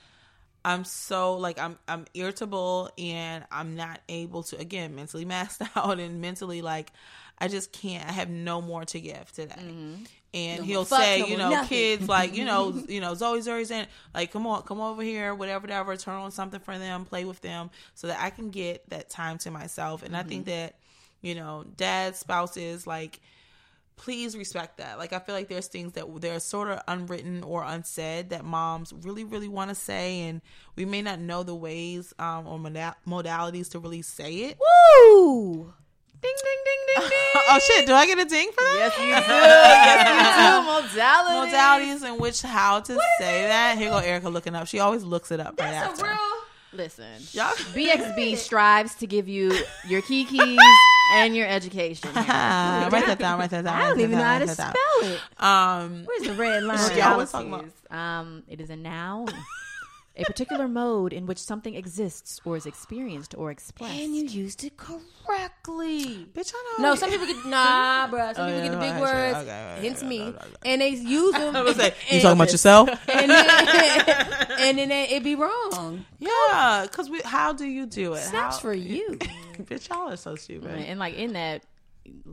I'm 0.64 0.84
so 0.84 1.34
like 1.34 1.58
I'm 1.58 1.78
I'm 1.88 2.06
irritable 2.14 2.90
and 2.98 3.44
I'm 3.50 3.76
not 3.76 4.00
able 4.08 4.42
to 4.44 4.58
again 4.58 4.94
mentally 4.94 5.24
maxed 5.26 5.66
out 5.76 5.98
and 5.98 6.20
mentally 6.20 6.62
like 6.62 6.92
I 7.40 7.48
just 7.48 7.72
can't. 7.72 8.06
I 8.06 8.12
have 8.12 8.28
no 8.28 8.60
more 8.60 8.84
to 8.84 9.00
give 9.00 9.32
today. 9.32 9.54
Mm-hmm. 9.56 10.04
And 10.32 10.60
no 10.60 10.64
he'll 10.64 10.84
say, 10.84 11.24
you 11.26 11.38
know, 11.38 11.48
nothing. 11.48 11.68
kids 11.68 12.08
like, 12.08 12.36
you 12.36 12.44
know, 12.44 12.84
you 12.88 13.00
know, 13.00 13.14
Zoe, 13.14 13.40
Zoe's 13.40 13.70
in, 13.70 13.86
like, 14.14 14.30
come 14.30 14.46
on, 14.46 14.62
come 14.62 14.80
over 14.80 15.02
here, 15.02 15.34
whatever, 15.34 15.62
whatever, 15.62 15.96
turn 15.96 16.16
on 16.16 16.30
something 16.30 16.60
for 16.60 16.78
them, 16.78 17.06
play 17.06 17.24
with 17.24 17.40
them, 17.40 17.70
so 17.94 18.08
that 18.08 18.20
I 18.20 18.30
can 18.30 18.50
get 18.50 18.88
that 18.90 19.08
time 19.08 19.38
to 19.38 19.50
myself. 19.50 20.02
And 20.02 20.12
mm-hmm. 20.12 20.20
I 20.20 20.28
think 20.28 20.42
mm-hmm. 20.46 20.50
that, 20.50 20.74
you 21.22 21.34
know, 21.34 21.64
dads, 21.76 22.18
spouses, 22.18 22.86
like, 22.86 23.20
please 24.00 24.34
respect 24.36 24.78
that. 24.78 24.98
Like 24.98 25.12
I 25.12 25.18
feel 25.18 25.34
like 25.34 25.48
there's 25.48 25.66
things 25.66 25.92
that 25.92 26.06
they're 26.20 26.40
sort 26.40 26.68
of 26.68 26.82
unwritten 26.88 27.42
or 27.42 27.62
unsaid 27.62 28.30
that 28.30 28.44
moms 28.44 28.92
really, 29.02 29.24
really 29.24 29.48
want 29.48 29.68
to 29.68 29.74
say, 29.74 30.22
and 30.22 30.40
we 30.74 30.86
may 30.86 31.02
not 31.02 31.20
know 31.20 31.42
the 31.42 31.54
ways 31.54 32.14
um, 32.18 32.46
or 32.46 32.58
modalities 32.58 33.70
to 33.72 33.78
really 33.78 34.02
say 34.02 34.32
it. 34.36 34.58
Woo! 34.58 35.74
Ding 36.22 36.34
ding 36.42 36.58
ding 36.64 37.02
ding 37.02 37.08
ding. 37.10 37.42
oh 37.48 37.58
shit! 37.58 37.86
Do 37.86 37.94
I 37.94 38.06
get 38.06 38.18
a 38.18 38.24
ding 38.24 38.50
for 38.52 38.62
that? 38.62 38.74
Yes, 38.76 38.98
you 38.98 39.04
do. 39.06 39.32
yes, 39.32 40.92
you 40.92 40.92
do. 40.92 41.00
Modalities. 41.00 41.52
Modalities 41.52 42.14
in 42.14 42.20
which 42.20 42.42
how 42.42 42.80
to 42.80 42.92
say 43.18 43.42
that. 43.48 43.76
Here 43.78 43.90
go 43.90 43.98
Erica 43.98 44.28
looking 44.30 44.54
up. 44.54 44.66
She 44.66 44.78
always 44.78 45.02
looks 45.02 45.30
it 45.30 45.40
up 45.40 45.60
right 45.60 45.70
That's 45.72 46.00
after. 46.00 46.06
A 46.06 46.08
real 46.08 46.40
Listen, 46.72 47.20
y'all. 47.32 47.50
BXB 47.74 48.36
strives 48.36 48.94
to 48.96 49.06
give 49.06 49.28
you 49.28 49.52
your 49.88 50.02
key 50.02 50.24
keys 50.24 50.58
and 51.10 51.36
your 51.36 51.46
education. 51.46 52.10
write 52.14 52.26
that 52.26 53.18
down. 53.18 53.38
Write 53.38 53.50
that 53.50 53.64
down. 53.64 53.80
I 53.80 53.88
don't 53.88 54.00
even 54.00 54.18
know 54.18 54.24
how 54.24 54.38
to 54.38 54.48
spell 54.48 54.74
it. 55.02 55.20
Um, 55.38 56.04
where's 56.04 56.22
the 56.22 56.34
red 56.34 56.62
line? 56.62 56.90
She 56.90 57.00
always 57.00 57.30
talking 57.30 57.52
about. 57.52 57.66
Um, 57.90 58.42
it 58.48 58.60
is 58.60 58.70
a 58.70 58.76
noun. 58.76 59.28
A 60.20 60.24
particular 60.24 60.68
mode 60.68 61.12
in 61.12 61.26
which 61.26 61.38
something 61.38 61.74
exists 61.74 62.40
or 62.44 62.56
is 62.56 62.66
experienced 62.66 63.34
or 63.36 63.50
expressed. 63.50 63.94
And 63.94 64.14
you 64.14 64.24
used 64.24 64.64
it 64.64 64.76
correctly. 64.76 66.26
Bitch, 66.34 66.52
I 66.54 66.76
know. 66.78 66.90
No, 66.90 66.94
some 66.94 67.10
people 67.10 67.26
get 67.26 67.46
nah, 67.46 68.06
bro. 68.08 68.32
Some 68.32 68.44
oh, 68.44 68.46
people 68.46 68.58
yeah, 68.58 68.62
get 68.64 68.72
the 68.72 68.78
big 68.78 68.94
no, 68.94 69.00
words. 69.00 69.36
Okay, 69.38 69.74
okay, 69.74 69.86
hence 69.86 69.98
okay, 69.98 70.08
me, 70.08 70.34
and 70.64 70.80
they 70.80 70.88
use 70.90 71.32
them. 71.32 71.56
I 71.60 71.62
was 71.62 71.78
like, 71.78 71.94
you 72.10 72.20
talking 72.20 72.38
about 72.38 72.52
yourself? 72.52 72.88
And 73.10 73.30
then, 73.30 73.48
and 74.58 74.78
then 74.78 74.90
it 74.90 75.22
be 75.24 75.34
wrong. 75.34 76.04
Yeah, 76.18 76.86
because 76.88 77.10
we. 77.10 77.20
How 77.22 77.52
do 77.52 77.66
you 77.66 77.86
do 77.86 78.14
it? 78.14 78.20
Snaps 78.20 78.56
how, 78.56 78.62
for 78.62 78.72
you. 78.72 79.18
bitch, 79.58 79.88
y'all 79.88 80.10
are 80.10 80.16
so 80.16 80.36
stupid. 80.36 80.70
And 80.70 80.98
like 80.98 81.14
in 81.14 81.32
that, 81.34 81.64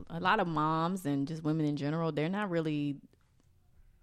a 0.08 0.20
lot 0.20 0.40
of 0.40 0.46
moms 0.46 1.04
and 1.04 1.26
just 1.26 1.42
women 1.42 1.66
in 1.66 1.76
general, 1.76 2.12
they're 2.12 2.28
not 2.28 2.50
really. 2.50 2.96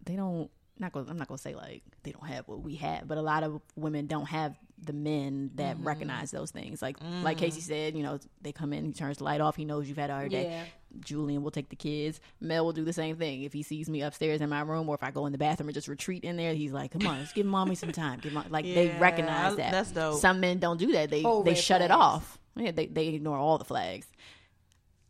They 0.06 0.16
don't 0.16 0.52
not 0.80 0.92
gonna, 0.92 1.10
I'm 1.10 1.18
not 1.18 1.28
gonna 1.28 1.38
say 1.38 1.56
like 1.56 1.84
they 2.04 2.12
don't 2.12 2.28
have 2.28 2.48
what 2.48 2.62
we 2.62 2.76
have, 2.76 3.08
but 3.08 3.18
a 3.18 3.22
lot 3.22 3.44
of 3.44 3.62
women 3.76 4.08
don't 4.08 4.26
have 4.26 4.58
the 4.84 4.94
men 4.94 5.52
that 5.56 5.78
mm-hmm. 5.78 5.88
recognize 5.88 6.32
those 6.32 6.52
things. 6.52 6.82
Like 6.82 7.00
mm-hmm. 7.00 7.24
like 7.24 7.38
Casey 7.38 7.62
said, 7.62 7.96
you 7.96 8.04
know, 8.04 8.20
they 8.42 8.52
come 8.52 8.74
in, 8.74 8.86
he 8.86 8.94
turns 8.94 9.18
the 9.18 9.24
light 9.24 9.42
off, 9.42 9.56
he 9.56 9.66
knows 9.66 9.88
you've 9.88 9.98
had 9.98 10.10
a 10.10 10.14
hard 10.14 10.32
day. 10.32 10.50
Yeah. 10.50 10.64
Julian 11.02 11.44
will 11.44 11.52
take 11.52 11.70
the 11.70 11.76
kids. 11.76 12.22
Mel 12.40 12.64
will 12.64 12.72
do 12.72 12.86
the 12.86 12.94
same 12.94 13.18
thing. 13.18 13.44
If 13.44 13.52
he 13.52 13.64
sees 13.64 13.90
me 13.90 14.02
upstairs 14.02 14.40
in 14.40 14.50
my 14.50 14.62
room, 14.62 14.88
or 14.88 14.96
if 14.96 15.04
I 15.04 15.12
go 15.12 15.26
in 15.26 15.34
the 15.34 15.38
bathroom 15.38 15.68
and 15.68 15.74
just 15.74 15.90
retreat 15.90 16.24
in 16.24 16.38
there, 16.38 16.54
he's 16.54 16.72
like, 16.72 16.92
"Come 16.92 17.06
on, 17.06 17.20
let's 17.20 17.34
give 17.34 17.46
mommy 17.46 17.76
some 17.76 17.92
time." 17.92 18.20
Give 18.20 18.32
mom, 18.32 18.46
like 18.50 18.66
yeah, 18.66 18.76
they 18.76 18.98
recognize 18.98 19.56
that. 19.58 19.72
That's 19.72 19.92
dope. 19.92 20.20
Some 20.20 20.40
men 20.40 20.60
don't 20.60 20.78
do 20.78 20.94
that. 20.94 21.10
They 21.10 21.24
oh, 21.26 21.44
they 21.44 21.56
shut 21.56 21.80
flags. 21.80 21.86
it 21.86 21.92
off. 21.92 22.40
Yeah, 22.56 22.72
they 22.72 22.86
they 22.86 23.08
ignore 23.08 23.38
all 23.38 23.58
the 23.58 23.66
flags. 23.66 24.08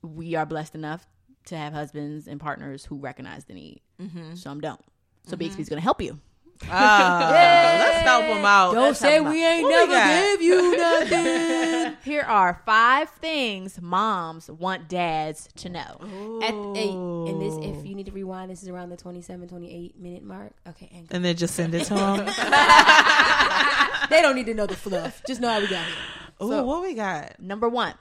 We 0.01 0.35
are 0.35 0.45
blessed 0.45 0.75
enough 0.75 1.05
to 1.45 1.57
have 1.57 1.73
husbands 1.73 2.27
and 2.27 2.39
partners 2.39 2.85
who 2.85 2.97
recognize 2.97 3.45
the 3.45 3.53
need. 3.53 3.81
Mm-hmm. 4.01 4.35
Some 4.35 4.61
don't. 4.61 4.81
So 5.25 5.35
mm-hmm. 5.35 5.43
Bixby's 5.43 5.69
going 5.69 5.77
to 5.77 5.83
help 5.83 6.01
you. 6.01 6.19
Ah, 6.69 7.27
let's 7.31 8.01
help 8.07 8.25
them 8.25 8.45
out. 8.45 8.73
Don't 8.73 8.83
let's 8.83 8.99
say 8.99 9.19
we 9.19 9.45
ain't 9.45 9.63
what 9.63 9.89
never 9.89 10.31
give 10.31 10.41
you 10.41 10.77
nothing. 10.77 11.97
Here 12.03 12.21
are 12.21 12.61
five 12.65 13.09
things 13.09 13.81
moms 13.81 14.49
want 14.49 14.87
dads 14.87 15.49
to 15.57 15.69
know. 15.69 15.99
At, 16.41 16.53
and 16.53 17.41
this, 17.41 17.57
if 17.61 17.85
you 17.85 17.93
need 17.93 18.05
to 18.05 18.11
rewind, 18.11 18.51
this 18.51 18.63
is 18.63 18.69
around 18.69 18.89
the 18.89 18.97
27, 18.97 19.47
28 19.47 19.99
minute 19.99 20.23
mark. 20.23 20.53
Okay, 20.67 20.89
and, 20.93 21.07
and 21.11 21.25
then 21.25 21.35
just 21.35 21.55
send 21.55 21.75
it 21.75 21.85
to 21.85 21.93
them. 21.95 22.25
they 24.09 24.21
don't 24.21 24.35
need 24.35 24.45
to 24.45 24.53
know 24.53 24.65
the 24.65 24.75
fluff. 24.75 25.21
Just 25.27 25.41
know 25.41 25.49
how 25.49 25.59
we 25.59 25.67
got 25.67 25.85
here. 25.85 25.95
Oh, 26.39 26.49
so, 26.49 26.63
what 26.63 26.81
we 26.81 26.93
got? 26.93 27.39
Number 27.39 27.67
one, 27.67 27.95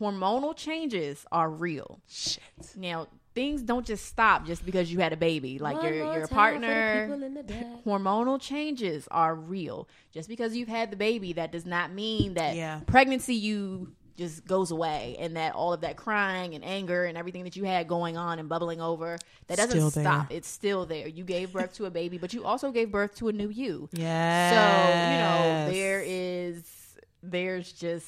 hormonal 0.00 0.56
changes 0.56 1.26
are 1.30 1.50
real. 1.50 2.00
Shit. 2.08 2.42
Now, 2.76 3.08
things 3.34 3.62
don't 3.62 3.86
just 3.86 4.06
stop 4.06 4.46
just 4.46 4.64
because 4.64 4.92
you 4.92 4.98
had 4.98 5.12
a 5.12 5.16
baby. 5.16 5.58
Like 5.58 5.76
One 5.76 5.84
your 5.84 6.14
your 6.14 6.26
partner, 6.28 7.08
hormonal 7.86 8.40
changes 8.40 9.08
are 9.10 9.34
real. 9.34 9.88
Just 10.12 10.28
because 10.28 10.56
you've 10.56 10.68
had 10.68 10.90
the 10.90 10.96
baby, 10.96 11.32
that 11.34 11.52
does 11.52 11.66
not 11.66 11.92
mean 11.92 12.34
that 12.34 12.56
yeah. 12.56 12.80
pregnancy 12.86 13.34
you 13.34 13.92
just 14.16 14.46
goes 14.46 14.70
away 14.70 15.16
and 15.18 15.36
that 15.36 15.54
all 15.54 15.72
of 15.72 15.80
that 15.80 15.96
crying 15.96 16.54
and 16.54 16.64
anger 16.64 17.04
and 17.06 17.16
everything 17.16 17.44
that 17.44 17.56
you 17.56 17.64
had 17.64 17.88
going 17.88 18.16
on 18.16 18.38
and 18.38 18.48
bubbling 18.48 18.80
over 18.80 19.18
that 19.46 19.56
doesn't 19.56 19.70
still 19.70 19.90
stop 19.90 20.28
there. 20.28 20.36
it's 20.36 20.48
still 20.48 20.84
there 20.84 21.08
you 21.08 21.24
gave 21.24 21.50
birth 21.52 21.72
to 21.74 21.86
a 21.86 21.90
baby 21.90 22.18
but 22.18 22.34
you 22.34 22.44
also 22.44 22.70
gave 22.70 22.90
birth 22.92 23.14
to 23.14 23.28
a 23.28 23.32
new 23.32 23.48
you 23.48 23.88
yeah 23.92 24.50
so 24.50 25.10
you 25.10 25.18
know 25.18 25.72
there 25.72 26.02
is 26.04 26.62
there's 27.22 27.72
just 27.72 28.06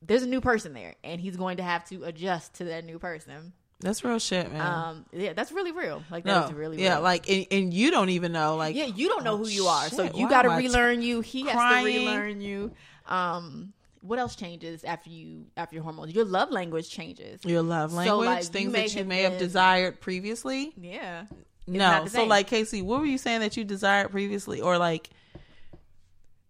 there's 0.00 0.22
a 0.22 0.26
new 0.26 0.40
person 0.40 0.72
there 0.72 0.94
and 1.04 1.20
he's 1.20 1.36
going 1.36 1.58
to 1.58 1.62
have 1.62 1.84
to 1.84 2.02
adjust 2.04 2.54
to 2.54 2.64
that 2.64 2.84
new 2.84 2.98
person 2.98 3.52
that's 3.82 4.04
real 4.04 4.18
shit, 4.18 4.52
man. 4.52 4.60
Um, 4.60 5.06
yeah, 5.12 5.32
that's 5.32 5.52
really 5.52 5.72
real. 5.72 6.02
Like 6.10 6.24
that's 6.24 6.50
no, 6.50 6.56
really, 6.56 6.76
real. 6.76 6.84
yeah, 6.84 6.94
real. 6.94 7.02
like 7.02 7.28
and, 7.28 7.46
and, 7.50 7.74
you 7.74 7.90
don't 7.90 8.10
even 8.10 8.32
know, 8.32 8.56
like 8.56 8.74
yeah, 8.74 8.86
you 8.86 9.08
don't 9.08 9.24
know 9.24 9.36
who 9.36 9.48
you 9.48 9.66
are, 9.66 9.84
shit, 9.84 9.92
so 9.92 10.10
you 10.14 10.28
got 10.28 10.42
to 10.42 10.50
relearn 10.50 11.02
you. 11.02 11.20
He 11.20 11.42
crying? 11.42 11.56
has 11.58 11.94
to 11.94 11.98
relearn 11.98 12.40
you. 12.40 12.72
Um, 13.06 13.72
what 14.00 14.18
else 14.18 14.34
changes 14.36 14.84
after 14.84 15.10
you 15.10 15.46
after 15.56 15.74
your 15.74 15.84
hormones? 15.84 16.14
Your 16.14 16.24
love 16.24 16.50
language 16.50 16.88
changes. 16.88 17.44
Your 17.44 17.62
love 17.62 17.92
language, 17.92 18.08
so, 18.08 18.18
like, 18.18 18.44
things 18.44 18.72
that 18.72 18.94
you 18.94 19.04
may 19.04 19.22
have, 19.22 19.32
been, 19.32 19.40
desired 19.40 20.00
previously. 20.00 20.72
Yeah. 20.76 21.26
No, 21.66 22.06
so 22.06 22.24
like 22.24 22.48
Casey, 22.48 22.82
what 22.82 23.00
were 23.00 23.06
you 23.06 23.18
saying 23.18 23.40
that 23.40 23.56
you 23.56 23.64
desired 23.64 24.10
previously, 24.10 24.60
or 24.60 24.78
like 24.78 25.10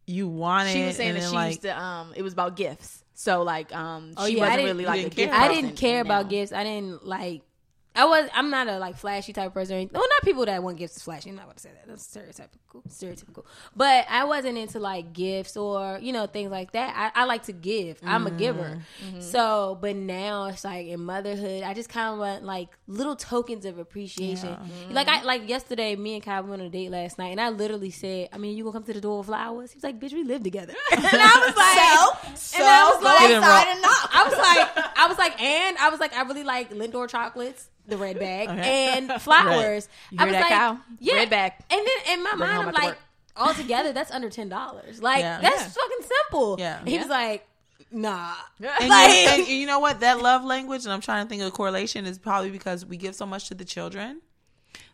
you 0.07 0.27
wanted? 0.27 0.73
She 0.73 0.85
was 0.85 0.97
saying 0.97 1.15
that 1.15 1.25
she 1.25 1.29
like, 1.29 1.51
used 1.51 1.63
to. 1.63 1.79
Um, 1.79 2.13
it 2.17 2.23
was 2.23 2.33
about 2.33 2.57
gifts. 2.57 3.02
So 3.23 3.45
like, 3.45 3.73
um, 3.73 4.15
oh, 4.17 4.27
she 4.27 4.37
yeah, 4.37 4.49
wasn't 4.49 4.65
really 4.65 4.85
like 4.85 5.07
a 5.07 5.09
gift. 5.09 5.33
I 5.33 5.47
didn't 5.47 5.77
care 5.77 6.01
about 6.01 6.29
gifts. 6.29 6.53
I 6.53 6.65
didn't 6.65 7.07
like. 7.07 7.43
I 7.95 8.05
was. 8.05 8.29
I'm 8.35 8.51
not 8.51 8.69
a 8.69 8.79
like 8.79 8.97
flashy 8.97 9.33
type 9.33 9.49
of 9.49 9.55
person. 9.55 9.75
Or 9.75 9.79
anything. 9.79 9.95
Well, 9.95 10.09
not 10.09 10.23
people 10.23 10.47
that 10.47 10.63
want 10.63 10.79
gifts 10.79 10.97
is 10.97 11.03
flashy. 11.03 11.31
I'm 11.31 11.37
not 11.37 11.45
going 11.45 11.57
to 11.57 11.63
say 11.63 11.71
that. 11.75 11.87
That's 11.87 12.07
stereotypical. 12.07 12.83
Stereotypical. 12.89 13.45
But 13.77 14.07
I 14.09 14.25
wasn't 14.25 14.57
into 14.57 14.79
like 14.79 15.13
gifts 15.13 15.57
or 15.57 15.99
you 16.01 16.13
know 16.13 16.27
things 16.27 16.51
like 16.51 16.73
that. 16.73 17.13
I, 17.15 17.23
I 17.23 17.25
like 17.25 17.45
to 17.45 17.53
give. 17.53 17.99
I'm 18.05 18.27
a 18.27 18.31
mm-hmm. 18.31 18.39
giver. 18.39 18.83
Mm-hmm. 19.05 19.21
So, 19.21 19.79
but 19.81 19.97
now 19.97 20.47
it's 20.47 20.65
like 20.65 20.87
in 20.87 21.01
motherhood, 21.01 21.63
I 21.63 21.75
just 21.75 21.89
kind 21.89 22.15
of 22.15 22.19
want 22.19 22.45
like 22.45 22.69
little 22.87 23.17
tokens 23.17 23.65
of 23.67 23.79
appreciation. 23.79 24.51
Mm-hmm. 24.51 24.93
Like 24.93 25.09
I 25.09 25.23
like 25.23 25.49
yesterday, 25.49 25.95
me 25.97 26.15
and 26.15 26.23
Kai 26.23 26.41
went 26.41 26.63
on 26.63 26.69
a 26.69 26.71
date 26.71 26.91
last 26.91 27.19
night, 27.19 27.29
and 27.29 27.41
I 27.41 27.51
literally 27.51 27.91
said, 27.91 28.31
"I 28.33 28.39
mean, 28.39 28.57
you 28.57 28.65
gonna 28.65 28.73
come 28.73 28.85
to 28.85 28.93
the 28.93 29.01
door 29.01 29.19
with 29.19 29.27
flowers?" 29.27 29.73
He 29.73 29.77
was 29.77 29.85
like, 29.85 30.01
"Bitch, 30.01 30.13
we 30.13 30.25
live 30.25 30.43
together." 30.43 30.75
and 30.93 31.05
I 31.05 31.45
was 31.47 31.57
like, 31.57 32.37
So, 32.39 32.59
and 32.59 32.69
I 32.69 32.85
was 32.85 32.99
go 33.01 33.05
like, 33.05 33.19
Get 33.19 33.31
it 33.31 33.37
outside 33.37 33.65
wrong. 33.65 33.73
and 33.73 33.83
knock. 33.83 34.11
I 34.13 34.25
was 34.25 34.39
like, 34.39 34.97
I 34.97 35.07
was 35.09 35.19
like, 35.19 35.43
and 35.43 35.79
I 35.79 35.89
was 35.91 36.01
like, 36.01 36.15
I 36.15 36.23
really 36.23 36.45
like 36.45 36.71
Lindor 36.71 37.09
chocolates, 37.09 37.69
the 37.87 37.97
red 37.97 38.19
bag, 38.19 38.49
and 38.51 39.11
flowers. 39.23 39.89
You 40.11 40.19
I 40.21 40.25
was 40.25 40.33
that, 40.35 40.41
like, 40.43 40.51
Kyle? 40.51 40.81
Yeah. 41.01 41.15
Red 41.15 41.31
bag. 41.31 41.53
And 41.71 41.81
then 41.81 42.15
in 42.19 42.23
my 42.25 42.31
Bring 42.31 42.41
mind, 42.41 42.69
I'm 42.69 42.75
like, 42.75 42.85
work. 42.85 42.99
all 43.37 43.55
together, 43.55 43.93
that's 43.93 44.11
under 44.11 44.31
ten 44.31 44.49
dollars. 44.49 45.03
Like 45.03 45.21
Yeah. 45.21 45.41
that's 45.41 45.63
Yeah. 45.63 45.69
fucking 45.69 46.07
simple. 46.31 46.57
Yeah. 46.59 46.79
And 46.81 46.89
he 46.89 46.95
Yeah. 46.95 47.01
was 47.03 47.11
like, 47.11 47.47
Nah. 47.95 48.33
And, 48.59 48.67
Like- 48.89 49.11
you, 49.11 49.29
and 49.29 49.47
you 49.49 49.67
know 49.67 49.79
what? 49.81 50.01
That 50.01 50.21
love 50.23 50.45
language, 50.45 50.85
and 50.85 50.93
I'm 50.93 51.03
trying 51.03 51.25
to 51.27 51.29
think 51.29 51.43
of 51.43 51.53
correlation, 51.53 52.07
is 52.07 52.19
probably 52.19 52.51
because 52.51 52.87
we 52.87 52.97
give 52.97 53.15
so 53.15 53.27
much 53.27 53.49
to 53.49 53.55
the 53.55 53.65
children. 53.67 54.23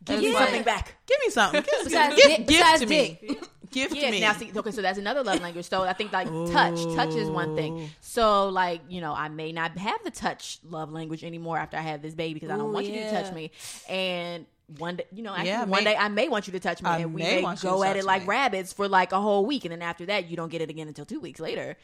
Give 0.05 0.19
me 0.21 0.33
like, 0.35 0.45
something 0.45 0.63
back. 0.65 0.95
Give 1.07 1.17
me 1.25 1.31
something. 1.31 1.63
Give, 1.63 1.85
Besides 1.85 2.17
give, 2.17 2.27
dick- 2.27 2.47
besides 2.49 2.81
to 2.81 2.87
me. 2.87 3.39
Gift 3.71 3.95
Yeah, 3.95 4.11
me. 4.11 4.21
now 4.21 4.33
see, 4.33 4.51
okay, 4.55 4.71
so 4.71 4.83
that's 4.83 4.99
another 4.99 5.23
love 5.23 5.41
language. 5.41 5.69
So 5.69 5.83
I 5.83 5.93
think 5.93 6.13
like 6.13 6.27
touch, 6.53 6.95
touch 6.95 7.15
is 7.17 7.31
one 7.31 7.55
thing. 7.55 7.91
So 8.01 8.49
like 8.49 8.81
you 8.89 9.01
know, 9.01 9.13
I 9.13 9.29
may 9.29 9.53
not 9.53 9.77
have 9.79 10.03
the 10.05 10.11
touch 10.11 10.59
love 10.69 10.91
language 10.93 11.25
anymore 11.25 11.59
after 11.59 11.77
I 11.77 11.81
have 11.83 12.03
this 12.03 12.15
baby 12.15 12.35
because 12.35 12.51
I 12.51 12.57
don't 12.57 12.71
Ooh, 12.71 12.73
want 12.73 12.87
you 12.87 12.93
to 12.95 13.11
touch 13.11 13.33
me. 13.33 13.51
And 13.89 14.47
one 14.79 14.97
day, 14.97 15.07
you 15.13 15.23
know, 15.23 15.33
actually 15.33 15.49
Yeah, 15.49 15.65
one 15.65 15.83
may- 15.85 15.93
day 15.93 15.97
I 15.97 16.09
may 16.09 16.29
want 16.29 16.47
you 16.47 16.53
to 16.53 16.61
touch 16.61 16.83
me, 16.83 16.91
I 16.91 16.99
and 16.99 17.15
we 17.15 17.23
may 17.23 17.43
may 17.43 17.55
go 17.63 17.83
at 17.83 17.97
it 17.97 18.05
like 18.05 18.23
me. 18.23 18.29
rabbits 18.29 18.73
for 18.73 18.87
like 18.89 19.13
a 19.13 19.21
whole 19.21 19.47
week, 19.47 19.65
and 19.65 19.73
then 19.73 19.83
after 19.83 20.05
that, 20.07 20.29
you 20.31 20.37
don't 20.37 20.51
get 20.51 20.61
it 20.61 20.69
again 20.71 20.89
until 20.89 21.05
two 21.07 21.21
weeks 21.21 21.41
later. 21.41 21.77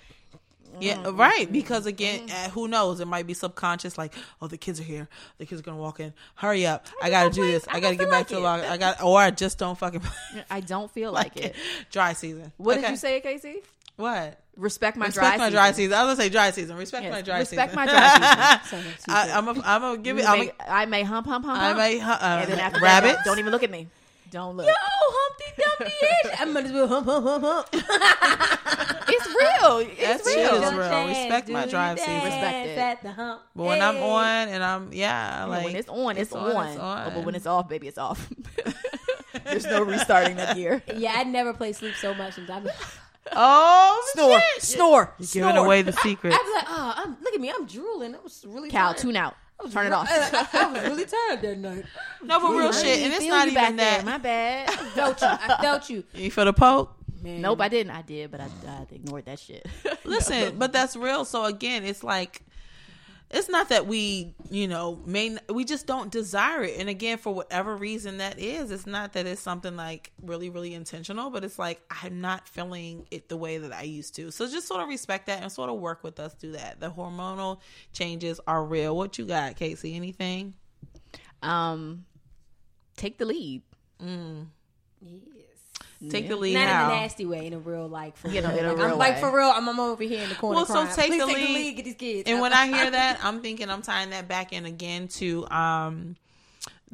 Yeah, 0.81 0.97
Mm-hmm. 0.97 1.17
right. 1.17 1.51
Because 1.53 1.87
again, 1.87 2.29
uh, 2.31 2.49
who 2.51 2.69
knows? 2.69 3.01
It 3.01 3.07
might 3.07 3.27
be 3.27 3.35
subconscious. 3.35 3.97
Like, 3.99 4.13
oh, 4.43 4.47
the 4.47 4.57
kids 4.57 4.81
are 4.81 4.85
here. 4.85 5.09
The 5.39 5.47
kids 5.47 5.61
are 5.61 5.65
gonna 5.65 5.77
walk 5.79 6.01
in. 6.01 6.13
Hurry 6.37 6.67
up! 6.67 6.87
I, 7.03 7.11
gotta 7.11 7.31
don't 7.31 7.47
this. 7.47 7.67
I 7.69 7.77
I, 7.77 7.81
gotta 7.81 7.97
get 7.97 8.11
back 8.11 8.19
like 8.21 8.27
to 8.29 8.35
the 8.35 8.41
it. 8.41 8.45
log. 8.45 8.61
I 8.63 8.77
got, 8.77 9.03
or 9.03 9.19
I 9.21 9.31
just 9.31 9.59
don't 9.59 9.79
fucking 9.79 10.03
I 10.51 10.61
don't 10.61 10.91
feel 10.91 11.13
like, 11.13 11.37
like 11.37 11.45
it. 11.45 11.51
it. 11.51 11.57
Dry 11.91 12.13
season. 12.13 12.53
What 12.57 12.81
did 12.81 12.91
you 12.91 12.97
say, 12.97 13.21
Casey? 13.21 13.63
What? 13.97 14.41
Respect 14.57 14.97
my 14.97 15.07
Respect 15.07 15.37
dry 15.37 15.47
my 15.47 15.51
dry 15.51 15.67
season. 15.73 15.75
season. 15.77 15.93
I 15.99 16.05
was 16.05 16.15
gonna 16.17 16.25
say 16.25 16.29
dry 16.31 16.51
season. 16.51 16.77
Respect 16.77 17.05
Yes, 17.05 17.13
my 17.13 17.23
dry 17.23 17.39
respect 17.41 17.73
season. 17.73 17.79
Respect 17.79 18.67
my 18.67 18.81
dry 18.81 18.85
season. 18.95 18.95
I, 19.15 19.31
I'm 19.39 19.49
a, 19.49 19.51
I'm 19.65 19.81
gonna 19.81 19.99
give 19.99 20.19
it. 20.19 20.23
You 20.23 20.27
I'm 20.29 20.39
may- 20.41 20.53
a, 20.61 20.73
I 20.73 20.87
may 20.87 21.03
hump, 21.03 21.27
hump, 21.27 21.45
hump, 21.45 21.61
I 21.61 21.73
may 21.75 22.01
uh, 22.01 22.19
and 22.21 22.51
then 22.53 22.59
after 22.61 22.81
rabbit. 22.81 23.17
that, 23.17 23.25
don't 23.25 23.39
even 23.39 23.53
look 23.53 23.63
at 23.63 23.71
me. 23.71 23.89
Don't 24.35 24.57
look. 24.57 24.67
Yo, 24.67 24.73
Humpty 24.83 25.63
Dumpty 25.63 25.95
ish. 26.29 26.41
I 26.41 26.45
might 26.47 26.65
as 26.65 26.73
well 26.73 26.89
hump, 26.89 27.07
hump, 27.07 27.25
hump, 27.25 27.45
hump. 27.45 27.67
It's 29.07 29.27
real. 29.29 29.79
It's 29.79 30.25
That 30.25 30.33
shit 30.35 30.51
real. 30.51 30.63
is 30.65 30.73
real. 30.73 30.81
dance, 30.89 31.19
Respect 31.19 31.49
my 31.51 31.67
drive 31.67 31.97
the 31.99 32.03
season. 32.03 32.15
dance 32.21 32.35
Respect 32.35 32.67
it. 32.67 32.79
At 32.79 33.03
the 33.05 33.13
hump. 33.13 33.43
But 33.55 33.63
when 33.65 33.81
I'm 33.83 33.97
on 33.99 34.49
and 34.49 34.65
I'm 34.65 34.93
yeah, 34.93 35.41
Yeah, 35.41 35.45
like 35.45 35.65
when 35.67 35.77
it's 35.77 35.89
on, 35.89 36.17
it's, 36.17 36.33
on. 36.33 36.67
it's 36.67 36.79
Oh, 36.81 37.13
but 37.15 37.25
when 37.25 37.35
it's 37.37 37.47
off, 37.47 37.69
baby, 37.69 37.87
it's 37.87 37.99
off. 37.99 38.29
There's 39.45 39.67
no 39.67 39.83
restarting 39.85 40.35
that 40.37 40.57
gear. 40.57 40.83
Yeah, 40.97 41.15
I 41.17 41.23
never 41.25 41.53
play 41.53 41.73
sleep 41.73 41.95
so 41.95 42.13
much. 42.15 42.39
And 42.39 42.51
I'd 42.51 42.65
be, 42.65 42.71
oh 43.33 44.11
Snore, 44.15 44.41
shit. 44.55 44.63
snore, 44.63 45.15
You're 45.19 45.27
snore. 45.27 45.47
giving 45.53 45.65
away 45.65 45.83
the 45.83 45.93
secret. 45.93 46.33
I'd 46.35 46.43
be 46.45 46.53
like, 46.55 46.67
oh, 46.69 46.93
I'm, 46.97 47.17
look 47.23 47.35
at 47.35 47.41
me, 47.41 47.53
I'm 47.57 47.67
drooling. 47.67 48.15
I 48.17 48.19
was 48.21 48.45
really 48.49 48.69
Cal, 48.71 48.89
tired. 48.95 48.99
tune 49.03 49.17
out. 49.17 49.37
I 49.61 49.65
was 49.65 49.73
Turn 49.73 49.87
it 49.87 49.93
off. 49.93 50.09
I, 50.11 50.49
I 50.53 50.73
was 50.73 50.83
really 50.83 51.05
tired 51.31 51.43
that 51.43 51.59
night. 51.59 51.85
No, 52.23 52.41
but 52.41 52.51
real 52.51 52.69
I 52.69 52.73
shit, 52.73 53.03
and 53.03 53.15
it's 53.15 53.25
not 53.27 53.47
even 53.49 53.77
that. 53.77 53.97
there. 53.99 54.05
My 54.05 54.19
bad. 54.19 54.71
Felt 54.71 55.21
you. 55.21 55.29
I 55.29 55.59
felt 55.63 55.91
you. 55.91 56.05
You 56.15 56.31
feel 56.31 56.45
the 56.47 56.53
poke? 56.53 56.95
Man. 57.23 57.41
nope, 57.41 57.61
I 57.63 57.69
didn't. 57.69 57.93
I 57.93 58.03
did, 58.03 58.31
but 58.31 58.41
I, 58.41 58.49
I 58.69 58.87
ignored 58.93 59.25
that 59.25 59.39
shit. 59.39 59.67
Listen, 60.05 60.55
but 60.59 60.73
that's 60.73 60.95
real. 60.95 61.25
So 61.25 61.45
again, 61.47 61.85
it's 61.85 62.05
like 62.05 62.43
it's 63.35 63.49
not 63.49 63.69
that 63.71 63.87
we, 63.87 64.35
you 64.51 64.69
know, 64.69 65.01
may 65.07 65.37
we 65.51 65.65
just 65.65 65.87
don't 65.87 66.11
desire 66.11 66.63
it. 66.63 66.79
And 66.79 66.89
again, 66.89 67.19
for 67.19 67.35
whatever 67.35 67.77
reason 67.77 68.19
that 68.19 68.39
is, 68.39 68.71
it's 68.71 68.87
not 68.87 69.13
that 69.15 69.27
it's 69.27 69.41
something 69.41 69.77
like 69.77 70.13
really, 70.23 70.51
really 70.51 70.75
intentional, 70.75 71.31
but 71.31 71.45
it's 71.45 71.59
like 71.59 71.83
I'm 71.91 72.21
not 72.21 72.49
feeling 72.49 73.07
it 73.11 73.29
the 73.29 73.37
way 73.37 73.59
that 73.59 73.73
I 73.73 73.83
used 73.83 74.15
to. 74.17 74.31
So 74.31 74.47
just 74.49 74.69
sort 74.69 74.83
of 74.83 74.89
respect 74.89 75.27
that 75.27 75.43
and 75.43 75.53
sort 75.53 75.71
of 75.71 75.77
work 75.81 76.05
with 76.05 76.21
us 76.21 76.35
through 76.35 76.53
that. 76.53 76.81
The 76.81 76.91
hormonal 76.91 77.61
changes 77.93 78.41
are 78.47 78.65
real. 78.65 78.97
What 78.97 79.19
you 79.19 79.27
got, 79.27 79.57
Casey? 79.57 79.95
Anything? 79.97 80.55
um, 81.45 82.05
take 82.97 83.19
the 83.19 83.25
lead. 83.25 83.63
Take 86.11 86.25
Yeah. 86.25 86.29
the 86.31 86.37
lead 86.37 86.55
Not 86.55 86.69
how? 86.69 86.85
in 86.85 86.91
a 86.99 87.01
nasty 87.01 87.27
way, 87.27 87.47
in 87.47 87.53
a 87.53 87.59
real 87.59 87.89
like 87.89 88.17
for 88.17 88.29
You 88.29 88.41
know, 88.41 88.49
real. 88.51 88.59
in 88.59 88.65
a 88.65 88.69
Like, 88.69 88.77
real 88.79 88.93
I'm 88.93 88.99
like 88.99 89.19
for 89.19 89.31
real. 89.37 89.49
I'm, 89.49 89.69
I'm 89.69 89.81
over 89.81 90.03
here 90.03 90.23
in 90.23 90.29
the 90.29 90.35
corner. 90.35 90.57
Well, 90.57 90.67
so 90.67 90.85
take 90.87 91.11
the 91.11 91.19
take 91.19 91.19
the 91.19 91.27
lead. 91.27 91.55
lead. 91.55 91.77
Get 91.77 91.85
these 91.85 91.95
kids. 91.95 92.31
And 92.31 92.41
when 92.41 92.53
I 92.53 92.67
hear 92.67 92.91
that, 92.91 93.19
I'm 93.23 93.41
thinking 93.41 93.71
I'm 93.71 93.83
tying 93.83 94.11
that 94.11 94.29
back 94.29 94.53
in 94.53 94.67
again 94.67 95.09
to 95.09 95.47
um 95.51 96.17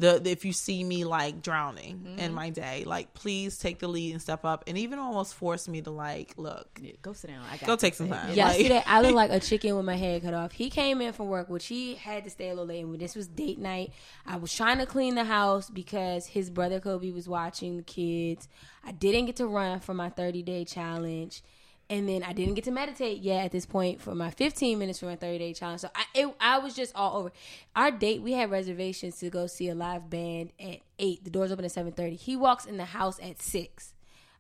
the, 0.00 0.18
the 0.18 0.30
if 0.30 0.44
you 0.44 0.52
see 0.52 0.82
me 0.82 1.04
like 1.04 1.42
drowning 1.42 1.98
Mm-hmm. 2.00 2.18
in 2.18 2.32
my 2.34 2.50
day, 2.50 2.84
like 2.86 3.14
please 3.14 3.58
take 3.58 3.78
the 3.78 3.88
lead 3.88 4.12
and 4.12 4.20
step 4.22 4.44
up 4.44 4.64
and 4.66 4.76
even 4.78 4.98
almost 4.98 5.34
force 5.34 5.68
me 5.68 5.80
to 5.82 5.90
like 5.90 6.34
look. 6.36 6.66
Yeah, 6.82 6.92
go 7.02 7.12
sit 7.12 7.28
down. 7.28 7.44
I 7.50 7.56
got 7.58 7.66
Go 7.66 7.76
take 7.76 7.94
some 7.94 8.08
time. 8.08 8.32
Yeah. 8.34 8.48
Like- 8.48 8.86
I 8.86 9.00
looked 9.02 9.14
like 9.14 9.30
a 9.30 9.40
chicken 9.50 9.76
with 9.76 9.84
my 9.84 9.96
head 9.96 10.22
cut 10.22 10.34
off. 10.34 10.52
He 10.52 10.70
came 10.70 11.00
in 11.00 11.12
from 11.12 11.28
work, 11.28 11.48
which 11.48 11.66
he 11.66 11.94
had 11.94 12.24
to 12.24 12.30
stay 12.30 12.46
a 12.48 12.50
little 12.50 12.66
late. 12.66 12.84
And 12.84 12.98
this 12.98 13.14
was 13.14 13.28
date 13.28 13.58
night. 13.58 13.92
I 14.26 14.36
was 14.36 14.52
trying 14.54 14.78
to 14.78 14.86
clean 14.86 15.14
the 15.14 15.24
house 15.24 15.68
because 15.70 16.26
his 16.26 16.50
brother 16.50 16.80
Kobe 16.80 17.10
was 17.10 17.28
watching 17.28 17.76
the 17.76 17.82
kids. 17.82 18.48
I 18.84 18.92
didn't 18.92 19.26
get 19.26 19.36
to 19.36 19.46
run 19.46 19.80
for 19.80 19.94
my 19.94 20.08
30 20.08 20.42
day 20.42 20.64
challenge. 20.64 21.42
And 21.90 22.08
then 22.08 22.22
I 22.22 22.32
didn't 22.32 22.54
get 22.54 22.64
to 22.64 22.70
meditate 22.70 23.20
yet 23.20 23.46
at 23.46 23.50
this 23.50 23.66
point 23.66 24.00
for 24.00 24.14
my 24.14 24.30
15 24.30 24.78
minutes 24.78 25.00
for 25.00 25.06
my 25.06 25.16
30 25.16 25.38
day 25.38 25.52
challenge. 25.52 25.80
So 25.80 25.90
I, 25.92 26.04
it, 26.14 26.34
I 26.38 26.58
was 26.60 26.74
just 26.74 26.94
all 26.94 27.16
over. 27.18 27.32
Our 27.74 27.90
date, 27.90 28.22
we 28.22 28.32
had 28.32 28.48
reservations 28.48 29.18
to 29.18 29.28
go 29.28 29.48
see 29.48 29.68
a 29.68 29.74
live 29.74 30.08
band 30.08 30.52
at 30.60 30.78
8. 31.00 31.24
The 31.24 31.30
doors 31.30 31.50
open 31.50 31.64
at 31.64 31.72
7.30. 31.72 32.16
He 32.16 32.36
walks 32.36 32.64
in 32.64 32.76
the 32.76 32.84
house 32.84 33.18
at 33.20 33.42
6. 33.42 33.92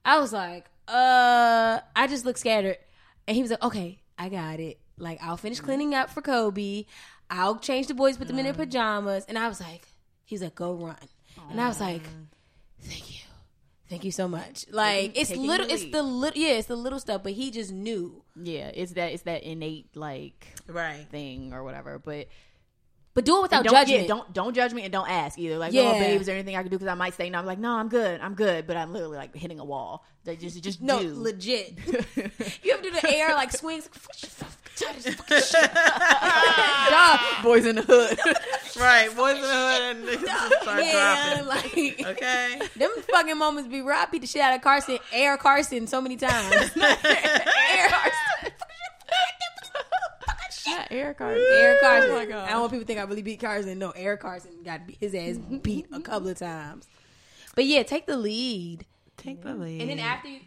I 0.04 0.20
was 0.20 0.32
like, 0.32 0.66
uh, 0.86 1.80
I 1.96 2.06
just 2.06 2.24
looked 2.24 2.38
scattered. 2.38 2.78
And 3.26 3.34
he 3.34 3.42
was 3.42 3.50
like, 3.50 3.64
okay, 3.64 3.98
I 4.16 4.28
got 4.28 4.60
it. 4.60 4.78
Like, 4.96 5.18
I'll 5.20 5.36
finish 5.36 5.58
cleaning 5.58 5.92
up 5.92 6.08
for 6.08 6.22
Kobe. 6.22 6.84
I'll 7.30 7.58
change 7.58 7.88
the 7.88 7.94
boys, 7.94 8.16
put 8.16 8.28
them 8.28 8.38
in 8.38 8.44
their 8.44 8.54
pajamas. 8.54 9.24
And 9.28 9.36
I 9.36 9.48
was 9.48 9.60
like, 9.60 9.82
he's 10.24 10.40
like, 10.40 10.54
go 10.54 10.72
run. 10.74 10.96
And 11.50 11.60
I 11.60 11.66
was 11.66 11.80
like, 11.80 12.02
thank 12.80 13.10
you. 13.10 13.29
Thank 13.90 14.04
you 14.04 14.12
so 14.12 14.28
much. 14.28 14.66
Like, 14.70 15.18
it's 15.18 15.30
taking 15.30 15.48
little, 15.48 15.66
the 15.66 15.74
it's 15.74 15.84
the 15.90 16.02
little, 16.02 16.40
yeah, 16.40 16.52
it's 16.52 16.68
the 16.68 16.76
little 16.76 17.00
stuff, 17.00 17.24
but 17.24 17.32
he 17.32 17.50
just 17.50 17.72
knew. 17.72 18.22
Yeah, 18.40 18.70
it's 18.72 18.92
that 18.92 19.12
it's 19.12 19.24
that 19.24 19.42
innate 19.42 19.94
like 19.96 20.46
Right. 20.68 21.04
thing 21.10 21.52
or 21.52 21.64
whatever. 21.64 21.98
But 21.98 22.28
But 23.14 23.24
do 23.24 23.38
it 23.38 23.42
without 23.42 23.64
don't, 23.64 23.72
judgment. 23.74 24.02
Yeah, 24.02 24.06
don't 24.06 24.32
don't 24.32 24.54
judge 24.54 24.72
me 24.72 24.84
and 24.84 24.92
don't 24.92 25.10
ask 25.10 25.36
either. 25.40 25.58
Like, 25.58 25.72
Yeah. 25.72 25.90
oh, 25.90 25.98
babe, 25.98 26.20
is 26.20 26.26
there 26.28 26.36
anything 26.36 26.54
I 26.54 26.62
can 26.62 26.70
do? 26.70 26.78
Because 26.78 26.86
I 26.86 26.94
might 26.94 27.14
say 27.14 27.28
no. 27.30 27.38
I'm 27.40 27.46
like, 27.46 27.58
no, 27.58 27.72
I'm 27.72 27.88
good, 27.88 28.20
I'm 28.20 28.34
good. 28.34 28.68
But 28.68 28.76
I'm 28.76 28.92
literally 28.92 29.16
like 29.16 29.34
hitting 29.34 29.58
a 29.58 29.64
wall. 29.64 30.04
They 30.22 30.36
just 30.36 30.62
just 30.62 30.80
no, 30.80 31.02
do. 31.02 31.12
legit. 31.14 31.76
you 32.62 32.70
have 32.70 32.82
to 32.82 32.90
do 32.90 32.90
the 32.92 33.10
air 33.12 33.34
like 33.34 33.50
swings. 33.50 33.88
Duh. 36.90 37.18
Boys 37.42 37.66
in 37.66 37.76
the 37.76 37.82
hood. 37.82 38.18
Right. 38.80 39.14
Boys 39.14 39.34
in 39.36 39.42
the 39.42 39.48
hood 39.48 39.82
and 39.82 40.04
niggas 40.08 40.62
start 40.62 40.84
Yeah, 40.84 41.42
dropping. 41.42 41.46
like 41.46 42.06
Okay. 42.16 42.60
them 42.76 42.90
fucking 43.10 43.36
moments 43.38 43.68
be 43.70 43.82
where 43.82 43.94
I 43.94 44.06
beat 44.06 44.20
the 44.22 44.26
shit 44.26 44.42
out 44.42 44.54
of 44.54 44.62
Carson, 44.62 44.98
Air 45.12 45.36
Carson, 45.36 45.86
so 45.86 46.00
many 46.00 46.16
times. 46.16 46.54
Air 46.76 47.88
Carson. 47.88 48.52
Not 50.66 50.86
Eric 50.90 51.20
Air 51.20 51.76
Carson. 51.80 52.10
Oh 52.10 52.14
my 52.16 52.24
God. 52.26 52.46
I 52.48 52.50
don't 52.52 52.60
want 52.60 52.72
people 52.72 52.82
to 52.82 52.86
think 52.86 53.00
I 53.00 53.02
really 53.02 53.22
beat 53.22 53.40
Carson. 53.40 53.78
No, 53.78 53.90
Air 53.90 54.16
Carson 54.16 54.52
got 54.64 54.80
his 55.00 55.14
ass 55.14 55.36
beat 55.62 55.86
a 55.92 56.00
couple 56.00 56.28
of 56.28 56.38
times. 56.38 56.86
But 57.56 57.64
yeah, 57.66 57.82
take 57.82 58.06
the 58.06 58.16
lead. 58.16 58.86
Take 59.16 59.42
the 59.42 59.54
lead. 59.54 59.80
And 59.80 59.90
then 59.90 59.98
after 59.98 60.28
you 60.28 60.40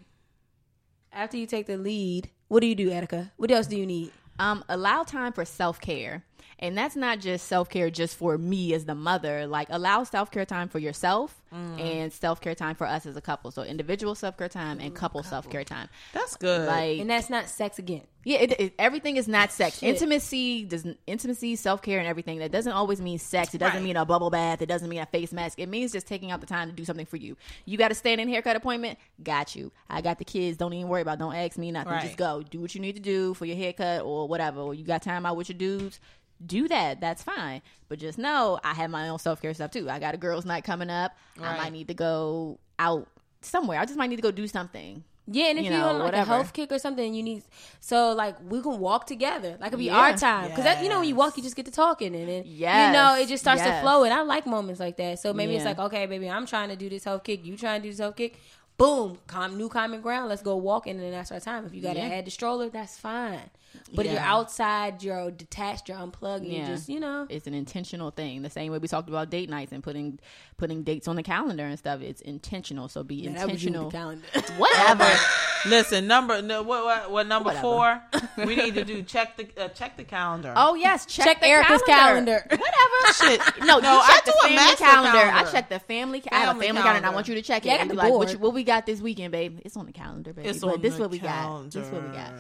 after 1.11 1.37
you 1.37 1.45
take 1.45 1.65
the 1.67 1.77
lead, 1.77 2.29
what 2.53 2.61
do 2.61 2.67
you 2.67 2.75
do, 2.75 2.91
Attica? 2.91 3.31
What 3.37 3.49
else 3.49 3.65
do 3.67 3.75
you 3.75 3.85
need? 3.85 4.11
um, 4.39 4.63
allow 4.69 5.03
time 5.03 5.33
for 5.33 5.45
self 5.45 5.79
care. 5.79 6.23
And 6.59 6.77
that's 6.77 6.95
not 6.95 7.19
just 7.19 7.47
self 7.47 7.69
care 7.69 7.89
just 7.89 8.15
for 8.15 8.37
me 8.37 8.73
as 8.73 8.85
the 8.85 8.95
mother. 8.95 9.47
Like 9.47 9.67
allow 9.69 10.03
self 10.03 10.31
care 10.31 10.45
time 10.45 10.69
for 10.69 10.79
yourself 10.79 11.41
mm. 11.53 11.79
and 11.79 12.11
self 12.13 12.41
care 12.41 12.55
time 12.55 12.75
for 12.75 12.87
us 12.87 13.05
as 13.05 13.17
a 13.17 13.21
couple. 13.21 13.51
So 13.51 13.63
individual 13.63 14.15
self 14.15 14.37
care 14.37 14.49
time 14.49 14.79
and 14.79 14.93
couple, 14.95 15.23
self 15.23 15.49
care 15.49 15.63
time. 15.63 15.89
That's 16.13 16.35
good. 16.37 16.67
Like 16.67 16.99
And 16.99 17.09
that's 17.09 17.29
not 17.29 17.49
sex 17.49 17.79
again. 17.79 18.03
yeah, 18.23 18.37
it, 18.39 18.59
it, 18.59 18.73
everything 18.79 19.17
is 19.17 19.27
not 19.27 19.51
sex. 19.51 19.79
Shit. 19.79 19.89
Intimacy 19.89 20.63
does 20.63 20.85
intimacy, 21.07 21.55
self 21.55 21.81
care, 21.81 21.99
and 21.99 22.07
everything. 22.07 22.39
That 22.39 22.51
doesn't 22.51 22.71
always 22.71 23.01
mean 23.01 23.19
sex. 23.19 23.53
It 23.53 23.57
doesn't 23.57 23.77
Right. 23.77 23.83
mean 23.83 23.97
a 23.97 24.05
bubble 24.05 24.29
bath. 24.29 24.61
It 24.61 24.67
doesn't 24.67 24.87
mean 24.87 25.01
a 25.01 25.05
face 25.05 25.33
mask. 25.33 25.59
It 25.59 25.67
means 25.67 25.91
just 25.91 26.07
taking 26.07 26.31
out 26.31 26.39
the 26.39 26.47
time 26.47 26.69
to 26.69 26.73
do 26.73 26.85
something 26.85 27.05
for 27.05 27.17
you. 27.17 27.35
You 27.65 27.77
got 27.77 27.91
a 27.91 27.95
stand-in 27.95 28.29
haircut 28.29 28.55
appointment. 28.55 28.99
Got 29.21 29.55
you. 29.55 29.71
I 29.89 30.01
got 30.01 30.19
the 30.19 30.25
kids. 30.25 30.57
Don't 30.57 30.73
even 30.73 30.87
worry 30.87 31.01
about. 31.01 31.19
Don't 31.19 31.35
ask 31.35 31.57
me 31.57 31.71
nothing. 31.71 31.91
Right. 31.93 32.03
Just 32.03 32.17
go. 32.17 32.41
Do 32.43 32.61
what 32.61 32.73
you 32.75 32.81
need 32.81 32.95
to 32.95 33.01
do 33.01 33.33
for 33.33 33.45
your 33.45 33.57
haircut 33.57 34.03
or 34.03 34.27
whatever. 34.27 34.61
Or 34.61 34.73
you 34.73 34.83
got 34.85 35.01
time 35.01 35.25
out 35.25 35.35
with 35.35 35.49
your 35.49 35.57
dudes. 35.57 35.99
Do 36.45 36.67
that. 36.67 36.99
That's 37.01 37.23
fine. 37.23 37.61
But 37.89 37.99
just 37.99 38.17
know 38.17 38.59
I 38.63 38.73
have 38.73 38.89
my 38.89 39.09
own 39.09 39.19
self 39.19 39.41
care 39.41 39.53
stuff 39.53 39.71
too. 39.71 39.89
I 39.89 39.99
got 39.99 40.13
a 40.13 40.17
girls' 40.17 40.45
night 40.45 40.63
coming 40.63 40.89
up. 40.89 41.11
I 41.41 41.57
might 41.57 41.73
need 41.73 41.87
to 41.89 41.93
go 41.93 42.59
out 42.79 43.07
somewhere. 43.41 43.79
I 43.79 43.85
just 43.85 43.97
might 43.97 44.07
need 44.09 44.17
to 44.17 44.21
go 44.21 44.31
do 44.31 44.47
something. 44.47 45.03
Yeah, 45.25 45.45
and 45.45 45.57
if 45.59 45.65
you 45.65 45.71
are 45.71 45.87
on 45.89 45.99
like 45.99 46.05
whatever. 46.07 46.31
a 46.31 46.35
health 46.35 46.51
kick 46.51 46.69
or 46.73 46.79
something, 46.79 47.13
you 47.13 47.23
need 47.23 47.43
so 47.79 48.11
like 48.11 48.35
we 48.49 48.61
can 48.61 48.77
walk 48.79 49.07
together. 49.07 49.55
Like 49.57 49.67
it'll 49.67 49.77
be 49.77 49.85
Yeah. 49.85 49.95
our 49.97 50.17
time 50.17 50.49
because 50.49 50.65
that 50.65 50.83
you 50.83 50.89
know 50.89 50.99
when 50.99 51.07
you 51.07 51.15
walk, 51.15 51.37
you 51.37 51.43
just 51.43 51.55
get 51.55 51.65
to 51.65 51.71
talking 51.71 52.13
and 52.13 52.27
then 52.27 52.43
you 52.45 52.65
know 52.67 53.15
it 53.17 53.29
just 53.29 53.41
starts 53.41 53.61
to 53.63 53.79
flow. 53.81 54.03
And 54.03 54.13
I 54.13 54.21
like 54.23 54.45
moments 54.45 54.81
like 54.81 54.97
that. 54.97 55.19
So 55.19 55.33
maybe 55.33 55.55
it's 55.55 55.63
like 55.63 55.79
okay, 55.79 56.05
baby, 56.07 56.29
I'm 56.29 56.45
trying 56.45 56.69
to 56.69 56.75
do 56.75 56.89
this 56.89 57.05
health 57.05 57.23
kick. 57.23 57.45
You 57.45 57.55
trying 57.55 57.81
to 57.81 57.87
do 57.87 57.91
this 57.91 57.99
health 57.99 58.17
kick. 58.17 58.37
Boom, 58.75 59.19
com- 59.27 59.55
new 59.55 59.69
common 59.69 60.01
ground. 60.01 60.27
Let's 60.29 60.41
go 60.41 60.55
walking, 60.57 60.95
and 60.95 61.03
then 61.03 61.11
that's 61.11 61.31
our 61.31 61.39
time. 61.39 61.65
If 61.65 61.73
you 61.75 61.81
got 61.81 61.93
to 61.93 61.99
Yeah. 61.99 62.07
add 62.07 62.25
the 62.25 62.31
stroller, 62.31 62.69
that's 62.69 62.97
fine. 62.97 63.49
But 63.95 64.05
if 64.05 64.11
you're 64.13 64.21
outside, 64.21 65.03
you're 65.03 65.29
detached, 65.31 65.87
you're 65.89 65.97
unplugged, 65.97 66.43
and 66.45 66.53
Yeah. 66.53 66.61
you 66.61 66.65
just 66.67 66.89
you 66.89 66.99
know. 66.99 67.27
It's 67.29 67.47
an 67.47 67.53
intentional 67.53 68.11
thing. 68.11 68.41
The 68.41 68.49
same 68.49 68.71
way 68.71 68.77
we 68.79 68.87
talked 68.87 69.09
about 69.09 69.29
date 69.29 69.49
nights 69.49 69.71
and 69.71 69.83
putting 69.83 70.19
putting 70.57 70.83
dates 70.83 71.07
on 71.07 71.15
the 71.15 71.23
calendar 71.23 71.65
and 71.65 71.77
stuff. 71.77 72.01
It's 72.01 72.21
intentional. 72.21 72.87
So 72.87 73.03
be 73.03 73.27
That 73.27 73.33
was 73.49 73.63
you 73.63 73.71
with 73.71 73.75
intentional. 73.75 73.89
the 73.89 73.97
calendar. 73.97 74.25
Whatever. 74.57 75.19
Listen, 75.65 76.07
number 76.07 76.41
no, 76.41 76.61
what, 76.61 76.83
what 76.83 77.11
what 77.11 77.27
number 77.27 77.47
Whatever. 77.49 77.61
four? 77.61 78.01
we 78.45 78.55
need 78.55 78.75
to 78.75 78.83
do 78.83 79.01
check 79.03 79.37
the 79.37 79.47
uh, 79.63 79.69
check 79.69 79.95
the 79.97 80.03
calendar. 80.03 80.53
Oh 80.55 80.75
yes, 80.75 81.05
check, 81.05 81.25
Check 81.25 81.39
the 81.41 81.47
Erica's 81.47 81.81
calendar. 81.83 82.43
calendar. 82.49 82.63
Whatever. 82.63 83.39
shit! 83.55 83.59
No, 83.65 83.79
no, 83.79 83.93
you 83.93 83.99
I 83.99 84.07
check 84.15 84.25
do 84.25 84.31
the 84.31 84.37
a 84.37 84.41
family 84.41 84.55
master 84.55 84.75
calendar. 84.83 85.11
calendar. 85.19 85.47
I 85.47 85.51
check 85.51 85.69
the 85.69 85.79
family. 85.79 86.19
ca- 86.21 86.29
I 86.31 86.39
have 86.39 86.47
a 86.49 86.51
Family 86.53 86.67
family 86.67 86.81
calendar, 86.81 86.97
and 86.97 87.05
I 87.05 87.09
want 87.11 87.27
you 87.29 87.35
to 87.35 87.41
check 87.41 87.65
it. 87.65 87.69
Yeah, 87.69 87.75
I 87.75 87.77
and 87.77 87.89
be 87.89 87.95
the 87.95 88.01
like, 88.01 88.13
what, 88.13 88.31
you, 88.33 88.39
what 88.39 88.53
we 88.53 88.63
got 88.63 88.85
this 88.85 88.99
weekend, 89.01 89.31
babe? 89.31 89.59
It's 89.63 89.77
on 89.77 89.85
the 89.85 89.91
calendar, 89.93 90.33
babe. 90.33 90.45
It's 90.47 90.59
but 90.59 90.73
on 90.75 90.81
this 90.81 90.95
the 90.95 91.01
what 91.01 91.11
we 91.11 91.19
got. 91.19 91.71
This 91.71 91.89
what 91.89 92.03
we 92.03 92.09
got. 92.15 92.33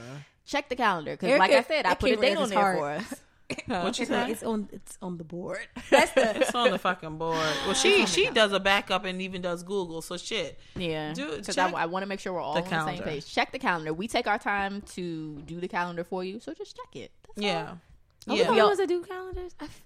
Calendar. 0.45 0.51
Check 0.51 0.69
the 0.69 0.75
calendar 0.75 1.11
because, 1.17 1.39
like 1.39 1.51
I 1.51 1.63
said, 1.63 1.85
I 1.85 1.93
put 1.95 2.11
a 2.11 2.15
date 2.17 2.37
on 2.37 2.49
there 2.49 2.59
heart. 2.59 2.77
for 2.77 2.89
us. 2.91 3.19
What 3.67 3.99
you 3.99 4.03
It's, 4.03 4.09
say? 4.09 4.31
it's 4.31 4.41
on 4.41 4.67
it's 4.71 4.97
on 5.01 5.17
the 5.17 5.23
board. 5.23 5.59
That's 5.91 6.11
the 6.13 6.39
It's 6.39 6.55
on 6.55 6.71
the 6.71 6.79
fucking 6.79 7.17
board. 7.17 7.37
Well, 7.65 7.75
she 7.75 8.05
she 8.07 8.29
does 8.31 8.51
a 8.51 8.59
backup 8.59 9.05
and 9.05 9.21
even 9.21 9.41
does 9.43 9.61
Google. 9.61 10.01
So 10.01 10.17
shit. 10.17 10.57
Yeah, 10.75 11.13
Do- 11.13 11.37
because 11.37 11.57
I, 11.59 11.69
check 11.69 11.85
want 11.85 12.01
to 12.03 12.07
make 12.07 12.19
sure 12.19 12.33
we're 12.33 12.41
all 12.41 12.55
the 12.55 12.61
on 12.61 12.69
the 12.69 12.95
same 12.95 13.03
page. 13.03 13.31
Check 13.31 13.51
the 13.51 13.59
calendar. 13.59 13.93
We 13.93 14.07
take 14.07 14.25
our 14.27 14.39
time 14.39 14.81
to 14.93 15.35
do 15.45 15.59
the 15.59 15.67
calendar 15.67 16.03
for 16.03 16.23
you, 16.23 16.39
so 16.39 16.53
just 16.53 16.75
check 16.75 16.95
it. 16.95 17.11
That's 17.35 17.37
all. 17.37 17.43
Yeah. 17.43 17.63
Are 17.69 17.77
we 18.27 18.37
Yeah. 18.39 18.43
the 18.45 18.49
only 18.51 18.63
ones 18.63 18.77
that 18.79 18.87
do 18.87 19.03
calendars? 19.03 19.53
I 19.59 19.65
f- 19.65 19.81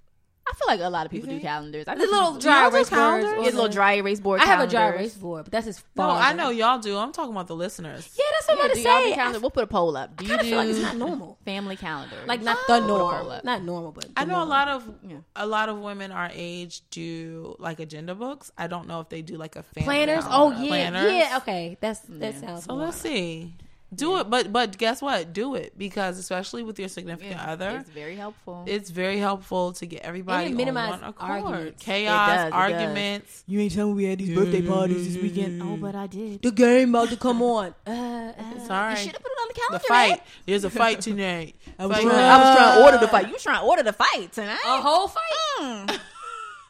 I 0.49 0.53
feel 0.55 0.67
like 0.67 0.79
a 0.79 0.89
lot 0.89 1.05
of 1.05 1.11
people 1.11 1.27
do 1.29 1.39
calendars. 1.39 1.85
I 1.87 1.95
The 1.95 2.05
know 2.05 2.31
little 2.31 2.39
dry 2.39 2.67
erase 2.67 2.89
boards. 2.89 3.25
Get 3.25 3.53
little 3.53 3.67
dry 3.67 3.93
erase 3.95 4.19
board. 4.19 4.39
I 4.41 4.45
have 4.45 4.61
a 4.61 4.67
dry 4.67 4.87
erase 4.89 5.13
board, 5.15 5.45
but 5.45 5.51
that's 5.51 5.67
as 5.67 5.83
No, 5.95 6.03
far. 6.03 6.21
I 6.21 6.33
know 6.33 6.49
y'all 6.49 6.79
do. 6.79 6.97
I'm 6.97 7.11
talking 7.11 7.31
about 7.33 7.47
the 7.47 7.55
listeners. 7.55 8.09
Yeah, 8.17 8.23
that's 8.33 8.47
what 8.47 8.57
Yeah, 8.57 8.63
I'm 8.63 8.73
do 8.73 8.81
about 8.81 8.89
y'all 8.89 8.97
to 8.99 9.03
do 9.05 9.09
say. 9.09 9.15
calendar? 9.15 9.39
We'll 9.39 9.51
put 9.51 9.63
a 9.63 9.67
poll 9.67 9.97
up. 9.97 10.15
Do 10.15 10.25
I 10.25 10.29
you 10.29 10.37
do 10.37 10.43
feel 10.45 10.57
like 10.57 10.69
it's 10.69 10.79
not 10.79 10.95
normal. 10.97 11.37
family 11.45 11.75
calendar. 11.75 12.15
Like 12.25 12.41
not 12.41 12.57
the 12.67 12.79
norm, 12.79 12.89
Put 13.09 13.15
a 13.17 13.21
poll 13.23 13.31
up. 13.31 13.43
not 13.43 13.63
normal, 13.63 13.91
but 13.91 14.05
I 14.15 14.23
the 14.25 14.31
know 14.31 14.43
a 14.43 14.45
lot 14.45 14.67
of 14.69 14.87
Yeah. 15.03 15.17
a 15.35 15.45
lot 15.45 15.69
of 15.69 15.79
women 15.79 16.11
our 16.11 16.29
age 16.33 16.81
do 16.91 17.55
like 17.59 17.79
agenda 17.79 18.15
books. 18.15 18.51
I 18.57 18.67
don't 18.67 18.87
know 18.87 18.99
if 19.01 19.09
they 19.09 19.21
do 19.21 19.35
like 19.35 19.55
a 19.57 19.63
family 19.63 19.85
planners. 20.05 20.23
Oh 20.29 20.51
yeah, 20.51 20.67
Planners. 20.67 21.11
yeah. 21.13 21.37
Okay, 21.37 21.77
that's 21.81 21.99
that 22.07 22.33
Yeah. 22.35 22.39
sounds. 22.39 22.63
So 22.65 22.73
let's 22.73 22.97
see. 22.97 23.55
Do 23.95 24.17
it, 24.19 24.29
but 24.29 24.51
but 24.51 24.77
guess 24.77 25.01
what? 25.01 25.31
Do 25.31 25.55
it 25.55 25.71
because 25.77 26.19
especially 26.19 26.61
with 26.61 26.77
your 26.77 26.89
significant 26.89 27.38
Yeah, 27.38 27.51
other, 27.53 27.77
It's 27.79 27.89
very 27.89 28.17
helpful. 28.17 28.65
it's 28.67 28.89
very 28.89 29.17
helpful 29.17 29.71
to 29.73 29.85
get 29.85 30.01
everybody 30.01 30.51
minimize 30.51 30.95
on 30.95 30.99
one 31.01 31.09
accord. 31.11 31.31
arguments. 31.31 31.83
Chaos, 31.85 32.29
It 32.29 32.35
does, 32.35 32.41
it 32.41 32.49
does. 32.49 32.53
arguments. 32.53 33.43
You 33.47 33.59
ain't 33.61 33.73
telling 33.73 33.95
me 33.95 34.03
we 34.03 34.09
had 34.09 34.19
these 34.19 34.35
birthday 34.38 34.61
parties 34.61 35.13
this 35.13 35.23
weekend. 35.23 35.63
oh, 35.63 35.77
but 35.77 35.95
I 35.95 36.07
did. 36.07 36.41
The 36.41 36.51
game 36.51 36.89
about 36.93 37.09
to 37.09 37.17
come 37.17 37.41
on. 37.41 37.73
Uh, 37.88 38.33
uh, 38.33 38.59
Sorry, 38.67 38.91
You 38.91 38.97
should 38.97 39.13
have 39.13 39.21
put 39.21 39.31
it 39.31 39.38
on 39.41 39.47
the 39.47 39.53
the 39.53 39.59
calendar. 39.61 39.85
fight. 39.88 40.09
man. 40.09 40.19
There's 40.45 40.63
a 40.65 40.69
fight 40.69 40.99
tonight. 41.01 41.55
I 41.79 41.85
was 41.85 41.95
Fight 41.95 42.03
trying- 42.03 42.17
night. 42.17 42.29
I 42.29 42.38
was 42.49 42.57
trying 42.57 42.77
to 42.77 42.83
order 42.85 42.97
the 42.97 43.07
fight. 43.13 43.27
You 43.27 43.33
was 43.33 43.43
trying 43.43 43.59
to 43.61 43.65
order 43.65 43.83
the 43.83 43.93
fight 43.93 44.31
tonight. 44.33 44.59
a 44.65 44.81
whole 44.81 45.07
fight. 45.07 45.23
Mm. 45.61 45.99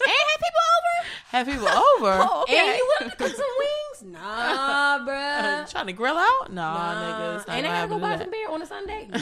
And 0.06 0.12
had 0.12 0.38
people 0.38 0.64
over. 0.78 1.08
Have 1.30 1.48
people 1.48 1.68
over. 1.68 2.28
Oh, 2.30 2.42
okay. 2.44 2.58
And 2.58 2.78
you 2.78 2.88
wanted 3.00 3.12
to 3.12 3.18
cook 3.18 3.36
some 3.36 3.46
wings? 3.60 4.14
Nah, 4.14 5.00
bruh. 5.08 5.70
Trying 5.72 5.88
to 5.88 5.94
grill 5.94 6.16
out? 6.18 6.52
Nah, 6.54 6.74
Nah. 6.74 7.40
nigga. 7.40 7.46
And 7.50 7.68
I 7.68 7.70
gotta 7.72 7.88
go 7.90 8.00
buy 8.00 8.18
some 8.18 8.30
beer 8.30 8.50
on 8.50 8.62
a 8.62 8.66
Sunday. 8.66 9.08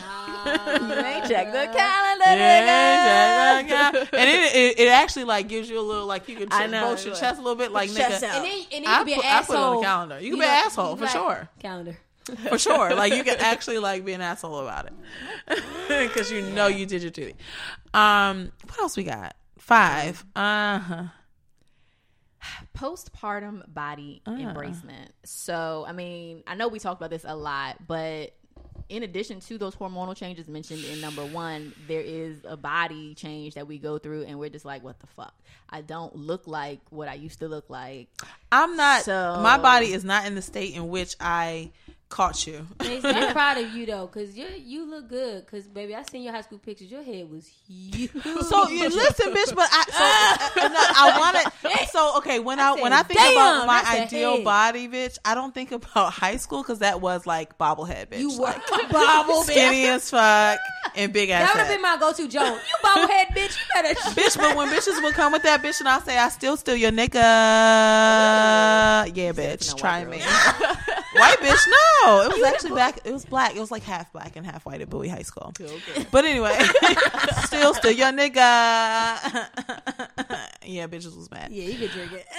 Nah, 0.45 0.71
you 0.71 0.93
ain't 1.05 1.27
checked 1.27 1.51
the 1.53 1.65
calendar, 1.75 2.25
nigga. 2.25 2.37
yeah, 2.37 3.59
yeah. 3.61 3.91
and 4.13 4.29
it, 4.29 4.55
it 4.55 4.79
it 4.81 4.87
actually 4.89 5.23
like 5.23 5.47
gives 5.47 5.67
you 5.69 5.79
a 5.79 5.81
little 5.81 6.05
like 6.05 6.27
you 6.29 6.35
can 6.35 6.47
ch- 6.49 6.69
know, 6.69 6.81
boast 6.89 7.03
your 7.05 7.13
like, 7.15 7.21
chest 7.23 7.39
a 7.39 7.41
little 7.41 7.55
bit 7.57 7.71
like 7.71 7.89
nigga. 7.89 8.23
out. 8.23 8.23
And 8.23 8.45
then, 8.45 8.45
and 8.45 8.45
then 8.45 8.81
you 8.83 8.85
can 8.85 9.05
be 9.05 9.13
an 9.13 9.19
put, 9.21 9.25
I 9.25 9.41
put 9.41 9.53
it 9.53 9.57
on 9.57 9.63
asshole. 9.63 9.79
the 9.79 9.85
calendar. 9.85 10.15
You 10.19 10.21
can 10.31 10.37
You 10.37 10.37
be 10.43 10.47
an 10.47 10.65
asshole 10.65 10.95
for 10.97 11.03
like- 11.03 11.11
sure, 11.11 11.49
Calendar. 11.59 11.97
for 12.49 12.57
sure. 12.59 12.93
Like 12.95 13.13
you 13.13 13.23
can 13.23 13.37
actually 13.39 13.79
like 13.79 14.05
be 14.05 14.13
an 14.13 14.21
asshole 14.21 14.59
about 14.59 14.87
it 14.87 14.93
because 16.11 16.31
you 16.31 16.41
know 16.41 16.67
you 16.67 16.85
did 16.85 17.01
your 17.01 17.11
duty. 17.11 17.35
Um, 17.93 18.51
what 18.67 18.79
else 18.79 18.97
we 18.97 19.03
got? 19.03 19.35
Five. 19.65 20.23
Uh 20.35 20.77
huh. 20.79 21.03
postpartum 22.77 23.63
body 23.73 24.21
Ah. 24.27 24.31
embracement. 24.31 25.07
So, 25.23 25.85
I 25.87 25.91
mean, 25.91 26.43
I 26.45 26.53
know 26.53 26.67
we 26.67 26.77
talked 26.77 27.01
about 27.01 27.09
this 27.09 27.25
a 27.27 27.35
lot, 27.35 27.77
but 27.87 28.33
in 28.89 29.01
addition 29.01 29.39
to 29.39 29.57
those 29.57 29.75
hormonal 29.75 30.15
changes 30.15 30.47
mentioned 30.47 30.83
in 30.85 31.01
number 31.01 31.25
one, 31.25 31.73
there 31.87 32.01
is 32.01 32.37
a 32.47 32.55
body 32.55 33.15
change 33.15 33.55
that 33.55 33.65
we 33.67 33.79
go 33.79 33.97
through, 33.97 34.25
and 34.25 34.37
we're 34.37 34.49
just 34.49 34.65
like, 34.65 34.83
what 34.83 34.99
the 34.99 35.07
fuck? 35.07 35.33
I 35.67 35.81
don't 35.81 36.15
look 36.15 36.45
like 36.45 36.81
what 36.91 37.07
I 37.07 37.15
used 37.15 37.39
to 37.39 37.47
look 37.47 37.67
like. 37.67 38.07
I'm 38.51 38.77
not. 38.77 39.01
So- 39.01 39.39
my 39.41 39.57
body 39.57 39.91
is 39.91 40.03
not 40.05 40.27
in 40.27 40.35
the 40.35 40.43
state 40.43 40.75
in 40.75 40.89
which 40.89 41.15
I 41.19 41.71
caught 42.09 42.45
you. 42.47 42.67
I'm 42.79 43.31
proud 43.33 43.57
of 43.57 43.69
you 43.71 43.85
though, 43.85 44.07
cause 44.07 44.35
you 44.35 44.47
you 44.57 44.89
look 44.89 45.09
good. 45.09 45.45
Cause 45.47 45.67
baby, 45.67 45.95
I 45.95 46.03
seen 46.03 46.23
your 46.23 46.33
high 46.33 46.41
school 46.41 46.59
pictures. 46.59 46.89
Your 46.91 47.03
head 47.03 47.29
was 47.29 47.47
huge. 47.67 48.11
So 48.23 48.67
you 48.69 48.89
listen, 48.89 49.33
bitch, 49.33 49.55
but 49.55 49.67
I 49.71 50.45
so 50.55 50.67
no, 50.67 50.79
I 50.79 51.19
want 51.19 51.37
it. 51.37 51.89
So 51.89 52.17
okay, 52.17 52.39
when 52.39 52.59
I, 52.59 52.71
I 52.71 52.81
when 52.81 52.93
I 52.93 53.03
think 53.03 53.19
"Damn, 53.19 53.31
about 53.33 53.67
my 53.67 53.83
ideal 53.87 54.35
head." 54.35 54.43
body, 54.43 54.87
bitch, 54.87 55.17
I 55.25 55.35
don't 55.35 55.53
think 55.53 55.71
about 55.71 56.13
high 56.13 56.37
school 56.37 56.61
because 56.61 56.79
that 56.79 57.01
was 57.01 57.25
like 57.25 57.57
bobblehead, 57.57 58.07
bitch. 58.07 58.19
You 58.19 58.31
were 58.31 58.45
like, 58.45 58.61
bobble 58.91 59.43
skinny 59.43 59.87
as 59.87 60.09
fuck 60.09 60.59
and 60.95 61.11
big 61.11 61.29
ass. 61.29 61.47
That 61.47 61.55
would 61.55 61.65
have 61.65 61.73
been 61.73 61.81
my 61.81 61.97
go-to 61.97 62.27
joke. 62.27 62.59
You 62.59 62.75
bobblehead 62.83 63.27
bitch. 63.35 63.57
You 63.57 63.81
better. 63.81 63.99
Bitch, 64.11 64.37
but 64.37 64.55
when 64.55 64.69
bitches 64.69 65.01
would 65.03 65.13
come 65.13 65.31
with 65.31 65.43
that 65.43 65.61
bitch 65.61 65.79
and 65.79 65.89
I'll 65.89 66.01
say, 66.01 66.17
I 66.17 66.29
still 66.29 66.57
steal 66.57 66.75
your 66.75 66.91
nigga. 66.91 67.15
Yeah, 69.15 69.31
bitch. 69.31 69.75
Try 69.77 70.05
me. 70.05 70.21
White 71.15 71.37
bitch, 71.39 71.59
no. 72.05 72.21
It 72.23 72.33
was 72.33 72.43
actually 72.43 72.75
back, 72.75 72.99
it 73.03 73.11
was 73.11 73.25
black. 73.25 73.55
It 73.55 73.59
was 73.59 73.71
like 73.71 73.83
half 73.83 74.11
black 74.13 74.35
and 74.35 74.45
half 74.45 74.65
white 74.65 74.81
at 74.81 74.89
Bowie 74.89 75.09
High 75.09 75.23
School. 75.23 75.53
But 76.11 76.25
anyway, 76.25 76.57
still 77.45 77.73
still 77.73 77.91
your 77.91 78.11
nigga. 78.11 78.35
yeah, 80.65 80.87
bitches 80.87 81.15
was 81.15 81.29
mad. 81.31 81.51
Yeah, 81.51 81.65
you 81.65 81.77
could 81.77 81.91
drink 81.91 82.11
it. 82.13 82.25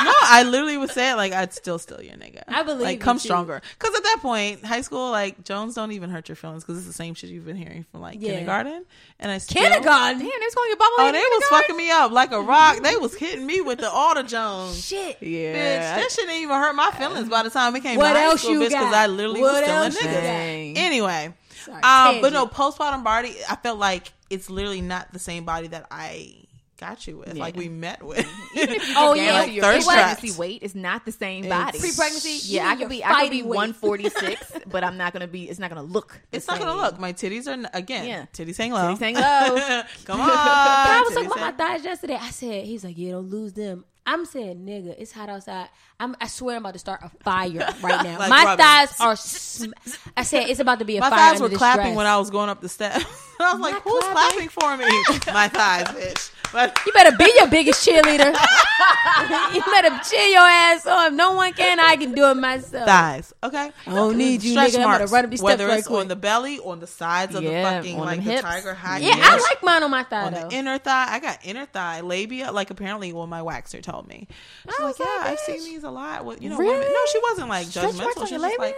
No, 0.00 0.12
I 0.22 0.44
literally 0.48 0.78
would 0.78 0.90
say 0.90 1.10
it 1.10 1.16
like, 1.16 1.32
I'd 1.32 1.52
still 1.52 1.78
steal 1.78 2.00
your 2.02 2.14
nigga. 2.14 2.42
I 2.48 2.62
believe 2.62 2.80
Like, 2.80 3.00
come 3.00 3.18
stronger. 3.18 3.60
Because 3.78 3.94
at 3.94 4.02
that 4.02 4.18
point, 4.22 4.64
high 4.64 4.80
school, 4.80 5.10
like, 5.10 5.44
Jones 5.44 5.74
don't 5.74 5.92
even 5.92 6.08
hurt 6.08 6.28
your 6.28 6.36
feelings 6.36 6.64
because 6.64 6.78
it's 6.78 6.86
the 6.86 6.92
same 6.92 7.12
shit 7.14 7.28
you've 7.28 7.44
been 7.44 7.56
hearing 7.56 7.84
from 7.92 8.00
like 8.00 8.16
Yeah. 8.20 8.30
kindergarten. 8.30 8.86
And 9.18 9.30
I 9.30 9.38
still. 9.38 9.62
Kindergarten. 9.62 10.20
Damn, 10.20 10.28
they 10.28 10.46
was 10.46 10.54
calling 10.54 10.70
you 10.70 10.76
bubble. 10.76 10.94
Oh, 11.00 11.12
they 11.12 11.18
was 11.18 11.44
fucking 11.50 11.76
me 11.76 11.90
up 11.90 12.12
like 12.12 12.32
a 12.32 12.40
rock. 12.40 12.82
They 12.82 12.96
was 12.96 13.14
hitting 13.14 13.44
me 13.44 13.60
with 13.60 13.80
the 13.80 13.90
all 13.90 14.14
the 14.14 14.22
Jones. 14.22 14.82
Shit. 14.86 15.18
Yeah. 15.22 15.54
Bitch, 15.54 15.96
that 15.96 16.10
shit 16.12 16.26
didn't 16.26 16.42
even 16.42 16.56
hurt 16.56 16.74
my 16.74 16.90
feelings 16.92 17.28
by 17.28 17.42
the 17.42 17.49
time 17.50 17.74
it 17.76 17.82
came 17.82 17.98
What 17.98 18.12
to 18.12 18.18
high 18.18 18.24
else 18.24 18.40
school, 18.42 18.52
you 18.54 18.60
bitch, 18.60 18.68
because 18.68 18.90
got? 18.90 18.94
I 18.94 19.06
literally 19.06 19.40
What 19.40 19.52
was 19.54 19.62
still 19.62 19.76
a 19.76 19.84
else 19.84 19.98
nigga. 19.98 20.76
Anyway, 20.76 21.34
Sorry, 21.64 21.82
um, 21.82 22.20
but 22.22 22.32
no, 22.32 22.46
postpartum 22.46 23.04
body, 23.04 23.34
I 23.48 23.56
felt 23.56 23.78
like 23.78 24.12
it's 24.30 24.48
literally 24.48 24.80
not 24.80 25.12
the 25.12 25.18
same 25.18 25.44
body 25.44 25.66
that 25.68 25.86
I 25.90 26.34
got 26.78 27.06
you 27.06 27.18
with, 27.18 27.34
Yeah. 27.34 27.42
like 27.42 27.56
we 27.56 27.68
met 27.68 28.02
with. 28.02 28.26
Even 28.56 28.74
if 28.76 28.88
you 28.88 28.94
Oh, 28.96 29.10
oh, 29.10 29.14
yeah. 29.14 29.24
yeah, 29.24 29.32
Like 29.40 29.52
your 29.52 29.64
thirst 29.64 29.86
pregnancy 29.86 30.32
weight 30.38 30.62
is 30.62 30.74
not 30.74 31.04
the 31.04 31.12
same 31.12 31.44
It's- 31.44 31.64
body. 31.64 31.78
Pre-pregnancy, 31.78 32.40
Yeah, 32.54 32.68
I 32.68 32.76
could 32.76 32.88
be 32.88 33.04
I 33.04 33.24
could 33.24 33.30
be 33.32 33.42
146, 33.42 34.52
but 34.66 34.82
I'm 34.82 34.96
not 34.96 35.12
gonna 35.12 35.26
be. 35.26 35.48
It's 35.50 35.58
not 35.58 35.68
gonna 35.68 35.82
look. 35.82 36.18
the 36.30 36.38
it's 36.38 36.46
not 36.48 36.58
gonna 36.58 36.74
look. 36.80 36.98
My 36.98 37.12
titties 37.12 37.46
are 37.46 37.68
again. 37.74 38.06
Yeah. 38.06 38.24
Titties 38.32 38.56
hang 38.56 38.72
low. 38.72 38.94
Titties 38.94 38.98
hang 39.00 39.14
low. 39.16 39.82
Come 40.06 40.20
on. 40.22 40.26
But 40.28 40.36
I 40.38 41.02
was 41.06 41.10
Titties 41.10 41.14
talking 41.14 41.26
about 41.26 41.38
my 41.38 41.44
hang- 41.46 41.76
thighs 41.76 41.84
yesterday. 41.84 42.18
I 42.18 42.30
said, 42.30 42.64
he's 42.64 42.82
like, 42.84 42.96
yeah, 42.96 43.10
don't 43.12 43.28
lose 43.28 43.52
them. 43.52 43.84
I'm 44.12 44.24
saying, 44.26 44.66
nigga, 44.66 44.94
it's 44.98 45.12
hot 45.12 45.28
outside. 45.28 45.68
I'm, 46.00 46.16
I 46.20 46.26
swear 46.26 46.56
I'm 46.56 46.62
about 46.62 46.72
to 46.72 46.78
start 46.80 47.00
a 47.04 47.10
fire 47.22 47.50
right 47.82 48.02
now. 48.04 48.18
Like 48.18 48.28
my 48.30 48.44
rubbing. 48.44 48.64
thighs 48.64 49.00
are. 49.00 49.14
Sm- 49.16 49.72
I 50.16 50.22
said 50.24 50.48
it's 50.48 50.58
about 50.60 50.80
to 50.80 50.84
be 50.84 50.96
a 50.96 51.00
My 51.00 51.10
fire. 51.10 51.18
My 51.18 51.30
thighs 51.32 51.40
were 51.42 51.48
clapping 51.50 51.82
dress. 51.84 51.96
when 51.96 52.06
I 52.06 52.16
was 52.16 52.30
going 52.30 52.48
up 52.48 52.60
the 52.60 52.68
steps. 52.68 53.04
I 53.40 53.52
was 53.52 53.60
like, 53.60 53.74
Not 53.74 53.82
"Who's 53.82 54.04
clapping. 54.04 54.48
clapping 54.48 54.48
for 54.48 54.76
me?" 54.76 55.32
My 55.32 55.48
thighs, 55.48 55.84
bitch. 55.88 56.32
But 56.52 56.76
You 56.84 56.92
better 56.92 57.16
be 57.16 57.32
your 57.36 57.46
biggest 57.48 57.86
cheerleader. 57.86 58.34
you 59.54 59.62
better 59.62 59.98
cheer 60.08 60.26
your 60.28 60.40
ass 60.40 60.84
on. 60.86 61.06
If 61.08 61.12
no 61.14 61.32
one 61.34 61.52
can, 61.52 61.78
I 61.78 61.96
can 61.96 62.12
do 62.12 62.24
it 62.30 62.34
myself. 62.34 62.86
thighs. 62.86 63.32
Okay, 63.42 63.70
I 63.86 63.94
don't 63.94 64.16
need 64.18 64.42
you, 64.42 64.50
Stretch 64.52 64.70
nigga. 64.72 64.74
I'm 64.76 64.82
gonna 64.82 64.98
marks, 64.98 65.12
run 65.12 65.24
up 65.24 65.30
these 65.30 65.40
steps 65.40 65.44
whether 65.46 65.66
right 65.68 65.78
it's 65.78 65.86
quick. 65.86 66.00
on 66.00 66.08
the 66.08 66.16
belly, 66.16 66.58
on 66.58 66.80
the 66.80 66.86
sides 66.86 67.34
of 67.34 67.42
Yeah, 67.44 67.62
the 67.62 67.76
fucking 67.76 68.00
on 68.00 68.06
like 68.06 68.16
the 68.16 68.22
hips. 68.30 68.42
tiger 68.42 68.74
high. 68.74 68.98
Yeah, 68.98 69.14
I 69.16 69.36
like 69.38 69.62
mine 69.62 69.82
on 69.82 69.90
my 69.90 70.02
thigh 70.04 70.24
on 70.26 70.34
though. 70.34 70.48
the 70.48 70.56
inner 70.56 70.78
thigh. 70.78 71.06
I 71.10 71.18
got 71.20 71.38
inner 71.44 71.66
thigh 71.66 72.00
labia. 72.00 72.50
Like 72.52 72.70
apparently, 72.70 73.12
what 73.12 73.28
my 73.28 73.40
waxer 73.40 73.82
told 74.00 74.08
me. 74.08 74.26
She's 74.64 74.74
I 74.78 74.82
like, 74.84 74.98
was 74.98 75.06
yeah, 75.06 75.30
I've 75.30 75.38
seen 75.40 75.64
these 75.64 75.84
a 75.84 75.90
lot. 75.90 76.24
With 76.24 76.42
you 76.42 76.50
know, 76.50 76.56
Really? 76.58 76.74
women. 76.74 76.88
No, 76.92 77.00
she 77.12 77.20
wasn't 77.30 77.48
like 77.48 77.66
Stretch 77.66 77.94
judgmental. 77.94 78.20
on 78.22 78.26
She 78.26 78.34
was 78.34 78.42
just 78.42 78.58
like. 78.58 78.76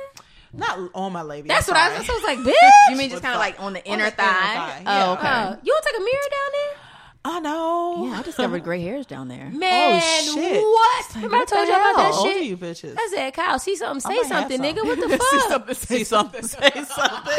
Not 0.54 0.78
on 0.94 1.14
my 1.14 1.22
labia. 1.22 1.48
That's 1.48 1.66
what 1.66 1.78
I 1.78 1.86
sorry. 1.88 1.98
was. 2.00 2.10
I 2.10 2.12
was 2.12 2.22
like, 2.24 2.38
bitch. 2.40 2.90
You 2.90 2.96
mean 2.96 3.08
just 3.08 3.22
kind 3.22 3.32
of 3.34 3.38
like 3.40 3.58
on 3.58 3.72
the 3.72 3.82
inner 3.86 4.04
inner 4.04 4.10
thigh? 4.10 4.22
thigh, 4.22 4.82
Oh, 4.86 4.90
yeah. 4.90 5.10
okay. 5.12 5.26
Uh, 5.26 5.56
you 5.62 5.72
don't 5.72 5.84
take 5.84 5.96
a 5.96 6.00
mirror 6.04 6.28
down 6.30 6.50
there? 6.52 6.81
I 7.24 7.38
know. 7.38 8.06
yeah, 8.06 8.18
I 8.18 8.22
discovered 8.22 8.64
gray 8.64 8.82
hairs 8.82 9.06
down 9.06 9.28
there. 9.28 9.48
Man, 9.52 10.02
oh, 10.02 10.34
shit. 10.34 10.60
what? 10.60 11.14
Remember 11.14 11.36
I 11.36 11.38
what 11.38 11.48
told 11.48 11.66
the 11.68 11.70
you 11.70 11.76
about 11.76 11.96
that 11.96 12.02
hell? 12.06 12.14
Old 12.14 12.32
shit? 12.32 12.44
you 12.44 12.56
bitches. 12.56 12.96
I 12.98 13.10
said, 13.14 13.34
Kyle, 13.34 13.58
see 13.60 13.76
something, 13.76 14.00
say 14.00 14.22
something, 14.28 14.56
some. 14.56 14.66
nigga. 14.66 14.84
What 14.84 14.98
the 15.08 15.16
fuck? 15.16 15.74
See 15.76 16.04
something. 16.04 16.42
Say 16.42 16.70
something. 16.84 17.34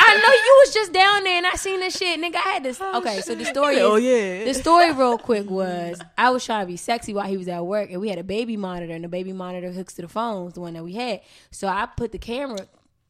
I 0.00 0.20
know 0.22 0.32
you 0.32 0.62
was 0.64 0.74
just 0.74 0.92
down 0.92 1.24
there 1.24 1.38
and 1.38 1.46
I 1.46 1.54
seen 1.54 1.80
this 1.80 1.96
shit, 1.96 2.20
nigga. 2.20 2.36
I 2.36 2.52
had 2.54 2.62
this. 2.62 2.78
Oh, 2.80 2.98
okay, 2.98 3.20
so 3.20 3.34
the 3.34 3.44
story 3.44 3.80
oh, 3.80 3.96
is, 3.96 4.04
Oh 4.04 4.06
yeah. 4.06 4.44
the 4.44 4.54
story 4.54 4.92
real 4.92 5.18
quick 5.18 5.50
was 5.50 6.00
I 6.16 6.30
was 6.30 6.44
trying 6.44 6.62
to 6.64 6.66
be 6.70 6.76
sexy 6.76 7.12
while 7.12 7.26
he 7.26 7.36
was 7.36 7.48
at 7.48 7.66
work, 7.66 7.90
and 7.90 8.00
we 8.00 8.08
had 8.08 8.18
a 8.18 8.24
baby 8.24 8.56
monitor, 8.56 8.92
and 8.92 9.02
the 9.02 9.08
baby 9.08 9.32
monitor 9.32 9.72
hooks 9.72 9.94
to 9.94 10.02
the 10.02 10.08
phones, 10.08 10.54
the 10.54 10.60
one 10.60 10.74
that 10.74 10.84
we 10.84 10.92
had. 10.94 11.20
So 11.50 11.66
I 11.66 11.86
put 11.86 12.12
the 12.12 12.18
camera. 12.18 12.68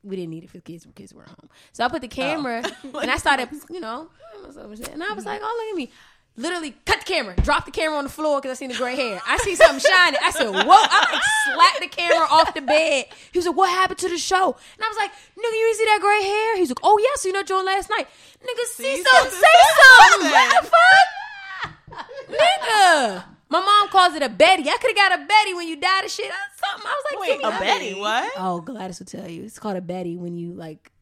We 0.09 0.17
didn't 0.17 0.31
need 0.31 0.45
it 0.45 0.51
for 0.51 0.57
the 0.57 0.63
kids. 0.63 0.87
Kids 0.95 1.13
were 1.13 1.25
home. 1.25 1.51
So 1.73 1.85
I 1.85 1.89
put 1.89 2.01
the 2.01 2.09
oh. 2.09 2.11
camera, 2.11 2.63
and 3.03 3.11
I 3.11 3.19
started, 3.19 3.51
you 3.71 3.81
know, 3.81 4.09
and 4.35 5.03
I 5.03 5.13
was 5.13 5.27
like, 5.27 5.41
"Oh, 5.43 5.57
look 5.61 5.75
at 5.75 5.77
me." 5.77 5.93
Literally 6.37 6.73
cut 6.87 7.01
the 7.01 7.05
camera, 7.05 7.35
drop 7.43 7.65
the 7.67 7.73
camera 7.73 7.99
on 7.99 8.05
the 8.05 8.11
floor 8.11 8.41
because 8.41 8.53
I 8.53 8.55
seen 8.55 8.71
the 8.71 8.77
gray 8.77 8.95
hair. 8.95 9.21
I 9.27 9.39
see 9.39 9.57
something 9.57 9.81
shining. 9.81 10.21
I 10.23 10.31
said, 10.31 10.49
"Whoa!" 10.49 10.63
I 10.67 11.13
like 11.13 11.23
slapped 11.45 11.81
the 11.81 11.89
camera 11.89 12.27
off 12.31 12.55
the 12.55 12.61
bed. 12.63 13.07
He 13.33 13.39
was 13.39 13.47
like, 13.47 13.57
"What 13.57 13.71
happened 13.71 13.99
to 13.99 14.09
the 14.09 14.19
show?" 14.19 14.47
And 14.47 14.85
I 14.85 14.89
was 14.89 14.97
like, 14.97 15.11
"Nigga, 15.11 15.59
you 15.59 15.67
didn't 15.67 15.79
see 15.79 15.85
that 15.85 15.99
gray 16.01 16.23
hair?" 16.23 16.57
He's 16.57 16.71
like, 16.71 16.81
"Oh 16.83 16.97
yeah, 16.99 17.11
so 17.17 17.29
you 17.29 17.35
know 17.35 17.43
joint 17.43 17.67
last 17.67 17.91
night." 17.91 18.07
Nigga, 18.41 18.65
see, 18.73 18.85
See 18.85 19.03
something, 19.03 19.31
something, 19.31 19.41
say 19.41 19.47
say 19.49 20.01
something. 20.11 20.31
What 20.31 20.63
the 20.63 20.71
fuck? 20.71 22.07
Nigga. 22.39 23.25
My 23.51 23.61
mom 23.61 23.89
calls 23.89 24.15
it 24.15 24.23
a 24.23 24.29
Betty. 24.29 24.69
I 24.69 24.77
could 24.77 24.97
have 24.97 25.11
got 25.11 25.21
a 25.21 25.27
Betty 25.27 25.55
when 25.55 25.67
you 25.69 25.77
died 25.77 26.05
of 26.05 26.11
shit. 26.11 26.27
or 26.27 26.35
Something. 26.57 26.87
I 26.87 26.95
was 26.95 27.05
like, 27.13 27.21
Wait, 27.21 27.29
give 27.29 27.39
me 27.39 27.45
a 27.45 27.51
that. 27.51 27.61
Betty? 27.61 27.95
What? 27.95 28.33
Oh, 28.37 28.61
Gladys 28.61 28.99
will 28.99 29.07
tell 29.07 29.29
you. 29.29 29.45
It's 29.45 29.59
called 29.59 29.77
a 29.77 29.81
Betty 29.81 30.17
when 30.19 30.37
you 30.37 30.53
like, 30.53 30.93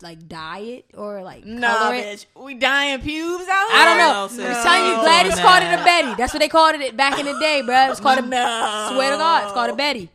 like 0.00 0.26
dye 0.28 0.58
it 0.60 0.86
or 0.94 1.22
like 1.22 1.44
Nah, 1.44 1.68
color 1.76 1.94
it. 1.94 2.04
bitch. 2.34 2.42
We 2.44 2.54
dying 2.54 3.00
pubes 3.02 3.44
out 3.48 3.68
here. 3.70 3.78
I 3.78 3.84
don't 3.84 3.98
know. 3.98 4.22
No, 4.22 4.28
sis. 4.28 4.56
I'm 4.56 4.64
telling 4.64 4.88
you, 4.90 5.02
Gladys 5.02 5.36
No. 5.36 5.42
called 5.42 5.62
it 5.62 5.80
a 5.80 5.84
Betty. 5.84 6.14
That's 6.16 6.32
what 6.32 6.40
they 6.40 6.48
called 6.48 6.74
it 6.80 6.96
back 6.96 7.18
in 7.18 7.26
the 7.26 7.38
day, 7.38 7.62
bro. 7.62 7.86
It 7.86 7.90
was 7.90 8.00
called 8.00 8.18
a. 8.18 8.22
Swear 8.22 9.10
to 9.10 9.16
God, 9.18 9.44
it's 9.44 9.52
called 9.52 9.70
a 9.70 9.76
Betty. 9.76 10.08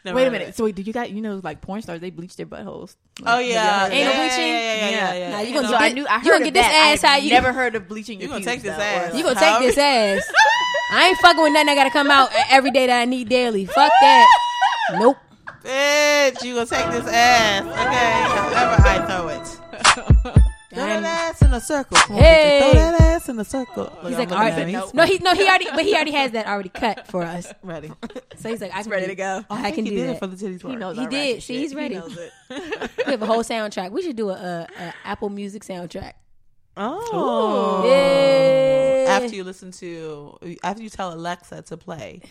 Never 0.04 0.16
Wait 0.16 0.26
a 0.26 0.30
minute. 0.30 0.48
it. 0.48 0.56
So 0.56 0.64
wait, 0.64 0.74
did 0.74 0.86
you 0.86 0.92
got 0.92 1.10
you 1.10 1.20
know 1.20 1.40
like 1.44 1.60
porn 1.60 1.82
stars 1.82 2.00
they 2.00 2.10
bleach 2.10 2.34
their 2.36 2.46
buttholes? 2.46 2.96
Oh 3.26 3.38
yeah. 3.38 3.84
Ain't 3.88 3.92
no 3.92 3.98
yeah, 3.98 4.16
bleaching? 4.16 4.48
Yeah, 4.48 4.54
yeah, 4.54 4.74
yeah, 4.74 4.90
yeah. 4.90 5.14
yeah, 5.14 5.30
Nah, 5.30 5.40
you 5.40 5.48
yeah. 5.48 5.54
gonna 5.54 5.66
So 5.68 5.72
get 5.72 5.80
I 5.82 5.88
this- 5.88 5.94
knew 5.94 6.06
I 6.06 6.12
heard 6.18 6.24
you 6.24 6.32
gonna 6.32 6.44
get 6.46 6.54
this 6.54 6.66
that. 6.66 6.92
ass 6.94 7.04
I've 7.04 7.10
how 7.10 7.16
you- 7.16 7.30
never 7.30 7.52
heard 7.52 7.74
of 7.74 7.88
bleaching 7.88 8.18
your 8.20 8.28
You 8.28 8.32
gonna 8.34 8.44
take 8.44 8.62
this 8.62 8.74
though, 8.76 8.82
ass. 8.82 9.12
like- 9.12 9.18
You 9.18 9.24
gonna 9.24 9.40
take 9.40 9.58
this 9.60 9.78
ass. 9.78 10.32
I 10.92 11.06
ain't 11.08 11.18
fucking 11.18 11.42
with 11.42 11.52
nothing 11.52 11.68
I 11.68 11.74
gotta 11.74 11.90
come 11.90 12.10
out 12.10 12.30
every 12.50 12.70
day 12.70 12.86
that 12.86 13.00
I 13.00 13.04
need 13.04 13.28
daily. 13.28 13.66
Fuck 13.66 13.92
that. 14.00 14.26
Nope. 14.94 15.18
Bitch, 15.62 16.42
you 16.44 16.54
gonna 16.54 16.66
take 16.66 16.90
this 16.90 17.06
ass. 17.06 17.62
Okay. 17.66 18.54
However 18.56 18.82
I 18.88 19.06
throw 19.06 19.28
it. 19.28 20.36
Throw 20.80 21.00
that 21.00 21.30
ass 21.34 21.42
in 21.42 21.52
a 21.52 21.60
circle. 21.60 21.96
Come 21.98 22.16
Hey. 22.16 22.60
Throw 22.62 22.72
that 22.80 23.00
ass 23.00 23.28
in 23.28 23.38
a 23.38 23.44
circle. 23.44 23.84
Look, 23.84 23.92
He's 24.08 24.18
like, 24.18 24.30
looking 24.30 24.36
right, 24.44 24.58
no, 24.68 24.80
He's 24.82 24.94
no, 24.94 25.04
he 25.04 25.18
no, 25.18 25.34
he 25.34 25.44
already, 25.48 25.66
but 25.74 25.84
he 25.84 25.94
already 25.94 26.10
has 26.12 26.30
that 26.32 26.46
already 26.46 26.68
cut 26.70 27.06
for 27.08 27.22
us. 27.22 27.52
ready. 27.62 27.90
So 28.36 28.48
he's 28.48 28.60
like, 28.60 28.74
I 28.74 28.82
can 28.82 28.90
ready 28.90 29.04
do- 29.06 29.10
to 29.12 29.14
go. 29.16 29.44
Oh, 29.50 29.54
I, 29.54 29.62
think 29.62 29.74
can 29.76 29.84
he 29.86 29.90
do 29.90 29.96
did 29.98 30.08
that. 30.08 30.16
it 30.16 30.18
for 30.18 30.26
the 30.26 30.36
titties. 30.36 30.62
He 30.68 30.76
knows. 30.76 30.96
He 30.96 31.06
did. 31.06 31.42
See, 31.42 31.58
he's 31.58 31.70
He 31.70 31.76
ready. 31.76 31.94
knows 31.96 32.16
it. 32.16 32.32
We 33.06 33.12
have 33.12 33.22
a 33.22 33.26
whole 33.26 33.42
soundtrack. 33.42 33.90
We 33.92 34.02
should 34.02 34.16
do 34.16 34.30
a, 34.30 34.34
a, 34.34 34.66
a 34.78 34.94
Apple 35.04 35.28
Music 35.30 35.62
soundtrack. 35.64 36.12
Oh. 36.76 37.84
Yeah. 37.86 39.06
After 39.10 39.34
you 39.34 39.44
listen 39.44 39.70
to, 39.72 40.38
after 40.62 40.82
you 40.82 40.88
tell 40.88 41.12
Alexa 41.12 41.62
to 41.62 41.76
play 41.76 42.22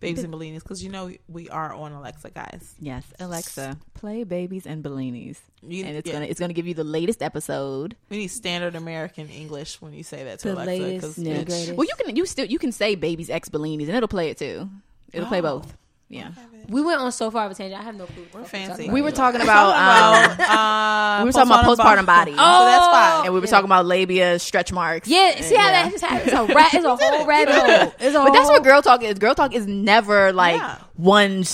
Babies 0.00 0.24
and 0.24 0.32
Bellinis, 0.32 0.62
because 0.62 0.82
you 0.82 0.90
know 0.90 1.12
we 1.28 1.48
are 1.50 1.72
on 1.74 1.92
Alexa, 1.92 2.30
guys. 2.30 2.74
Yes, 2.80 3.04
Alexa, 3.20 3.76
play 3.94 4.24
babies 4.24 4.66
and 4.66 4.82
Bellinis, 4.82 5.36
You- 5.62 5.84
and 5.84 5.94
it's 5.96 6.06
yeah. 6.06 6.14
gonna 6.14 6.24
it's 6.26 6.40
gonna 6.40 6.54
give 6.54 6.66
you 6.66 6.72
the 6.74 6.84
latest 6.84 7.22
episode. 7.22 7.96
We 8.08 8.16
need 8.16 8.28
standard 8.28 8.74
American 8.76 9.28
English 9.28 9.80
when 9.82 9.92
you 9.92 10.02
say 10.02 10.24
that 10.24 10.38
to 10.40 10.48
The 10.48 10.54
Alexa. 10.54 10.70
latest, 10.82 11.02
'cause 11.16 11.18
yeah. 11.18 11.42
bitch. 11.44 11.76
Well, 11.76 11.86
you 11.86 11.94
can 12.02 12.16
you 12.16 12.24
still 12.26 12.46
you 12.46 12.58
can 12.58 12.72
say 12.72 12.94
babies 12.94 13.28
x 13.28 13.48
Bellinis, 13.50 13.88
and 13.88 13.96
it'll 13.96 14.08
play 14.08 14.30
it 14.30 14.38
too. 14.38 14.70
It'll 15.12 15.28
play 15.28 15.40
Oh. 15.40 15.58
both. 15.60 15.76
Yeah. 16.12 16.30
We 16.68 16.82
went 16.82 17.00
on 17.00 17.10
so 17.12 17.30
far 17.30 17.46
of 17.46 17.52
a 17.52 17.54
tangent. 17.54 17.80
I 17.80 17.84
have 17.84 17.94
no 17.96 18.04
clue. 18.06 18.26
We're 18.34 18.44
fancy. 18.44 18.90
We 18.90 19.00
were 19.00 19.12
talking 19.12 19.40
about 19.40 19.68
um, 19.70 20.40
uh, 20.40 21.20
we 21.22 21.26
were 21.28 21.32
talking 21.32 21.50
about 21.52 21.64
postpartum 21.64 22.04
body. 22.04 22.32
So 22.36 22.36
that's 22.36 22.84
Oh. 22.86 22.90
fine. 22.92 23.24
and 23.26 23.34
we 23.34 23.40
were 23.40 23.46
yeah. 23.46 23.50
talking 23.50 23.64
about 23.66 23.86
labia, 23.86 24.38
stretch 24.40 24.72
marks. 24.72 25.06
Yeah, 25.08 25.32
and- 25.36 25.44
see 25.44 25.54
how 25.54 25.66
yeah. 25.66 25.84
that 25.84 25.90
just 25.92 26.04
happened? 26.04 26.30
It's 26.30 26.36
a, 26.36 26.54
ra- 26.54 26.68
it's 26.72 26.84
a 26.84 26.96
whole 27.00 27.26
rabbit 27.26 27.54
hole. 27.54 27.92
It's 28.00 28.14
a 28.16 28.18
But 28.18 28.32
that's 28.32 28.48
what 28.50 28.62
girl 28.64 28.82
talk 28.82 29.02
is. 29.04 29.18
Girl 29.20 29.34
talk 29.36 29.54
is 29.54 29.66
never 29.68 30.32
like 30.32 30.56
Yeah. 30.60 30.78
one, 30.96 31.44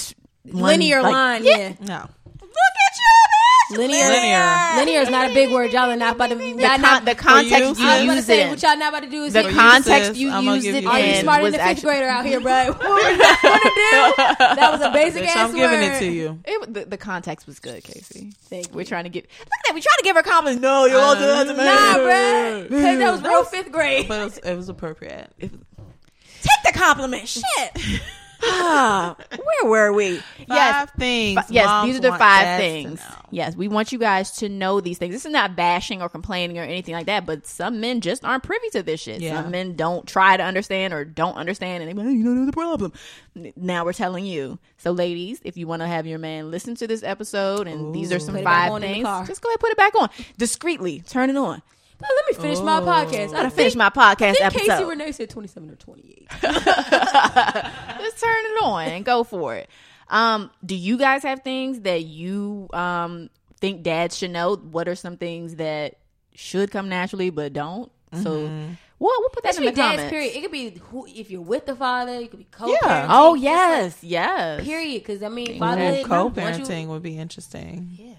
one 0.44 0.62
linear 0.64 1.02
like, 1.02 1.12
line. 1.12 1.44
Yeah. 1.44 1.74
No. 1.80 2.08
Look 2.40 2.50
at 2.82 2.96
you, 2.98 3.12
bitch. 3.32 3.55
Linear. 3.70 4.08
Linear. 4.08 4.76
Linear 4.76 5.00
is 5.00 5.10
not 5.10 5.30
a 5.30 5.34
big 5.34 5.50
word. 5.52 5.72
Y'all 5.72 5.90
are 5.90 5.96
not 5.96 6.14
about 6.14 6.28
to. 6.30 6.36
The, 6.36 6.44
y'all 6.46 6.68
con- 6.68 6.80
not, 6.82 7.04
the 7.04 7.14
context 7.16 7.80
you, 7.80 7.84
you. 7.84 7.90
I 7.90 7.96
was 7.96 8.04
about 8.04 8.10
to 8.10 8.14
use 8.16 8.24
say 8.26 8.42
it. 8.46 8.48
what 8.50 8.62
y'all 8.62 8.76
not 8.76 8.88
about 8.90 9.02
to 9.02 9.10
do 9.10 9.24
is 9.24 9.32
The 9.32 9.42
context 9.50 10.08
sis, 10.10 10.18
you 10.18 10.30
I'ma 10.30 10.52
used 10.54 10.66
it 10.68 10.82
you- 10.84 10.88
Are 10.88 10.98
you 11.00 11.04
in 11.06 11.22
smarter 11.22 11.44
than 11.50 11.54
a 11.54 11.58
fifth 11.58 11.66
actually. 11.66 11.82
grader 11.90 12.06
out 12.08 12.26
here, 12.26 12.40
bro? 12.40 12.66
What 12.78 12.80
we 12.80 13.16
not 13.18 13.42
gonna 13.42 13.58
do? 13.64 14.56
That 14.56 14.68
was 14.72 14.80
a 14.82 14.90
basic 14.92 15.22
Bitch, 15.24 15.26
ass 15.28 15.36
I'm 15.50 15.54
giving 15.56 15.80
word. 15.80 15.92
it 15.96 15.98
to 15.98 16.06
you. 16.06 16.38
It, 16.44 16.74
the, 16.74 16.84
the 16.84 16.96
context 16.96 17.46
was 17.48 17.58
good, 17.58 17.82
Casey. 17.82 18.32
Thank 18.44 18.72
We're 18.72 18.82
you. 18.82 18.86
trying 18.86 19.04
to 19.04 19.10
get. 19.10 19.24
Look 19.24 19.48
at 19.48 19.48
that. 19.66 19.74
We 19.74 19.80
trying 19.80 19.98
to 19.98 20.04
give 20.04 20.14
her 20.16 20.22
compliments. 20.22 20.62
No, 20.62 20.84
you're 20.86 21.00
all 21.00 21.16
good. 21.16 21.48
Uh, 21.48 21.52
Nah, 21.52 21.94
bro. 21.98 22.62
Because 22.68 22.98
that 22.98 23.10
was 23.12 23.22
real 23.22 23.44
fifth 23.44 23.72
grade. 23.72 24.06
But 24.06 24.20
it 24.20 24.24
was, 24.24 24.38
it 24.38 24.54
was 24.56 24.68
appropriate. 24.68 25.32
Take 25.40 25.52
the 26.72 26.78
compliment. 26.78 27.26
Shit. 27.28 27.42
ah, 28.42 29.16
where 29.30 29.70
were 29.70 29.92
we? 29.92 30.16
Five 30.16 30.46
Yes. 30.48 30.90
things. 30.98 31.40
Fi- 31.40 31.46
yes, 31.52 31.66
moms 31.66 31.86
these 31.86 31.98
are 31.98 32.02
the 32.02 32.12
five 32.18 32.58
things. 32.58 33.00
Yes, 33.30 33.56
we 33.56 33.68
want 33.68 33.92
you 33.92 33.98
guys 33.98 34.30
to 34.38 34.48
know 34.48 34.80
these 34.80 34.98
things. 34.98 35.14
This 35.14 35.26
is 35.26 35.32
not 35.32 35.56
bashing 35.56 36.02
or 36.02 36.08
complaining 36.08 36.58
or 36.58 36.62
anything 36.62 36.94
like 36.94 37.06
that, 37.06 37.26
but 37.26 37.46
some 37.46 37.80
men 37.80 38.00
just 38.00 38.24
aren't 38.24 38.42
privy 38.42 38.68
to 38.70 38.82
this 38.82 39.00
shit. 39.00 39.20
Yeah. 39.20 39.42
Some 39.42 39.50
men 39.50 39.74
don't 39.74 40.06
try 40.06 40.36
to 40.36 40.42
understand 40.42 40.94
or 40.94 41.04
don't 41.04 41.36
understand, 41.36 41.82
and 41.82 41.90
they 41.90 41.94
go, 41.94 42.02
hey, 42.08 42.14
you 42.14 42.24
don't 42.24 42.36
know 42.40 42.46
the 42.46 42.52
problem. 42.52 42.92
Now 43.56 43.84
we're 43.84 43.92
telling 43.92 44.24
you. 44.24 44.58
So, 44.78 44.92
ladies, 44.92 45.40
if 45.44 45.56
you 45.56 45.66
want 45.66 45.82
to 45.82 45.88
have 45.88 46.06
your 46.06 46.18
man 46.18 46.50
listen 46.50 46.74
to 46.76 46.86
this 46.86 47.02
episode, 47.02 47.66
and 47.66 47.94
these 47.94 48.12
are 48.12 48.18
some 48.18 48.34
Put 48.34 48.44
five 48.44 48.72
on 48.72 48.80
the 48.82 48.86
things, 48.88 49.08
just 49.26 49.42
go 49.42 49.48
ahead 49.48 49.56
and 49.56 49.60
put 49.60 49.70
it 49.70 49.76
back 49.76 49.94
on 49.94 50.08
discreetly. 50.38 51.00
Turn 51.00 51.30
it 51.30 51.36
on. 51.36 51.62
But 51.98 52.08
let 52.14 52.36
me 52.38 52.42
finish 52.42 52.60
my 52.60 52.80
podcast. 52.80 53.30
I 53.30 53.32
Gotta 53.32 53.50
finish 53.50 53.74
my 53.74 53.90
podcast 53.90 54.36
think 54.36 54.52
Casey. 54.68 54.84
Renee 54.84 55.12
said 55.12 55.30
27 55.30 55.70
or 55.70 55.76
28. 55.76 56.28
just 56.42 56.42
turn 56.42 58.44
it 58.44 58.62
on 58.62 58.88
and 58.88 59.04
go 59.04 59.24
for 59.24 59.54
it. 59.54 59.68
Um, 60.08 60.50
do 60.64 60.76
you 60.76 60.98
guys 60.98 61.22
have 61.22 61.42
things 61.42 61.80
that 61.80 62.04
you 62.04 62.68
um 62.72 63.30
think 63.60 63.82
dads 63.82 64.16
should 64.18 64.30
know? 64.30 64.56
What 64.56 64.88
are 64.88 64.94
some 64.94 65.16
things 65.16 65.56
that 65.56 65.96
should 66.34 66.70
come 66.70 66.88
naturally 66.88 67.30
but 67.30 67.52
don't? 67.52 67.90
So, 68.22 68.32
well, 68.98 69.14
we'll 69.18 69.28
put 69.30 69.42
that 69.42 69.54
That 69.54 69.58
in 69.58 69.64
the 69.66 69.72
be 69.72 69.76
dad's 69.76 69.96
comments. 69.96 70.10
period. 70.10 70.36
It 70.36 70.40
could 70.42 70.52
be 70.52 70.70
who, 70.90 71.06
if 71.06 71.30
you're 71.30 71.40
with 71.42 71.66
the 71.66 71.74
father, 71.74 72.12
it 72.14 72.30
could 72.30 72.38
be 72.38 72.46
co-parenting. 72.50 72.78
Yeah. 72.82 73.06
Oh 73.10 73.34
It's 73.34 73.42
yes, 73.42 73.98
yes. 74.02 74.64
Period. 74.64 75.02
Because, 75.02 75.22
I 75.22 75.28
mean, 75.28 75.56
Ooh, 75.56 75.58
fatherhood. 75.58 75.92
once 75.92 75.98
you- 75.98 76.06
co-parenting 76.64 76.86
would 76.86 77.02
be 77.02 77.18
interesting. 77.18 77.90
Yeah. 77.98 78.14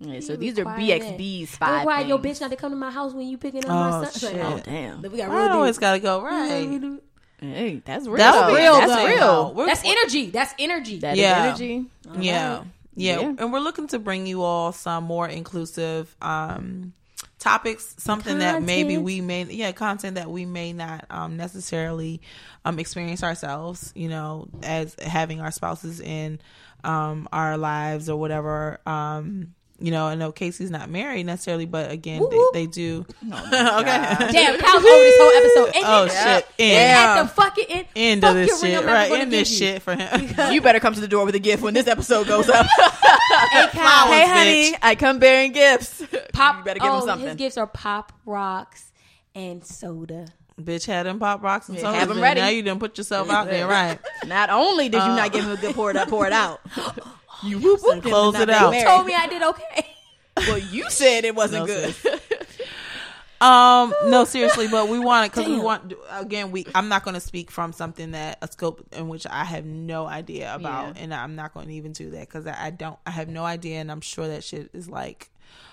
Yeah, 0.00 0.20
so 0.20 0.34
these 0.36 0.58
are 0.58 0.64
require 0.64 0.78
BXB's 0.98 1.50
that. 1.52 1.56
five. 1.58 1.78
Require 1.80 2.06
your 2.06 2.18
bitch 2.18 2.40
not 2.40 2.50
to 2.50 2.56
come 2.56 2.72
to 2.72 2.76
my 2.76 2.90
house 2.90 3.12
when 3.12 3.28
you 3.28 3.36
picking 3.36 3.64
up 3.66 3.70
Oh, 3.70 4.00
my 4.00 4.08
son. 4.08 4.32
shit. 4.32 4.40
Oh 4.42 4.58
damn! 4.64 5.02
We 5.02 5.10
got 5.10 5.30
I 5.30 5.34
real 5.46 5.52
always 5.56 5.76
got 5.78 5.92
to 5.92 5.98
go 6.00 6.22
right. 6.22 6.98
Hey, 7.40 7.82
that's 7.84 8.06
real. 8.06 8.16
That 8.16 8.46
would 8.46 8.54
be 8.54 8.60
real, 8.62 8.72
That's 8.74 8.92
though. 8.94 9.06
real. 9.06 9.54
We're- 9.54 9.66
That's 9.68 9.82
energy. 9.84 10.30
That's 10.30 10.54
energy. 10.58 10.98
That 10.98 11.12
is 11.14 11.18
Yeah. 11.20 11.42
energy. 11.44 11.86
yeah. 12.18 12.62
yeah 12.94 13.20
Yeah. 13.20 13.32
and 13.38 13.52
we're 13.52 13.60
looking 13.60 13.88
to 13.88 13.98
bring 13.98 14.26
you 14.26 14.42
all 14.42 14.72
some 14.72 15.04
more 15.04 15.26
inclusive 15.28 16.14
um 16.20 16.92
topics 17.38 17.94
something 17.98 18.38
that 18.40 18.62
maybe 18.62 18.98
we 18.98 19.22
may 19.22 19.44
yeah 19.44 19.72
content 19.72 20.16
that 20.16 20.30
we 20.30 20.44
may 20.44 20.74
not 20.74 21.06
um 21.08 21.38
necessarily 21.38 22.20
um 22.66 22.78
experience 22.78 23.22
ourselves 23.22 23.92
you 23.96 24.08
know 24.10 24.46
as 24.62 24.94
having 25.00 25.40
our 25.40 25.50
spouses 25.50 26.00
in 26.00 26.38
um 26.84 27.26
our 27.32 27.56
lives 27.56 28.10
or 28.10 28.18
whatever 28.20 28.78
um 28.84 29.54
you 29.80 29.90
know, 29.90 30.06
I 30.06 30.14
know 30.14 30.30
Casey's 30.32 30.70
not 30.70 30.88
married 30.90 31.24
necessarily, 31.26 31.66
but 31.66 31.90
again, 31.90 32.20
Whoop, 32.20 32.32
whoop. 32.32 32.52
they, 32.52 32.66
they 32.66 32.70
do. 32.70 33.06
Oh 33.32 33.46
okay. 33.80 34.30
Damn, 34.32 34.58
Kyle's 34.60 34.84
over 34.84 34.84
this 34.84 35.16
whole 35.18 35.30
episode. 35.30 35.76
And 35.76 35.84
Oh 35.86 36.06
shit! 36.08 36.46
and 36.58 36.72
End, 36.72 36.98
at 36.98 37.22
the 37.22 37.28
fucking 37.28 37.64
end, 37.68 37.86
end 37.96 38.20
fuck 38.22 38.30
of 38.30 38.36
this 38.36 38.60
shit, 38.60 38.84
right? 38.84 39.10
End 39.12 39.32
this 39.32 39.48
give 39.50 39.60
you. 39.60 39.66
shit 39.74 39.82
for 39.82 39.94
him. 39.96 40.52
You 40.52 40.60
better 40.60 40.80
come 40.80 40.94
to 40.94 41.00
the 41.00 41.08
door 41.08 41.24
with 41.24 41.34
a 41.34 41.38
gift 41.40 41.62
when 41.62 41.74
this 41.74 41.86
episode 41.86 42.26
goes 42.26 42.48
up. 42.48 42.66
Hey, 43.52 43.66
Kyle, 43.72 44.12
hey, 44.12 44.26
honey, 44.28 44.76
I 44.82 44.94
come 44.96 45.18
bearing 45.18 45.52
gifts. 45.52 46.02
pop. 46.32 46.58
You 46.58 46.64
better 46.64 46.80
give 46.80 46.90
oh, 46.90 46.98
him 47.00 47.06
something. 47.06 47.28
His 47.28 47.36
gifts 47.36 47.56
are 47.58 47.66
pop 47.66 48.12
rocks 48.26 48.92
and 49.34 49.64
soda. 49.64 50.26
Bitch 50.60 50.84
had 50.86 51.06
them 51.06 51.18
pop 51.18 51.42
rocks 51.42 51.68
and 51.68 51.78
Yeah, 51.78 51.84
sodas. 51.84 52.00
have 52.00 52.08
'em 52.10 52.16
and 52.16 52.22
ready. 52.22 52.40
Now 52.40 52.48
you 52.48 52.62
done 52.62 52.78
put 52.78 52.98
yourself 52.98 53.30
out 53.30 53.48
there, 53.48 53.66
right? 53.66 53.98
Not 54.26 54.50
only 54.50 54.88
did 54.88 54.98
you 54.98 55.02
Uh, 55.10 55.16
not 55.16 55.32
give 55.32 55.44
him 55.44 55.52
a 55.52 55.56
good 55.56 55.74
pour 55.74 55.90
it 55.90 55.96
up, 55.96 56.08
pour 56.08 56.26
it 56.26 56.32
out. 56.32 56.60
You 57.44 57.58
whoop 57.58 57.80
whoop 57.82 58.02
Close 58.02 58.34
him 58.34 58.42
it 58.42 58.50
out. 58.50 58.74
You 58.74 58.84
told 58.84 59.06
me 59.06 59.14
I 59.14 59.26
did 59.26 59.42
okay. 59.42 59.86
Well, 60.36 60.58
you 60.58 60.88
said 60.90 61.24
it 61.24 61.34
wasn't 61.34 61.66
No, 61.66 61.74
good. 61.74 61.94
Um, 63.42 63.94
no, 64.04 64.26
seriously, 64.26 64.68
but 64.68 64.88
we 64.88 64.98
want 64.98 65.24
it 65.26 65.32
because 65.32 65.48
we 65.48 65.58
want 65.58 65.94
again. 66.10 66.50
We 66.50 66.66
I'm 66.74 66.88
not 66.88 67.04
going 67.04 67.14
to 67.14 67.20
speak 67.20 67.50
from 67.50 67.72
something 67.72 68.10
that 68.10 68.36
a 68.42 68.52
scope 68.52 68.86
in 68.92 69.08
which 69.08 69.26
I 69.26 69.44
have 69.44 69.64
no 69.64 70.04
idea 70.06 70.54
about, 70.54 70.96
Yeah. 70.96 71.02
and 71.02 71.14
I'm 71.14 71.36
not 71.36 71.54
going 71.54 71.68
to 71.68 71.72
even 71.72 71.92
do 71.92 72.10
that 72.10 72.28
because 72.28 72.46
I, 72.46 72.66
I 72.66 72.70
don't. 72.70 72.98
I 73.06 73.10
have 73.12 73.28
no 73.30 73.44
idea, 73.46 73.80
and 73.80 73.90
I'm 73.90 74.02
sure 74.02 74.28
that 74.28 74.44
shit 74.44 74.68
is 74.74 74.90
like 74.90 75.30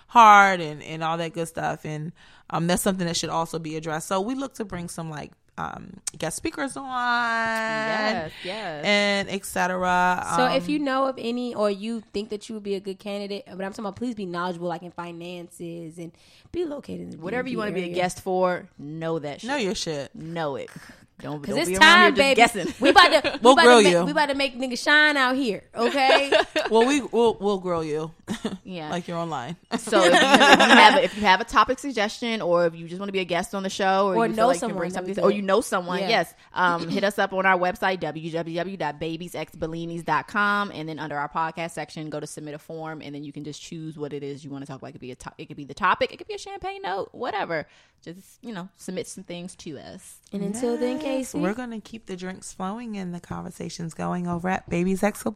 hard 0.08 0.62
and 0.62 0.82
and 0.82 1.04
all 1.04 1.18
that 1.18 1.34
good 1.34 1.50
stuff, 1.50 1.84
and 1.84 2.14
um, 2.50 2.68
that's 2.68 2.82
something 2.82 3.06
that 3.06 3.18
should 3.18 3.30
also 3.30 3.60
be 3.60 3.76
addressed. 3.76 4.08
So 4.08 4.22
we 4.22 4.34
look 4.34 4.54
to 4.56 4.64
bring 4.66 4.88
some 4.88 5.10
like 5.10 5.34
um 5.58 5.94
guest 6.18 6.38
speakers 6.38 6.78
on, 6.78 6.86
Yes, 6.86 8.32
yes. 8.44 8.86
and 8.86 9.30
etc. 9.30 10.24
So 10.36 10.44
um, 10.44 10.52
if 10.54 10.70
you 10.70 10.80
know 10.80 11.06
of 11.08 11.16
any, 11.18 11.56
or 11.56 11.70
you 11.72 12.02
think 12.14 12.30
that 12.30 12.48
you 12.50 12.56
would 12.56 12.64
be 12.64 12.76
a 12.76 12.80
good 12.80 13.00
candidate, 13.00 13.44
but 13.48 13.54
I'm 13.62 13.72
talking 13.72 13.86
about, 13.86 13.96
please 13.96 14.16
be 14.16 14.26
knowledgeable, 14.26 14.68
like 14.68 14.84
in 14.84 14.92
finances 14.92 15.98
and 15.98 16.12
be 16.52 16.66
located 16.66 17.02
in 17.02 17.10
the 17.12 17.18
Whatever 17.18 17.50
you 17.50 17.58
want 17.58 17.70
to 17.70 17.74
be 17.76 17.84
a 17.90 17.94
guest 17.94 18.22
for, 18.22 18.68
know 18.78 19.20
that 19.20 19.42
shit. 19.42 19.48
know 19.50 19.56
your 19.58 19.76
shit. 19.76 20.14
Know 20.16 20.56
it. 20.58 20.70
Don't, 21.20 21.42
Because 21.42 21.58
it's 21.58 21.70
be 21.70 21.76
time, 21.78 22.14
here 22.14 22.24
baby. 22.24 22.36
guessing. 22.36 22.68
We 22.80 22.90
about 22.90 23.24
to, 23.24 23.40
We'll 23.42 23.56
we 23.56 23.64
about 23.64 23.66
grill 23.66 23.78
to 23.80 23.84
make, 23.86 23.94
you. 23.94 24.04
We 24.06 24.12
about 24.12 24.30
to 24.30 24.36
make 24.36 24.56
niggas 24.60 24.84
shine 24.84 25.18
out 25.18 25.36
here, 25.36 25.64
okay? 25.76 26.32
Well, 26.70 26.86
we 26.86 27.00
we'll 27.02 27.36
we'll 27.40 27.58
grill 27.60 27.82
you, 27.84 28.12
Yeah. 28.66 28.90
like 28.90 29.08
you're 29.08 29.18
online. 29.18 29.56
So 29.78 30.02
if 30.04 30.12
you, 30.12 30.12
if 30.12 30.22
you 30.22 30.76
have 30.76 30.96
a, 30.96 31.04
if 31.04 31.16
you 31.16 31.22
have 31.24 31.40
a 31.42 31.46
topic 31.46 31.80
suggestion, 31.80 32.42
or 32.42 32.66
if 32.68 32.76
you 32.76 32.88
just 32.90 33.00
want 33.00 33.08
to 33.08 33.14
be 33.14 33.20
a 33.20 33.26
guest 33.26 33.56
on 33.56 33.64
the 33.64 33.70
show, 33.70 34.08
or, 34.10 34.16
Or 34.18 34.26
you 34.28 34.34
know 34.34 34.36
feel 34.36 34.48
like 34.48 34.56
you 34.56 34.60
someone 34.60 34.78
bring 34.80 34.92
something, 34.92 35.18
or 35.22 35.32
you 35.32 35.42
know 35.42 35.62
someone, 35.62 36.00
Yeah. 36.02 36.10
yes, 36.10 36.34
um, 36.54 36.90
hit 36.90 37.04
us 37.06 37.18
up 37.18 37.32
on 37.34 37.46
our 37.46 37.58
website 37.58 38.00
www.babiesxbellinis.com, 38.02 40.72
and 40.74 40.90
then 40.90 41.00
under 41.00 41.18
our 41.18 41.30
podcast 41.30 41.72
section, 41.72 42.10
go 42.10 42.20
to 42.20 42.28
submit 42.28 42.54
a 42.54 42.60
form, 42.60 43.02
and 43.02 43.16
then 43.16 43.24
you 43.24 43.32
can 43.32 43.44
just 43.44 43.62
choose 43.62 43.98
what 43.98 44.14
it 44.14 44.24
is 44.24 44.44
you 44.44 44.52
want 44.52 44.64
to 44.64 44.68
talk 44.68 44.80
about. 44.82 44.90
It 44.90 44.94
could 44.94 45.02
be 45.02 45.12
a 45.12 45.16
to- 45.16 45.34
it 45.38 45.46
could 45.48 45.58
be 45.58 45.66
the 45.66 45.74
topic, 45.74 46.12
it 46.12 46.18
could 46.18 46.28
be 46.28 46.34
a 46.36 46.40
champagne 46.40 46.82
note, 46.82 47.10
whatever. 47.14 47.66
Just 48.04 48.40
you 48.42 48.54
know, 48.54 48.70
submit 48.78 49.08
some 49.08 49.24
things 49.24 49.56
to 49.58 49.78
us. 49.80 50.20
and 50.32 50.42
until 50.44 50.78
then, 50.78 51.00
Casey, 51.00 51.40
we're 51.40 51.54
gonna 51.54 51.82
keep 51.82 52.06
the 52.06 52.16
drinks 52.16 52.54
flowing 52.54 52.98
and 52.98 53.14
the 53.14 53.20
conversations 53.20 53.94
going 53.94 54.28
over 54.28 54.50
at 54.50 54.70
Baby's 54.70 55.02
Exo 55.02 55.34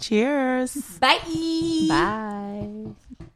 Cheers. 0.00 0.98
bye. 0.98 1.18
Bye. 1.88 3.26